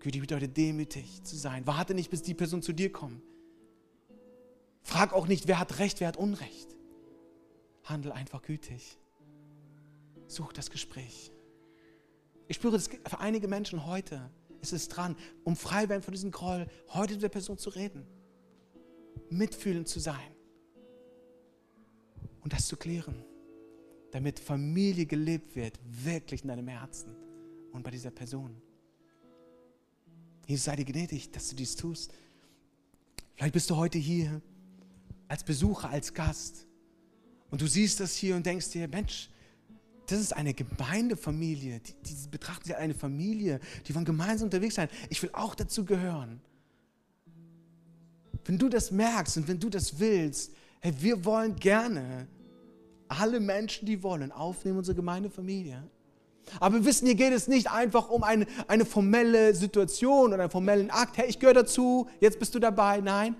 Gütig 0.00 0.22
bedeutet 0.22 0.56
demütig 0.56 1.22
zu 1.22 1.36
sein. 1.36 1.66
Warte 1.66 1.94
nicht, 1.94 2.10
bis 2.10 2.22
die 2.22 2.34
Person 2.34 2.62
zu 2.62 2.72
dir 2.72 2.90
kommt. 2.90 3.22
Frag 4.82 5.12
auch 5.12 5.26
nicht, 5.26 5.48
wer 5.48 5.58
hat 5.58 5.78
Recht, 5.78 6.00
wer 6.00 6.08
hat 6.08 6.16
Unrecht. 6.16 6.76
Handel 7.84 8.12
einfach 8.12 8.42
gütig. 8.42 8.98
Such 10.26 10.52
das 10.52 10.70
Gespräch. 10.70 11.30
Ich 12.46 12.56
spüre, 12.56 12.72
dass 12.72 12.88
für 12.88 13.20
einige 13.20 13.48
Menschen 13.48 13.86
heute 13.86 14.30
ist 14.60 14.72
es 14.72 14.88
dran, 14.88 15.16
um 15.44 15.56
frei 15.56 15.88
werden 15.88 16.02
von 16.02 16.12
diesem 16.12 16.30
Groll, 16.30 16.66
heute 16.88 17.14
mit 17.14 17.22
der 17.22 17.28
Person 17.28 17.58
zu 17.58 17.70
reden, 17.70 18.06
mitfühlend 19.30 19.88
zu 19.88 20.00
sein 20.00 20.34
und 22.42 22.52
das 22.52 22.66
zu 22.66 22.76
klären, 22.76 23.24
damit 24.10 24.38
Familie 24.38 25.06
gelebt 25.06 25.54
wird, 25.56 25.78
wirklich 25.84 26.42
in 26.42 26.48
deinem 26.48 26.68
Herzen 26.68 27.14
und 27.72 27.82
bei 27.82 27.90
dieser 27.90 28.10
Person. 28.10 28.60
Jesus 30.46 30.64
sei 30.64 30.76
dir 30.76 30.84
gnädig, 30.84 31.30
dass 31.30 31.50
du 31.50 31.56
dies 31.56 31.76
tust. 31.76 32.12
Vielleicht 33.34 33.52
bist 33.52 33.68
du 33.70 33.76
heute 33.76 33.98
hier 33.98 34.40
als 35.28 35.44
Besucher, 35.44 35.90
als 35.90 36.14
Gast 36.14 36.66
und 37.50 37.60
du 37.60 37.66
siehst 37.66 38.00
das 38.00 38.16
hier 38.16 38.34
und 38.34 38.46
denkst 38.46 38.70
dir, 38.70 38.88
Mensch, 38.88 39.30
das 40.08 40.20
ist 40.20 40.34
eine 40.34 40.54
Gemeindefamilie. 40.54 41.80
Die, 41.80 41.92
die 42.02 42.28
betrachten 42.30 42.70
als 42.72 42.80
eine 42.80 42.94
Familie. 42.94 43.60
Die 43.86 43.94
wollen 43.94 44.06
gemeinsam 44.06 44.46
unterwegs 44.46 44.74
sein. 44.74 44.88
Ich 45.10 45.22
will 45.22 45.30
auch 45.34 45.54
dazu 45.54 45.84
gehören. 45.84 46.40
Wenn 48.44 48.58
du 48.58 48.70
das 48.70 48.90
merkst 48.90 49.36
und 49.36 49.48
wenn 49.48 49.60
du 49.60 49.68
das 49.68 49.98
willst, 49.98 50.52
hey, 50.80 50.94
wir 50.98 51.24
wollen 51.26 51.54
gerne 51.56 52.26
alle 53.06 53.38
Menschen, 53.38 53.84
die 53.84 54.02
wollen, 54.02 54.32
aufnehmen, 54.32 54.78
unsere 54.78 54.96
Gemeindefamilie. 54.96 55.82
Aber 56.58 56.76
wir 56.76 56.84
wissen, 56.86 57.04
hier 57.04 57.14
geht 57.14 57.34
es 57.34 57.46
nicht 57.46 57.70
einfach 57.70 58.08
um 58.08 58.22
eine, 58.22 58.46
eine 58.66 58.86
formelle 58.86 59.54
Situation 59.54 60.32
oder 60.32 60.44
einen 60.44 60.50
formellen 60.50 60.90
Akt. 60.90 61.18
Hey, 61.18 61.28
ich 61.28 61.38
gehöre 61.38 61.54
dazu, 61.54 62.08
jetzt 62.20 62.38
bist 62.38 62.54
du 62.54 62.58
dabei. 62.58 63.02
Nein, 63.02 63.36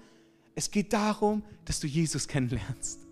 es 0.55 0.71
geht 0.71 0.93
darum, 0.93 1.43
dass 1.65 1.81
du 1.81 1.87
Jesus 1.87 2.29
kennenlernst. 2.29 3.08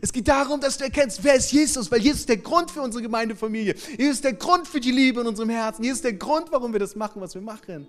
Es 0.00 0.12
geht 0.12 0.28
darum, 0.28 0.60
dass 0.60 0.78
du 0.78 0.84
erkennst, 0.84 1.22
wer 1.22 1.34
ist 1.34 1.52
Jesus, 1.52 1.90
weil 1.90 2.00
Jesus 2.00 2.20
ist 2.20 2.28
der 2.28 2.38
Grund 2.38 2.70
für 2.70 2.82
unsere 2.82 3.02
Gemeindefamilie. 3.02 3.74
Jesus 3.98 4.16
ist 4.16 4.24
der 4.24 4.34
Grund 4.34 4.66
für 4.66 4.80
die 4.80 4.90
Liebe 4.90 5.20
in 5.20 5.26
unserem 5.26 5.50
Herzen. 5.50 5.82
Jesus 5.84 5.98
ist 5.98 6.04
der 6.04 6.14
Grund, 6.14 6.50
warum 6.50 6.72
wir 6.72 6.80
das 6.80 6.96
machen, 6.96 7.20
was 7.20 7.34
wir 7.34 7.42
machen. 7.42 7.86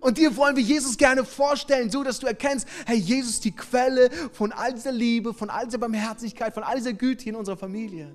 Und 0.00 0.18
dir 0.18 0.36
wollen 0.36 0.54
wir 0.54 0.62
Jesus 0.62 0.98
gerne 0.98 1.24
vorstellen, 1.24 1.90
so 1.90 2.02
dass 2.02 2.18
du 2.18 2.26
erkennst, 2.26 2.68
hey, 2.84 2.98
Jesus 2.98 3.32
ist 3.34 3.44
die 3.44 3.52
Quelle 3.52 4.10
von 4.32 4.52
all 4.52 4.74
dieser 4.74 4.92
Liebe, 4.92 5.32
von 5.32 5.48
all 5.48 5.64
dieser 5.64 5.78
Barmherzigkeit, 5.78 6.52
von 6.52 6.62
all 6.62 6.76
dieser 6.76 6.92
Güte 6.92 7.28
in 7.28 7.34
unserer 7.34 7.56
Familie. 7.56 8.14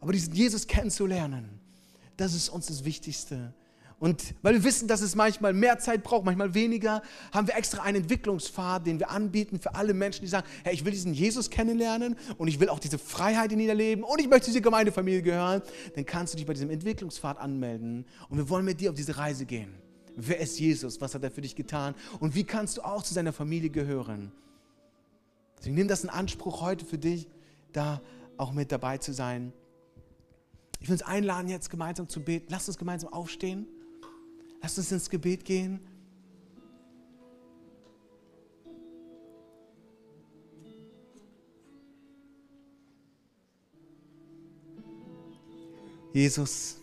Aber 0.00 0.12
diesen 0.12 0.34
Jesus 0.34 0.66
kennenzulernen, 0.66 1.48
das 2.16 2.34
ist 2.34 2.48
uns 2.50 2.66
das 2.66 2.84
Wichtigste. 2.84 3.54
Und 3.98 4.34
weil 4.42 4.54
wir 4.54 4.64
wissen, 4.64 4.88
dass 4.88 5.00
es 5.00 5.14
manchmal 5.14 5.54
mehr 5.54 5.78
Zeit 5.78 6.02
braucht, 6.02 6.24
manchmal 6.24 6.52
weniger, 6.52 7.00
haben 7.32 7.46
wir 7.46 7.56
extra 7.56 7.82
einen 7.82 8.02
Entwicklungspfad, 8.02 8.86
den 8.86 8.98
wir 8.98 9.10
anbieten 9.10 9.58
für 9.58 9.74
alle 9.74 9.94
Menschen, 9.94 10.20
die 10.20 10.28
sagen, 10.28 10.46
hey, 10.64 10.74
ich 10.74 10.84
will 10.84 10.92
diesen 10.92 11.14
Jesus 11.14 11.48
kennenlernen 11.48 12.14
und 12.36 12.48
ich 12.48 12.60
will 12.60 12.68
auch 12.68 12.78
diese 12.78 12.98
Freiheit 12.98 13.52
in 13.52 13.60
ihn 13.60 13.70
erleben 13.70 14.02
und 14.02 14.20
ich 14.20 14.28
möchte 14.28 14.46
diese 14.46 14.60
Gemeindefamilie 14.60 15.22
gehören. 15.22 15.62
Dann 15.94 16.04
kannst 16.04 16.34
du 16.34 16.36
dich 16.36 16.44
bei 16.44 16.52
diesem 16.52 16.68
Entwicklungspfad 16.68 17.38
anmelden 17.38 18.04
und 18.28 18.36
wir 18.36 18.50
wollen 18.50 18.66
mit 18.66 18.80
dir 18.80 18.90
auf 18.90 18.96
diese 18.96 19.16
Reise 19.16 19.46
gehen. 19.46 19.72
Wer 20.14 20.40
ist 20.40 20.58
Jesus? 20.60 21.00
Was 21.00 21.14
hat 21.14 21.22
er 21.22 21.30
für 21.30 21.40
dich 21.40 21.56
getan? 21.56 21.94
Und 22.20 22.34
wie 22.34 22.44
kannst 22.44 22.76
du 22.76 22.82
auch 22.82 23.02
zu 23.02 23.14
seiner 23.14 23.32
Familie 23.32 23.70
gehören? 23.70 24.30
Deswegen 25.58 25.74
nimm 25.74 25.88
das 25.88 26.04
in 26.04 26.10
Anspruch 26.10 26.60
heute 26.60 26.84
für 26.84 26.98
dich, 26.98 27.28
da 27.72 28.02
auch 28.36 28.52
mit 28.52 28.72
dabei 28.72 28.98
zu 28.98 29.14
sein. 29.14 29.54
Ich 30.80 30.88
will 30.88 30.94
uns 30.94 31.02
einladen, 31.02 31.48
jetzt 31.48 31.70
gemeinsam 31.70 32.10
zu 32.10 32.20
beten. 32.20 32.48
Lass 32.50 32.68
uns 32.68 32.76
gemeinsam 32.76 33.10
aufstehen. 33.12 33.66
Lass 34.66 34.78
uns 34.78 34.90
ins 34.90 35.08
Gebet 35.08 35.44
gehen. 35.44 35.78
Jesus, 46.12 46.78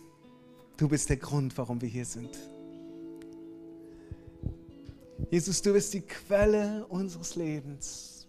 du 0.78 0.88
bist 0.88 1.10
der 1.10 1.18
Grund, 1.18 1.58
warum 1.58 1.78
wir 1.82 1.88
hier 1.90 2.06
sind. 2.06 2.30
Jesus, 5.30 5.60
du 5.60 5.74
bist 5.74 5.92
die 5.92 6.00
Quelle 6.00 6.86
unseres 6.86 7.36
Lebens. 7.36 8.26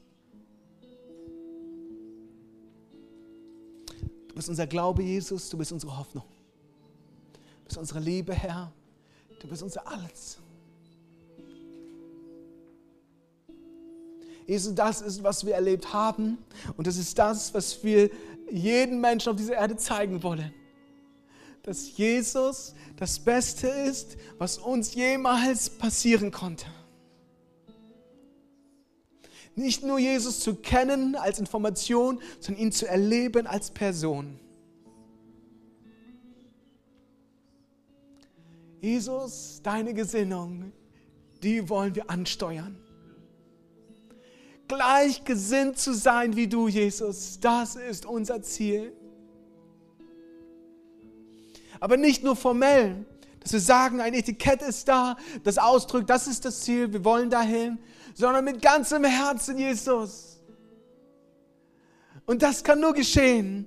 Du 4.27 4.35
bist 4.35 4.49
unser 4.49 4.67
Glaube, 4.67 5.01
Jesus, 5.01 5.49
du 5.49 5.57
bist 5.57 5.71
unsere 5.71 5.97
Hoffnung. 5.97 6.25
Du 7.31 7.63
bist 7.63 7.77
unsere 7.77 8.01
Liebe, 8.01 8.33
Herr. 8.33 8.73
Du 9.45 9.51
bist 9.51 9.61
unser 9.61 9.85
Alles. 9.85 10.39
Jesus, 14.47 14.73
das 14.73 15.01
ist, 15.01 15.21
was 15.21 15.45
wir 15.45 15.53
erlebt 15.53 15.93
haben 15.93 16.39
und 16.77 16.87
das 16.87 16.97
ist 16.97 17.19
das, 17.19 17.53
was 17.53 17.83
wir 17.83 18.09
jeden 18.49 18.99
Menschen 18.99 19.29
auf 19.29 19.35
dieser 19.35 19.53
Erde 19.53 19.77
zeigen 19.77 20.23
wollen. 20.23 20.51
Dass 21.61 21.95
Jesus 21.95 22.73
das 22.97 23.19
Beste 23.19 23.67
ist, 23.67 24.17
was 24.39 24.57
uns 24.57 24.95
jemals 24.95 25.69
passieren 25.69 26.31
konnte. 26.31 26.65
Nicht 29.53 29.83
nur 29.83 29.99
Jesus 29.99 30.39
zu 30.39 30.55
kennen 30.55 31.15
als 31.15 31.37
Information, 31.37 32.19
sondern 32.39 32.63
ihn 32.63 32.71
zu 32.71 32.87
erleben 32.87 33.45
als 33.45 33.69
Person. 33.69 34.39
Jesus, 38.85 39.61
deine 39.63 39.95
Gesinnung, 39.95 40.71
die 41.41 41.69
wollen 41.69 41.95
wir 41.95 42.07
ansteuern. 42.07 42.77
Gleichgesinnt 44.67 45.79
zu 45.79 45.95
sein 45.95 46.35
wie 46.35 46.45
du, 46.45 46.67
Jesus, 46.67 47.39
das 47.39 47.77
ist 47.77 48.05
unser 48.05 48.43
Ziel. 48.43 48.93
Aber 51.79 51.97
nicht 51.97 52.23
nur 52.23 52.35
formell, 52.35 53.07
dass 53.39 53.53
wir 53.53 53.59
sagen, 53.59 54.01
ein 54.01 54.13
Etikett 54.13 54.61
ist 54.61 54.87
da, 54.87 55.17
das 55.43 55.57
ausdrückt, 55.57 56.07
das 56.07 56.27
ist 56.27 56.45
das 56.45 56.61
Ziel, 56.61 56.93
wir 56.93 57.03
wollen 57.03 57.31
dahin, 57.31 57.79
sondern 58.13 58.45
mit 58.45 58.61
ganzem 58.61 59.03
Herzen, 59.03 59.57
Jesus. 59.57 60.39
Und 62.27 62.43
das 62.43 62.63
kann 62.63 62.79
nur 62.79 62.93
geschehen, 62.93 63.65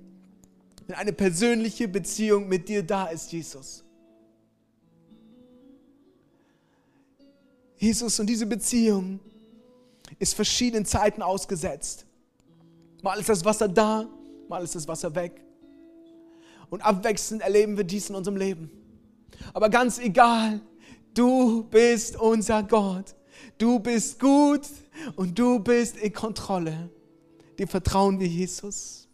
wenn 0.86 0.94
eine 0.94 1.12
persönliche 1.12 1.88
Beziehung 1.88 2.48
mit 2.48 2.68
dir 2.68 2.84
da 2.84 3.06
ist, 3.06 3.32
Jesus. 3.32 3.84
Jesus 7.78 8.18
und 8.18 8.26
diese 8.26 8.46
Beziehung 8.46 9.20
ist 10.18 10.34
verschiedenen 10.34 10.84
Zeiten 10.84 11.22
ausgesetzt. 11.22 12.04
Mal 13.02 13.18
ist 13.20 13.28
das 13.28 13.44
Wasser 13.44 13.68
da, 13.68 14.08
mal 14.48 14.62
ist 14.64 14.74
das 14.74 14.88
Wasser 14.88 15.14
weg. 15.14 15.40
Und 16.70 16.82
abwechselnd 16.82 17.42
erleben 17.42 17.76
wir 17.76 17.84
dies 17.84 18.10
in 18.10 18.16
unserem 18.16 18.36
Leben. 18.36 18.70
Aber 19.54 19.68
ganz 19.68 19.98
egal, 19.98 20.60
du 21.14 21.62
bist 21.64 22.16
unser 22.16 22.62
Gott. 22.62 23.14
Du 23.56 23.78
bist 23.78 24.18
gut 24.18 24.62
und 25.14 25.38
du 25.38 25.60
bist 25.60 25.96
in 25.96 26.12
Kontrolle. 26.12 26.90
Dir 27.58 27.68
vertrauen 27.68 28.18
wir, 28.18 28.26
Jesus. 28.26 29.08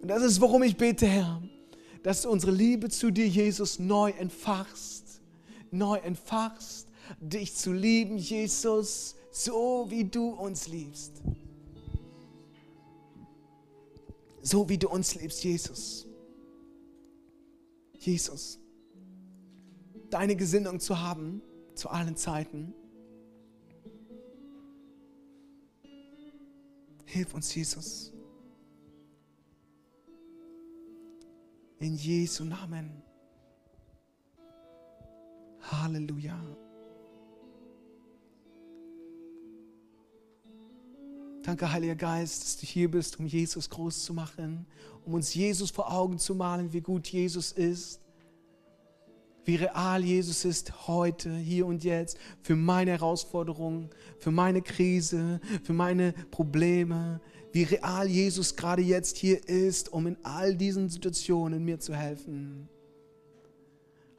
Und 0.00 0.08
das 0.08 0.22
ist, 0.22 0.40
worum 0.40 0.62
ich 0.62 0.76
bete, 0.76 1.06
Herr, 1.06 1.42
dass 2.02 2.22
du 2.22 2.30
unsere 2.30 2.52
Liebe 2.52 2.88
zu 2.88 3.10
dir, 3.10 3.28
Jesus, 3.28 3.78
neu 3.78 4.10
entfachst 4.10 4.91
neu 5.72 5.96
entfachst, 5.98 6.88
dich 7.20 7.54
zu 7.54 7.72
lieben, 7.72 8.18
Jesus, 8.18 9.16
so 9.30 9.86
wie 9.88 10.04
du 10.04 10.28
uns 10.28 10.68
liebst. 10.68 11.22
So 14.42 14.68
wie 14.68 14.78
du 14.78 14.88
uns 14.88 15.14
liebst, 15.14 15.42
Jesus. 15.42 16.06
Jesus, 17.98 18.58
deine 20.10 20.36
Gesinnung 20.36 20.80
zu 20.80 21.00
haben 21.00 21.40
zu 21.74 21.88
allen 21.88 22.16
Zeiten. 22.16 22.74
Hilf 27.06 27.34
uns, 27.34 27.54
Jesus. 27.54 28.12
In 31.78 31.94
Jesu 31.94 32.44
Namen. 32.44 33.01
Halleluja. 35.62 36.38
Danke, 41.42 41.72
Heiliger 41.72 41.96
Geist, 41.96 42.42
dass 42.42 42.56
du 42.58 42.66
hier 42.66 42.90
bist, 42.90 43.18
um 43.18 43.26
Jesus 43.26 43.68
groß 43.68 44.04
zu 44.04 44.14
machen, 44.14 44.66
um 45.04 45.14
uns 45.14 45.34
Jesus 45.34 45.70
vor 45.70 45.92
Augen 45.92 46.18
zu 46.18 46.34
malen, 46.34 46.72
wie 46.72 46.80
gut 46.80 47.08
Jesus 47.08 47.52
ist. 47.52 48.00
wie 49.44 49.56
real 49.56 50.04
Jesus 50.04 50.44
ist 50.44 50.86
heute, 50.86 51.34
hier 51.36 51.66
und 51.66 51.84
jetzt, 51.84 52.16
für 52.42 52.56
meine 52.56 52.92
Herausforderungen, 52.92 53.90
für 54.18 54.30
meine 54.30 54.62
Krise, 54.62 55.40
für 55.64 55.72
meine 55.72 56.12
Probleme, 56.30 57.20
wie 57.52 57.64
real 57.64 58.06
Jesus 58.08 58.56
gerade 58.56 58.82
jetzt 58.82 59.16
hier 59.16 59.46
ist, 59.48 59.92
um 59.92 60.06
in 60.06 60.16
all 60.22 60.54
diesen 60.56 60.88
Situationen 60.88 61.64
mir 61.64 61.80
zu 61.80 61.94
helfen. 61.94 62.68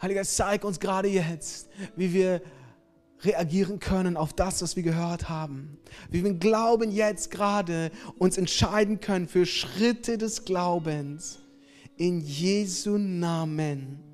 Heiliger, 0.03 0.23
zeig 0.25 0.65
uns 0.65 0.81
gerade 0.81 1.07
jetzt, 1.07 1.69
wie 1.95 2.13
wir 2.13 2.41
reagieren 3.21 3.79
können 3.79 4.17
auf 4.17 4.33
das, 4.33 4.61
was 4.61 4.75
wir 4.75 4.83
gehört 4.83 5.29
haben. 5.29 5.77
Wie 6.09 6.25
wir 6.25 6.33
Glauben 6.33 6.91
jetzt 6.91 7.31
gerade 7.31 7.89
uns 8.17 8.37
entscheiden 8.37 8.99
können 8.99 9.29
für 9.29 9.45
Schritte 9.45 10.17
des 10.17 10.43
Glaubens. 10.43 11.39
In 11.95 12.19
Jesu 12.19 12.97
Namen. 12.97 14.12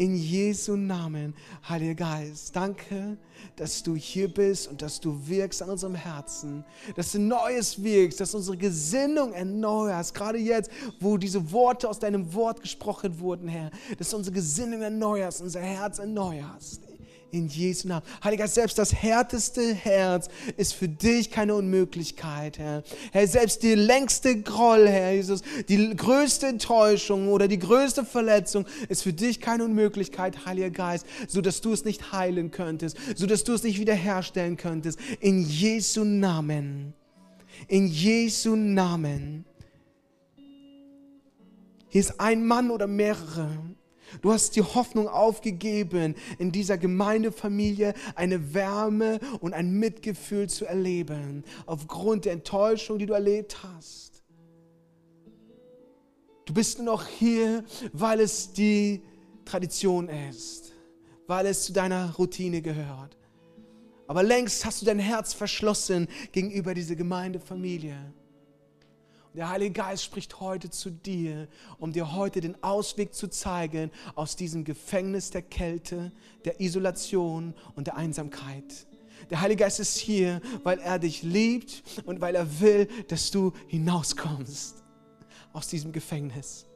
In 0.00 0.16
Jesu 0.16 0.76
Namen, 0.76 1.34
Heiliger 1.68 1.94
Geist, 1.94 2.56
danke, 2.56 3.18
dass 3.56 3.82
du 3.82 3.94
hier 3.94 4.32
bist 4.32 4.66
und 4.66 4.80
dass 4.80 4.98
du 4.98 5.28
wirkst 5.28 5.62
an 5.62 5.68
unserem 5.68 5.94
Herzen, 5.94 6.64
dass 6.96 7.12
du 7.12 7.18
Neues 7.18 7.84
wirkst, 7.84 8.18
dass 8.18 8.34
unsere 8.34 8.56
Gesinnung 8.56 9.34
erneuerst, 9.34 10.14
gerade 10.14 10.38
jetzt, 10.38 10.70
wo 11.00 11.18
diese 11.18 11.52
Worte 11.52 11.86
aus 11.86 11.98
deinem 11.98 12.32
Wort 12.32 12.62
gesprochen 12.62 13.20
wurden, 13.20 13.46
Herr, 13.46 13.70
dass 13.98 14.08
du 14.08 14.16
unsere 14.16 14.36
Gesinnung 14.36 14.80
erneuerst, 14.80 15.42
unser 15.42 15.60
Herz 15.60 15.98
erneuerst 15.98 16.89
in 17.32 17.48
Jesu 17.48 17.88
Namen. 17.88 18.04
Heiliger 18.22 18.44
Geist, 18.44 18.54
selbst 18.54 18.78
das 18.78 18.92
härteste 18.92 19.74
Herz 19.74 20.28
ist 20.56 20.74
für 20.74 20.88
dich 20.88 21.30
keine 21.30 21.54
Unmöglichkeit, 21.54 22.58
Herr. 22.58 22.82
Herr, 23.12 23.26
selbst 23.26 23.62
die 23.62 23.74
längste 23.74 24.40
Groll, 24.42 24.88
Herr 24.88 25.12
Jesus, 25.12 25.42
die 25.68 25.94
größte 25.94 26.46
Enttäuschung 26.46 27.28
oder 27.28 27.48
die 27.48 27.58
größte 27.58 28.04
Verletzung 28.04 28.66
ist 28.88 29.02
für 29.02 29.12
dich 29.12 29.40
keine 29.40 29.64
Unmöglichkeit, 29.64 30.46
Heiliger 30.46 30.70
Geist, 30.70 31.06
so 31.28 31.40
dass 31.40 31.60
du 31.60 31.72
es 31.72 31.84
nicht 31.84 32.12
heilen 32.12 32.50
könntest, 32.50 32.96
so 33.14 33.26
dass 33.26 33.44
du 33.44 33.52
es 33.54 33.62
nicht 33.62 33.78
wiederherstellen 33.78 34.56
könntest. 34.56 34.98
In 35.20 35.42
Jesu 35.42 36.04
Namen. 36.04 36.94
In 37.68 37.86
Jesu 37.86 38.56
Namen. 38.56 39.44
Hier 41.88 42.00
ist 42.00 42.20
ein 42.20 42.46
Mann 42.46 42.70
oder 42.70 42.86
mehrere 42.86 43.50
Du 44.22 44.32
hast 44.32 44.56
die 44.56 44.62
Hoffnung 44.62 45.08
aufgegeben, 45.08 46.14
in 46.38 46.52
dieser 46.52 46.78
Gemeindefamilie 46.78 47.94
eine 48.14 48.54
Wärme 48.54 49.20
und 49.40 49.54
ein 49.54 49.72
Mitgefühl 49.72 50.48
zu 50.48 50.66
erleben, 50.66 51.44
aufgrund 51.66 52.24
der 52.24 52.32
Enttäuschung, 52.32 52.98
die 52.98 53.06
du 53.06 53.14
erlebt 53.14 53.62
hast. 53.62 54.22
Du 56.44 56.54
bist 56.54 56.78
nur 56.78 56.86
noch 56.86 57.06
hier, 57.06 57.64
weil 57.92 58.20
es 58.20 58.52
die 58.52 59.02
Tradition 59.44 60.08
ist, 60.08 60.72
weil 61.26 61.46
es 61.46 61.64
zu 61.64 61.72
deiner 61.72 62.14
Routine 62.16 62.60
gehört. 62.60 63.16
Aber 64.08 64.24
längst 64.24 64.64
hast 64.64 64.82
du 64.82 64.86
dein 64.86 64.98
Herz 64.98 65.32
verschlossen 65.32 66.08
gegenüber 66.32 66.74
dieser 66.74 66.96
Gemeindefamilie. 66.96 67.96
Der 69.34 69.48
Heilige 69.48 69.72
Geist 69.72 70.02
spricht 70.02 70.40
heute 70.40 70.70
zu 70.70 70.90
dir, 70.90 71.46
um 71.78 71.92
dir 71.92 72.14
heute 72.14 72.40
den 72.40 72.60
Ausweg 72.64 73.14
zu 73.14 73.28
zeigen 73.28 73.92
aus 74.16 74.34
diesem 74.34 74.64
Gefängnis 74.64 75.30
der 75.30 75.42
Kälte, 75.42 76.10
der 76.44 76.60
Isolation 76.60 77.54
und 77.76 77.86
der 77.86 77.96
Einsamkeit. 77.96 78.86
Der 79.30 79.40
Heilige 79.40 79.62
Geist 79.62 79.78
ist 79.78 79.98
hier, 79.98 80.40
weil 80.64 80.80
er 80.80 80.98
dich 80.98 81.22
liebt 81.22 81.84
und 82.06 82.20
weil 82.20 82.34
er 82.34 82.60
will, 82.60 82.88
dass 83.06 83.30
du 83.30 83.52
hinauskommst 83.68 84.82
aus 85.52 85.68
diesem 85.68 85.92
Gefängnis. 85.92 86.66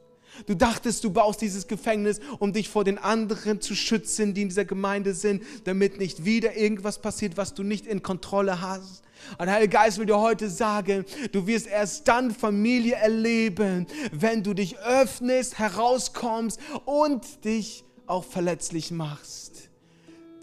Du 0.45 0.55
dachtest, 0.55 1.03
du 1.03 1.09
baust 1.11 1.41
dieses 1.41 1.67
Gefängnis, 1.67 2.19
um 2.39 2.53
dich 2.53 2.69
vor 2.69 2.83
den 2.83 2.97
anderen 2.97 3.61
zu 3.61 3.75
schützen, 3.75 4.33
die 4.33 4.43
in 4.43 4.49
dieser 4.49 4.65
Gemeinde 4.65 5.13
sind, 5.13 5.43
damit 5.63 5.97
nicht 5.97 6.25
wieder 6.25 6.55
irgendwas 6.55 6.99
passiert, 6.99 7.37
was 7.37 7.53
du 7.53 7.63
nicht 7.63 7.87
in 7.87 8.03
Kontrolle 8.03 8.61
hast. 8.61 9.03
Und 9.37 9.49
Heiliger 9.49 9.79
Geist 9.79 9.97
will 9.97 10.05
dir 10.05 10.19
heute 10.19 10.49
sagen, 10.49 11.05
du 11.31 11.47
wirst 11.47 11.67
erst 11.67 12.07
dann 12.07 12.31
Familie 12.31 12.95
erleben, 12.95 13.87
wenn 14.11 14.43
du 14.43 14.53
dich 14.53 14.77
öffnest, 14.79 15.57
herauskommst 15.57 16.59
und 16.85 17.45
dich 17.45 17.83
auch 18.05 18.23
verletzlich 18.23 18.91
machst. 18.91 19.54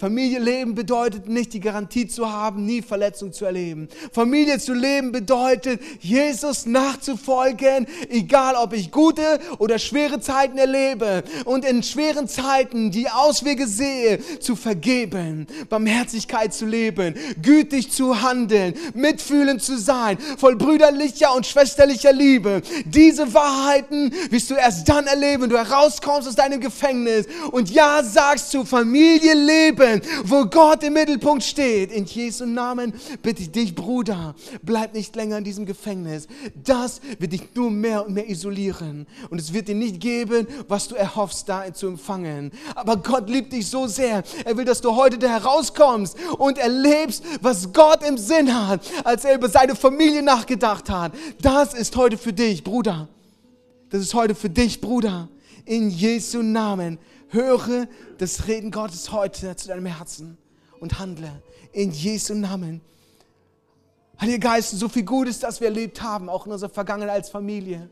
Familie 0.03 0.41
leben 0.41 0.75
bedeutet 0.75 1.29
nicht 1.29 1.53
die 1.53 1.61
Garantie 1.61 2.09
zu 2.09 2.29
haben, 2.29 2.67
nie 2.67 2.83
Verletzung 2.83 3.33
zu 3.33 3.45
erleben. 3.45 3.89
Familie 4.11 4.59
zu 4.59 4.75
leben 4.75 5.13
bedeutet, 5.13 5.81
Jesus 6.01 6.67
nachzufolgen, 6.67 7.87
egal 8.09 8.57
ob 8.57 8.73
ich 8.73 8.91
gute 8.91 9.39
oder 9.59 9.79
schwere 9.79 10.19
Zeiten 10.19 10.59
erlebe 10.59 11.23
und 11.45 11.65
in 11.65 11.85
schweren 11.85 12.27
Zeiten 12.27 12.91
die 12.91 13.09
Auswege 13.09 13.69
sehe, 13.69 14.19
zu 14.41 14.57
vergeben, 14.57 15.47
Barmherzigkeit 15.69 16.53
zu 16.53 16.67
leben, 16.67 17.15
gütig 17.41 17.93
zu 17.93 18.23
handeln, 18.23 18.75
mitfühlend 18.95 19.63
zu 19.63 19.79
sein, 19.79 20.19
voll 20.37 20.57
brüderlicher 20.57 21.33
und 21.33 21.47
schwesterlicher 21.47 22.13
Liebe. 22.13 22.63
Diese 22.87 23.33
Wahrheiten 23.33 24.13
wirst 24.31 24.51
du 24.51 24.55
erst 24.55 24.89
dann 24.89 25.07
erleben, 25.07 25.45
wenn 25.45 25.51
du 25.51 25.59
herauskommst 25.59 26.27
aus 26.27 26.35
deinem 26.35 26.59
Gefängnis 26.59 27.27
und 27.53 27.71
Ja 27.71 28.03
sagst 28.03 28.51
zu 28.51 28.65
Familie 28.65 29.35
leben 29.35 29.92
Leben, 29.93 30.07
wo 30.25 30.47
Gott 30.47 30.83
im 30.83 30.95
Mittelpunkt 30.95 31.43
steht. 31.43 31.93
In 31.93 32.05
Jesu 32.05 32.47
Namen 32.47 32.93
bitte 33.23 33.43
ich 33.43 33.51
dich, 33.51 33.75
Bruder, 33.75 34.35
bleib 34.63 34.95
nicht 34.95 35.15
länger 35.17 35.39
in 35.39 35.45
diesem 35.45 35.67
Gefängnis. 35.67 36.27
Das 36.65 37.01
wird 37.19 37.33
dich 37.33 37.43
nur 37.55 37.71
mehr 37.71 38.07
und 38.07 38.15
mehr 38.15 38.29
isolieren. 38.29 39.07
Und 39.31 39.41
es 39.41 39.53
wird 39.53 39.69
dir 39.69 39.75
nicht 39.75 40.01
geben, 40.01 40.47
was 40.69 40.89
du 40.89 40.95
erhoffst, 40.95 41.49
da 41.49 41.73
zu 41.73 41.89
empfangen. 41.89 42.53
Aber 42.75 42.97
Gott 42.97 43.29
liebt 43.29 43.53
dich 43.53 43.69
so 43.69 43.87
sehr. 43.87 44.23
Er 44.45 44.57
will, 44.57 44.65
dass 44.65 44.81
du 44.81 44.95
heute 44.95 45.19
da 45.19 45.29
herauskommst 45.29 46.17
und 46.39 46.59
erlebst, 46.59 47.25
was 47.41 47.73
Gott 47.73 48.07
im 48.07 48.19
Sinn 48.19 48.53
hat, 48.55 48.81
als 49.05 49.25
er 49.25 49.35
über 49.35 49.49
seine 49.49 49.75
Familie 49.75 50.23
nachgedacht 50.23 50.91
hat. 50.91 51.13
Das 51.41 51.75
ist 51.75 51.97
heute 51.97 52.19
für 52.19 52.33
dich, 52.33 52.65
Bruder. 52.65 53.09
Das 53.91 54.01
ist 54.01 54.15
heute 54.15 54.35
für 54.35 54.51
dich, 54.51 54.81
Bruder. 54.81 55.29
In 55.65 55.91
Jesu 55.91 56.43
Namen 56.43 56.99
höre 57.33 57.89
das 58.19 58.47
Reden 58.47 58.71
Gottes 58.71 59.11
heute 59.11 59.57
zu 59.57 59.69
deinem 59.69 59.87
Herzen 59.87 60.37
und 60.81 60.99
handle 60.99 61.43
in 61.73 61.91
Jesu 61.91 62.35
Namen. 62.35 62.83
Heiliger 64.21 64.51
Geist, 64.51 64.71
so 64.79 64.89
viel 64.89 65.03
Gutes, 65.03 65.41
das 65.41 65.61
wir 65.61 65.69
erlebt 65.69 66.03
haben, 66.03 66.29
auch 66.29 66.47
in 66.47 66.53
unserer 66.53 66.71
Vergangenheit 66.71 67.17
als 67.17 67.31
Familie. 67.31 67.89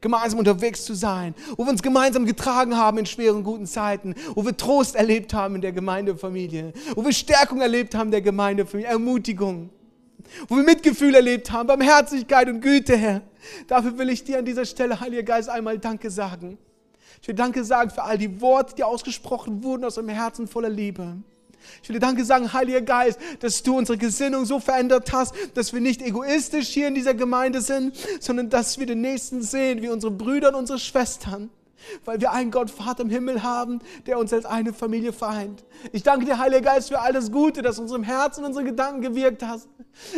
Gemeinsam 0.00 0.40
unterwegs 0.40 0.84
zu 0.84 0.92
sein, 0.92 1.34
wo 1.56 1.64
wir 1.64 1.70
uns 1.70 1.82
gemeinsam 1.82 2.26
getragen 2.26 2.76
haben 2.76 2.98
in 2.98 3.06
schweren, 3.06 3.42
guten 3.42 3.66
Zeiten, 3.66 4.14
wo 4.34 4.44
wir 4.44 4.54
Trost 4.54 4.96
erlebt 4.96 5.32
haben 5.32 5.54
in 5.54 5.62
der 5.62 5.72
Gemeindefamilie, 5.72 6.74
wo 6.94 7.04
wir 7.04 7.12
Stärkung 7.12 7.62
erlebt 7.62 7.94
haben 7.94 8.08
in 8.08 8.12
der 8.12 8.20
Gemeindefamilie, 8.20 8.90
Ermutigung, 8.90 9.70
wo 10.48 10.56
wir 10.56 10.64
Mitgefühl 10.64 11.14
erlebt 11.14 11.50
haben, 11.52 11.68
Barmherzigkeit 11.68 12.48
und 12.48 12.60
Güte, 12.60 12.96
Herr. 12.96 13.22
Dafür 13.66 13.96
will 13.96 14.10
ich 14.10 14.24
dir 14.24 14.38
an 14.38 14.44
dieser 14.44 14.66
Stelle, 14.66 15.00
Heiliger 15.00 15.22
Geist, 15.22 15.48
einmal 15.48 15.78
Danke 15.78 16.10
sagen. 16.10 16.58
Ich 17.22 17.28
will 17.28 17.34
Danke 17.34 17.64
sagen 17.64 17.90
für 17.90 18.02
all 18.02 18.18
die 18.18 18.40
Worte, 18.40 18.74
die 18.74 18.84
ausgesprochen 18.84 19.62
wurden 19.62 19.84
aus 19.84 19.98
einem 19.98 20.10
Herzen 20.10 20.46
voller 20.46 20.68
Liebe. 20.68 21.16
Ich 21.82 21.88
will 21.88 21.94
dir 21.94 22.00
Danke 22.00 22.24
sagen, 22.24 22.52
Heiliger 22.52 22.82
Geist, 22.82 23.18
dass 23.40 23.62
du 23.62 23.76
unsere 23.76 23.98
Gesinnung 23.98 24.44
so 24.44 24.60
verändert 24.60 25.12
hast, 25.12 25.34
dass 25.54 25.72
wir 25.72 25.80
nicht 25.80 26.02
egoistisch 26.02 26.68
hier 26.68 26.88
in 26.88 26.94
dieser 26.94 27.14
Gemeinde 27.14 27.60
sind, 27.60 27.96
sondern 28.20 28.50
dass 28.50 28.78
wir 28.78 28.86
den 28.86 29.00
Nächsten 29.00 29.42
sehen, 29.42 29.82
wie 29.82 29.88
unsere 29.88 30.12
Brüder 30.12 30.48
und 30.48 30.54
unsere 30.56 30.78
Schwestern. 30.78 31.50
Weil 32.06 32.20
wir 32.20 32.32
einen 32.32 32.50
Gott 32.50 32.70
Vater 32.70 33.02
im 33.02 33.10
Himmel 33.10 33.42
haben, 33.42 33.80
der 34.06 34.18
uns 34.18 34.32
als 34.32 34.46
eine 34.46 34.72
Familie 34.72 35.12
vereint. 35.12 35.64
Ich 35.92 36.02
danke 36.02 36.24
dir, 36.24 36.38
Heiliger 36.38 36.62
Geist, 36.62 36.88
für 36.88 37.00
all 37.00 37.12
das 37.12 37.30
Gute, 37.30 37.60
das 37.60 37.78
unserem 37.78 38.02
Herzen 38.02 38.40
und 38.40 38.48
unseren 38.48 38.64
Gedanken 38.64 39.02
gewirkt 39.02 39.42
hast, 39.42 39.68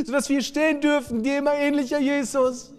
sodass 0.05 0.28
wir 0.28 0.42
stehen 0.42 0.80
dürfen, 0.80 1.24
dir 1.24 1.38
immer 1.38 1.55
ähnlicher 1.55 1.99
Jesus 1.99 2.72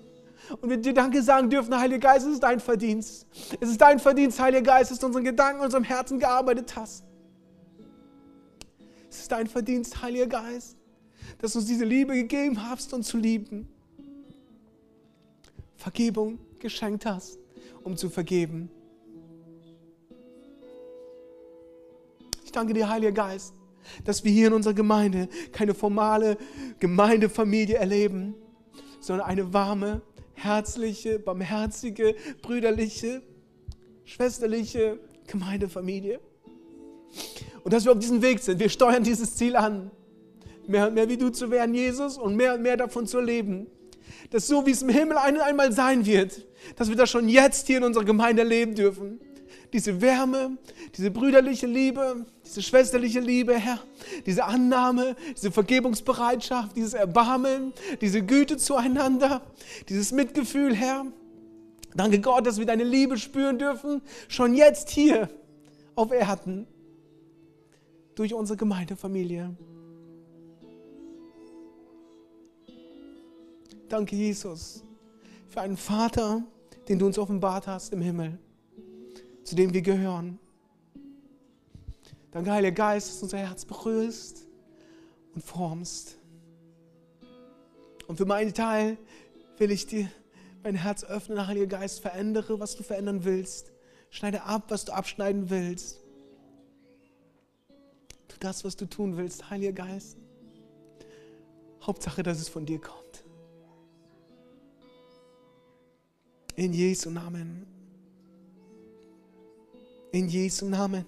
und 0.62 0.70
wir 0.70 0.78
dir 0.78 0.94
Danke 0.94 1.22
sagen 1.22 1.50
dürfen, 1.50 1.78
Heiliger 1.78 2.00
Geist, 2.00 2.26
es 2.26 2.34
ist 2.34 2.44
dein 2.44 2.60
Verdienst. 2.60 3.28
Es 3.60 3.70
ist 3.70 3.82
dein 3.82 4.00
Verdienst, 4.00 4.40
Heiliger 4.40 4.64
Geist, 4.64 4.92
dass 4.92 5.00
du 5.00 5.08
unseren 5.08 5.24
Gedanken, 5.24 5.62
unserem 5.62 5.84
Herzen 5.84 6.20
gearbeitet 6.20 6.76
hast. 6.76 7.04
Es 9.10 9.22
ist 9.22 9.32
dein 9.32 9.48
Verdienst, 9.48 10.02
Heiliger 10.02 10.28
Geist, 10.28 10.78
dass 11.40 11.54
du 11.54 11.60
uns 11.60 11.68
diese 11.68 11.86
Liebe 11.86 12.14
gegeben 12.14 12.64
hast, 12.70 12.94
uns 12.94 13.08
zu 13.08 13.18
lieben. 13.18 13.68
Vergebung 15.76 16.40
geschenkt 16.60 17.06
hast, 17.06 17.40
um 17.84 17.96
zu 17.96 18.10
vergeben. 18.10 18.70
Ich 22.44 22.52
danke 22.52 22.74
dir, 22.74 22.90
Heiliger 22.90 23.12
Geist, 23.12 23.54
dass 24.04 24.24
wir 24.24 24.32
hier 24.32 24.48
in 24.48 24.54
unserer 24.54 24.74
Gemeinde 24.74 25.30
keine 25.52 25.74
formale 25.74 26.38
Gemeindefamilie 26.80 27.78
erleben, 27.78 28.36
sondern 29.00 29.28
eine 29.28 29.54
warme, 29.54 30.02
herzliche, 30.38 31.20
barmherzige, 31.20 32.16
brüderliche, 32.42 33.22
schwesterliche 34.06 35.00
Gemeindefamilie. 35.26 36.20
Und 37.64 37.74
dass 37.74 37.86
wir 37.86 37.92
auf 37.92 38.00
diesem 38.00 38.22
Weg 38.22 38.40
sind. 38.40 38.60
Wir 38.60 38.70
steuern 38.70 39.04
dieses 39.04 39.36
Ziel 39.36 39.56
an. 39.56 39.92
Mehr 40.68 40.88
und 40.88 40.94
mehr 40.94 41.10
wie 41.10 41.18
du 41.18 41.30
zu 41.30 41.50
werden, 41.50 41.74
Jesus, 41.74 42.18
und 42.18 42.36
mehr 42.36 42.54
und 42.54 42.62
mehr 42.62 42.78
davon 42.78 43.08
zu 43.08 43.20
leben. 43.20 43.68
Dass 44.30 44.48
so 44.48 44.66
wie 44.66 44.72
es 44.72 44.82
im 44.82 44.90
Himmel 44.90 45.18
einmal 45.18 45.72
sein 45.72 46.06
wird, 46.06 46.46
dass 46.76 46.90
wir 46.90 46.96
das 46.96 47.10
schon 47.10 47.30
jetzt 47.30 47.68
hier 47.68 47.78
in 47.78 47.84
unserer 47.84 48.06
Gemeinde 48.06 48.44
erleben 48.44 48.76
dürfen. 48.76 49.20
diese 49.74 50.02
Wärme, 50.02 50.58
diese 50.96 51.12
brüderliche 51.12 51.68
Liebe, 51.68 52.26
diese 52.46 52.62
schwesterliche 52.62 53.20
Liebe, 53.20 53.56
Herr, 53.56 53.80
diese 54.26 54.46
Annahme, 54.46 55.16
diese 55.36 55.52
Vergebungsbereitschaft, 55.52 56.76
dieses 56.76 56.94
Erbarmen, 56.94 57.74
diese 58.02 58.24
Güte 58.24 58.58
zueinander, 58.58 59.42
dieses 59.90 60.12
Mitgefühl, 60.12 60.76
Herr. 60.76 61.06
Danke 61.96 62.20
Gott, 62.20 62.46
dass 62.46 62.60
wir 62.60 62.66
deine 62.66 62.84
Liebe 62.84 63.18
spüren 63.18 63.58
dürfen, 63.58 64.02
schon 64.28 64.54
jetzt 64.54 64.90
hier 64.90 65.30
auf 65.96 66.12
Erden, 66.12 66.68
durch 68.16 68.34
unsere 68.34 68.58
Gemeindefamilie. 68.58 69.56
Danke, 73.90 74.16
Jesus, 74.16 74.84
für 75.50 75.62
einen 75.62 75.78
Vater, 75.78 76.44
den 76.88 77.00
du 77.00 77.06
uns 77.06 77.18
offenbart 77.18 77.68
hast 77.68 77.94
im 77.94 78.02
Himmel 78.02 78.38
zu 79.48 79.56
dem 79.56 79.74
wir 79.74 79.82
gehören. 79.82 80.40
Danke, 82.32 82.52
Heiliger 82.52 82.76
Geist, 82.76 83.10
dass 83.10 83.20
du 83.20 83.26
unser 83.26 83.38
Herz 83.40 83.66
berührst 83.66 84.46
und 85.34 85.44
formst. 85.44 86.18
Und 88.08 88.18
für 88.18 88.26
meinen 88.26 88.54
Teil 88.54 88.98
will 89.58 89.72
ich 89.72 89.86
dir 89.88 90.10
mein 90.64 90.76
Herz 90.76 91.04
öffnen, 91.04 91.48
Heiliger 91.48 91.80
Geist, 91.80 92.02
verändere, 92.02 92.60
was 92.60 92.76
du 92.76 92.84
verändern 92.84 93.24
willst. 93.24 93.72
Schneide 94.10 94.44
ab, 94.44 94.66
was 94.70 94.86
du 94.86 94.94
abschneiden 94.94 95.50
willst. 95.50 96.00
Tu 98.28 98.38
das, 98.40 98.64
was 98.66 98.76
du 98.76 98.86
tun 98.86 99.18
willst, 99.18 99.50
Heiliger 99.50 99.74
Geist. 99.74 100.18
Hauptsache, 101.82 102.24
dass 102.24 102.40
es 102.40 102.50
von 102.50 102.66
dir 102.66 102.80
kommt. 102.82 103.24
In 106.56 106.74
Jesu 106.74 107.10
Namen. 107.10 107.66
In 110.12 110.28
Jesu 110.28 110.66
Namen. 110.66 111.06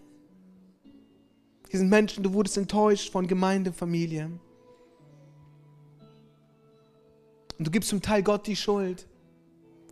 Hier 1.70 1.80
sind 1.80 1.90
Menschen, 1.90 2.24
du 2.24 2.34
wurdest 2.34 2.58
enttäuscht 2.58 3.12
von 3.12 3.28
Gemeinde, 3.28 3.72
Familie. 3.72 4.32
Und 7.58 7.68
du 7.68 7.72
gibst 7.72 7.90
zum 7.90 8.02
Teil 8.02 8.24
Gott 8.24 8.48
die 8.48 8.56
Schuld. 8.56 9.08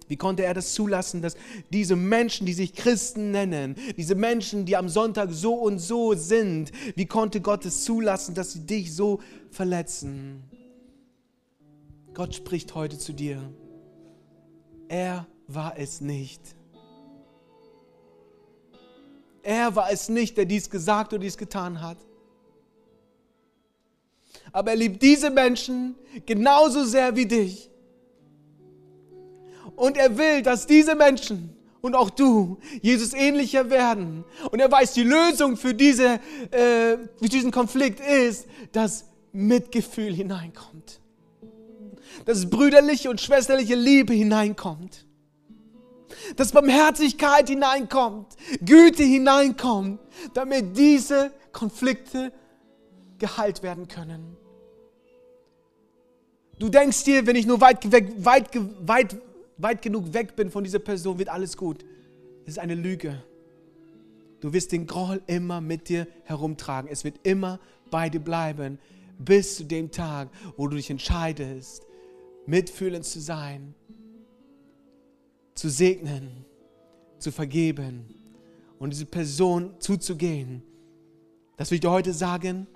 Wie 0.08 0.16
konnte 0.16 0.44
er 0.44 0.54
das 0.54 0.74
zulassen, 0.74 1.22
dass 1.22 1.36
diese 1.70 1.96
Menschen, 1.96 2.48
die 2.48 2.54
sich 2.54 2.74
Christen 2.74 3.32
nennen, 3.32 3.76
diese 3.96 4.16
Menschen, 4.16 4.66
die 4.66 4.76
am 4.76 4.90
Sonntag 4.90 5.30
so 5.32 5.54
und 5.54 5.80
so 5.80 6.14
sind, 6.16 6.72
wie 6.96 7.06
konnte 7.06 7.42
Gott 7.42 7.66
es 7.66 7.84
zulassen, 7.84 8.34
dass 8.34 8.54
sie 8.54 8.66
dich 8.66 8.96
so 8.96 9.20
verletzen? 9.52 10.44
Gott 12.14 12.34
spricht 12.34 12.74
heute 12.74 12.98
zu 12.98 13.14
dir. 13.14 13.54
Er 14.88 15.28
war 15.48 15.78
es 15.78 16.02
nicht. 16.02 16.57
Er 19.48 19.78
war 19.78 19.90
es 19.90 20.10
nicht, 20.10 20.36
der 20.36 20.44
dies 20.44 20.70
gesagt 20.70 21.14
oder 21.14 21.22
dies 21.22 21.38
getan 21.38 21.80
hat. 21.82 21.98
Aber 24.52 24.72
er 24.72 24.76
liebt 24.76 25.02
diese 25.02 25.30
Menschen 25.30 25.96
genauso 26.26 26.84
sehr 26.84 27.16
wie 27.16 27.28
dich. 27.28 27.70
Und 29.78 29.96
er 29.96 30.18
will, 30.18 30.42
dass 30.42 30.68
diese 30.68 30.96
Menschen 30.96 31.56
und 31.80 31.96
auch 31.96 32.10
du 32.10 32.58
Jesus 32.82 33.14
ähnlicher 33.14 33.70
werden. 33.70 34.26
Und 34.52 34.60
er 34.60 34.70
weiß, 34.70 34.92
die 34.92 35.04
Lösung 35.04 35.56
für, 35.56 35.74
diese, 35.74 36.20
äh, 36.52 36.98
für 37.16 37.30
diesen 37.30 37.52
Konflikt 37.52 38.02
ist, 38.02 38.48
dass 38.74 39.06
Mitgefühl 39.32 40.14
hineinkommt. 40.14 41.00
Dass 42.26 42.50
brüderliche 42.50 43.10
und 43.10 43.22
schwesterliche 43.22 43.76
Liebe 43.76 44.12
hineinkommt 44.12 45.07
dass 46.36 46.52
Barmherzigkeit 46.52 47.50
hineinkommt, 47.50 48.36
Güte 48.62 49.04
hineinkommt, 49.04 50.00
damit 50.34 50.78
diese 50.78 51.32
Konflikte 51.52 52.32
geheilt 53.18 53.64
werden 53.64 53.88
können. 53.88 54.38
Du 56.60 56.70
denkst 56.70 57.04
dir, 57.04 57.28
wenn 57.28 57.36
ich 57.36 57.46
nur 57.46 57.62
weit, 57.62 57.92
weg, 57.92 58.14
weit, 58.18 58.50
weit, 58.82 59.18
weit 59.58 59.82
genug 59.82 60.14
weg 60.14 60.36
bin 60.36 60.50
von 60.50 60.64
dieser 60.64 60.80
Person, 60.80 61.20
wird 61.20 61.30
alles 61.30 61.56
gut. 61.56 61.84
Das 62.46 62.54
ist 62.54 62.60
eine 62.60 62.76
Lüge. 62.76 63.22
Du 64.40 64.54
wirst 64.54 64.72
den 64.72 64.88
Groll 64.88 65.22
immer 65.28 65.62
mit 65.62 65.90
dir 65.90 66.08
herumtragen. 66.24 66.90
Es 66.92 67.04
wird 67.04 67.20
immer 67.24 67.60
bei 67.90 68.10
dir 68.10 68.20
bleiben, 68.20 68.80
bis 69.20 69.58
zu 69.58 69.66
dem 69.66 69.92
Tag, 69.92 70.30
wo 70.56 70.68
du 70.68 70.76
dich 70.76 70.90
entscheidest, 70.90 71.86
mitfühlend 72.46 73.06
zu 73.06 73.20
sein 73.20 73.74
zu 75.58 75.70
segnen, 75.70 76.46
zu 77.18 77.32
vergeben 77.32 78.06
und 78.80 78.92
diese 78.92 79.06
Person 79.06 79.74
zuzugehen. 79.80 80.62
Das 81.58 81.72
will 81.72 81.78
ich 81.78 81.82
dir 81.82 81.92
heute 81.92 82.14
sagen. 82.14 82.68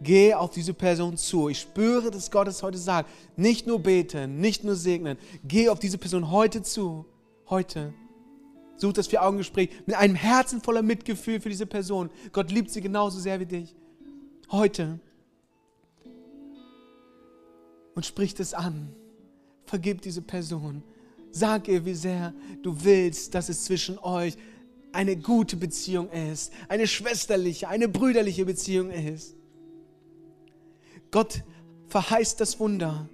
Geh 0.00 0.34
auf 0.34 0.50
diese 0.50 0.74
Person 0.74 1.16
zu. 1.16 1.48
Ich 1.48 1.60
spüre, 1.60 2.10
dass 2.10 2.30
Gott 2.30 2.48
es 2.48 2.62
heute 2.62 2.78
sagt. 2.78 3.10
Nicht 3.36 3.66
nur 3.66 3.78
beten, 3.78 4.40
nicht 4.40 4.64
nur 4.64 4.74
segnen. 4.74 5.18
Geh 5.44 5.68
auf 5.68 5.78
diese 5.78 5.98
Person 5.98 6.30
heute 6.30 6.62
zu. 6.62 7.06
Heute. 7.48 7.92
Such 8.76 8.94
das 8.94 9.06
Vier-Augen-Gespräch 9.06 9.70
mit 9.86 9.94
einem 9.94 10.14
Herzen 10.14 10.60
voller 10.60 10.82
Mitgefühl 10.82 11.40
für 11.40 11.50
diese 11.50 11.66
Person. 11.66 12.10
Gott 12.32 12.50
liebt 12.50 12.70
sie 12.70 12.80
genauso 12.80 13.20
sehr 13.20 13.38
wie 13.38 13.46
dich. 13.46 13.76
Heute. 14.50 14.98
Und 17.94 18.04
sprich 18.04 18.34
das 18.34 18.54
an. 18.54 18.94
Vergib 19.66 20.00
diese 20.02 20.22
Person. 20.22 20.82
Sag 21.36 21.66
ihr, 21.66 21.84
wie 21.84 21.94
sehr 21.94 22.32
du 22.62 22.76
willst, 22.84 23.34
dass 23.34 23.48
es 23.48 23.64
zwischen 23.64 23.98
euch 23.98 24.36
eine 24.92 25.16
gute 25.16 25.56
Beziehung 25.56 26.08
ist, 26.10 26.52
eine 26.68 26.86
schwesterliche, 26.86 27.66
eine 27.66 27.88
brüderliche 27.88 28.44
Beziehung 28.44 28.92
ist. 28.92 29.34
Gott 31.10 31.42
verheißt 31.88 32.38
das 32.40 32.60
Wunder. 32.60 33.08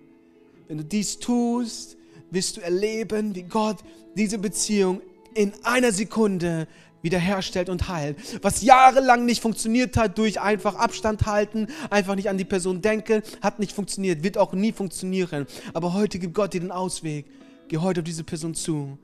Wenn 0.69 0.77
du 0.77 0.85
dies 0.85 1.19
tust, 1.19 1.97
wirst 2.31 2.59
du 2.59 2.61
erleben, 2.61 3.35
wie 3.35 3.45
Gott 3.45 3.79
diese 4.15 4.37
Beziehung 4.37 5.01
in 5.33 5.55
einer 5.63 5.91
Sekunde 5.91 6.69
wiederherstellt 7.01 7.71
und 7.71 7.89
heilt. 7.89 8.19
Was 8.45 8.61
jahrelang 8.61 9.25
nicht 9.25 9.41
funktioniert 9.41 9.97
hat, 9.97 10.19
durch 10.19 10.43
einfach 10.43 10.75
Abstand 10.75 11.25
halten, 11.25 11.69
einfach 11.89 12.17
nicht 12.17 12.29
an 12.29 12.37
die 12.37 12.45
Person 12.45 12.83
denken, 12.83 13.23
hat 13.41 13.61
nicht 13.61 13.73
funktioniert, 13.73 14.23
wird 14.23 14.37
auch 14.37 14.53
nie 14.53 14.73
funktionieren. 14.73 15.47
Aber 15.73 15.95
heute 15.95 16.19
gibt 16.19 16.35
Gott 16.35 16.53
dir 16.53 16.61
den 16.61 16.71
Ausweg. 16.71 17.25
Geh 17.71 17.79
heute 17.79 18.01
auf 18.01 18.05
diese 18.05 18.25
Person 18.25 18.57
zu. 18.57 18.99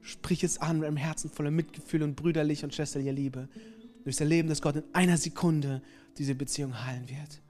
Sprich 0.00 0.44
es 0.44 0.58
an 0.58 0.78
mit 0.78 0.86
einem 0.86 0.96
Herzen 0.96 1.28
voller 1.28 1.50
Mitgefühl 1.50 2.04
und 2.04 2.14
brüderlicher 2.14 2.62
und 2.62 2.72
schwesterlicher 2.72 3.10
Liebe. 3.10 3.48
Du 3.98 4.06
wirst 4.06 4.20
erleben, 4.20 4.48
dass 4.48 4.62
Gott 4.62 4.76
in 4.76 4.84
einer 4.92 5.16
Sekunde 5.16 5.82
diese 6.18 6.36
Beziehung 6.36 6.84
heilen 6.84 7.08
wird. 7.08 7.42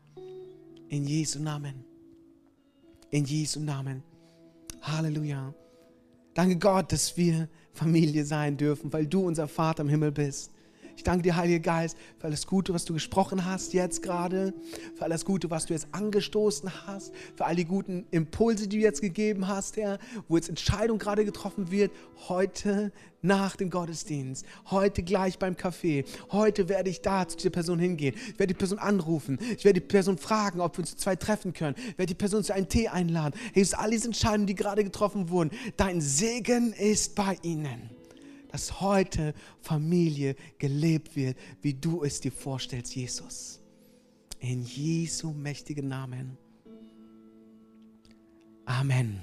In 0.88 1.06
Jesu 1.06 1.40
Namen. 1.40 1.84
In 3.10 3.26
Jesu 3.26 3.60
Namen. 3.60 4.02
Halleluja. 4.80 5.52
Danke 6.32 6.56
Gott, 6.56 6.90
dass 6.90 7.18
wir 7.18 7.46
Familie 7.74 8.24
sein 8.24 8.56
dürfen, 8.56 8.90
weil 8.90 9.06
du 9.06 9.26
unser 9.26 9.46
Vater 9.46 9.82
im 9.82 9.90
Himmel 9.90 10.12
bist. 10.12 10.52
Ich 10.98 11.04
danke 11.04 11.22
dir, 11.22 11.36
Heiliger 11.36 11.60
Geist, 11.60 11.96
für 12.18 12.26
alles 12.26 12.44
Gute, 12.44 12.74
was 12.74 12.84
du 12.84 12.92
gesprochen 12.92 13.44
hast 13.44 13.72
jetzt 13.72 14.02
gerade, 14.02 14.52
für 14.96 15.04
alles 15.04 15.24
Gute, 15.24 15.48
was 15.48 15.66
du 15.66 15.72
jetzt 15.72 15.86
angestoßen 15.92 16.88
hast, 16.88 17.14
für 17.36 17.44
all 17.44 17.54
die 17.54 17.66
guten 17.66 18.04
Impulse, 18.10 18.66
die 18.66 18.78
du 18.78 18.82
jetzt 18.82 19.00
gegeben 19.00 19.46
hast, 19.46 19.76
Herr, 19.76 20.00
wo 20.26 20.34
jetzt 20.34 20.48
Entscheidung 20.48 20.98
gerade 20.98 21.24
getroffen 21.24 21.70
wird, 21.70 21.92
heute 22.28 22.90
nach 23.22 23.54
dem 23.54 23.70
Gottesdienst, 23.70 24.44
heute 24.72 25.04
gleich 25.04 25.38
beim 25.38 25.54
Café, 25.54 26.04
heute 26.32 26.68
werde 26.68 26.90
ich 26.90 27.00
da 27.00 27.28
zu 27.28 27.36
dieser 27.36 27.50
Person 27.50 27.78
hingehen, 27.78 28.16
ich 28.16 28.38
werde 28.40 28.48
die 28.48 28.58
Person 28.58 28.80
anrufen, 28.80 29.38
ich 29.56 29.64
werde 29.64 29.80
die 29.80 29.86
Person 29.86 30.18
fragen, 30.18 30.60
ob 30.60 30.78
wir 30.78 30.80
uns 30.80 30.90
zu 30.90 30.96
zwei 30.96 31.14
treffen 31.14 31.52
können, 31.52 31.76
ich 31.78 31.96
werde 31.96 32.06
die 32.06 32.14
Person 32.14 32.42
zu 32.42 32.52
einem 32.52 32.68
Tee 32.68 32.88
einladen. 32.88 33.38
Es 33.54 33.72
all 33.72 33.92
diese 33.92 34.08
Entscheidungen, 34.08 34.48
die 34.48 34.56
gerade 34.56 34.82
getroffen 34.82 35.28
wurden, 35.30 35.52
dein 35.76 36.00
Segen 36.00 36.72
ist 36.72 37.14
bei 37.14 37.38
ihnen 37.42 37.97
dass 38.48 38.80
heute 38.80 39.34
Familie 39.60 40.36
gelebt 40.58 41.16
wird, 41.16 41.36
wie 41.62 41.74
du 41.74 42.04
es 42.04 42.20
dir 42.20 42.32
vorstellst, 42.32 42.94
Jesus. 42.94 43.60
In 44.40 44.62
Jesu 44.64 45.32
mächtigen 45.32 45.88
Namen. 45.88 46.38
Amen. 48.64 49.22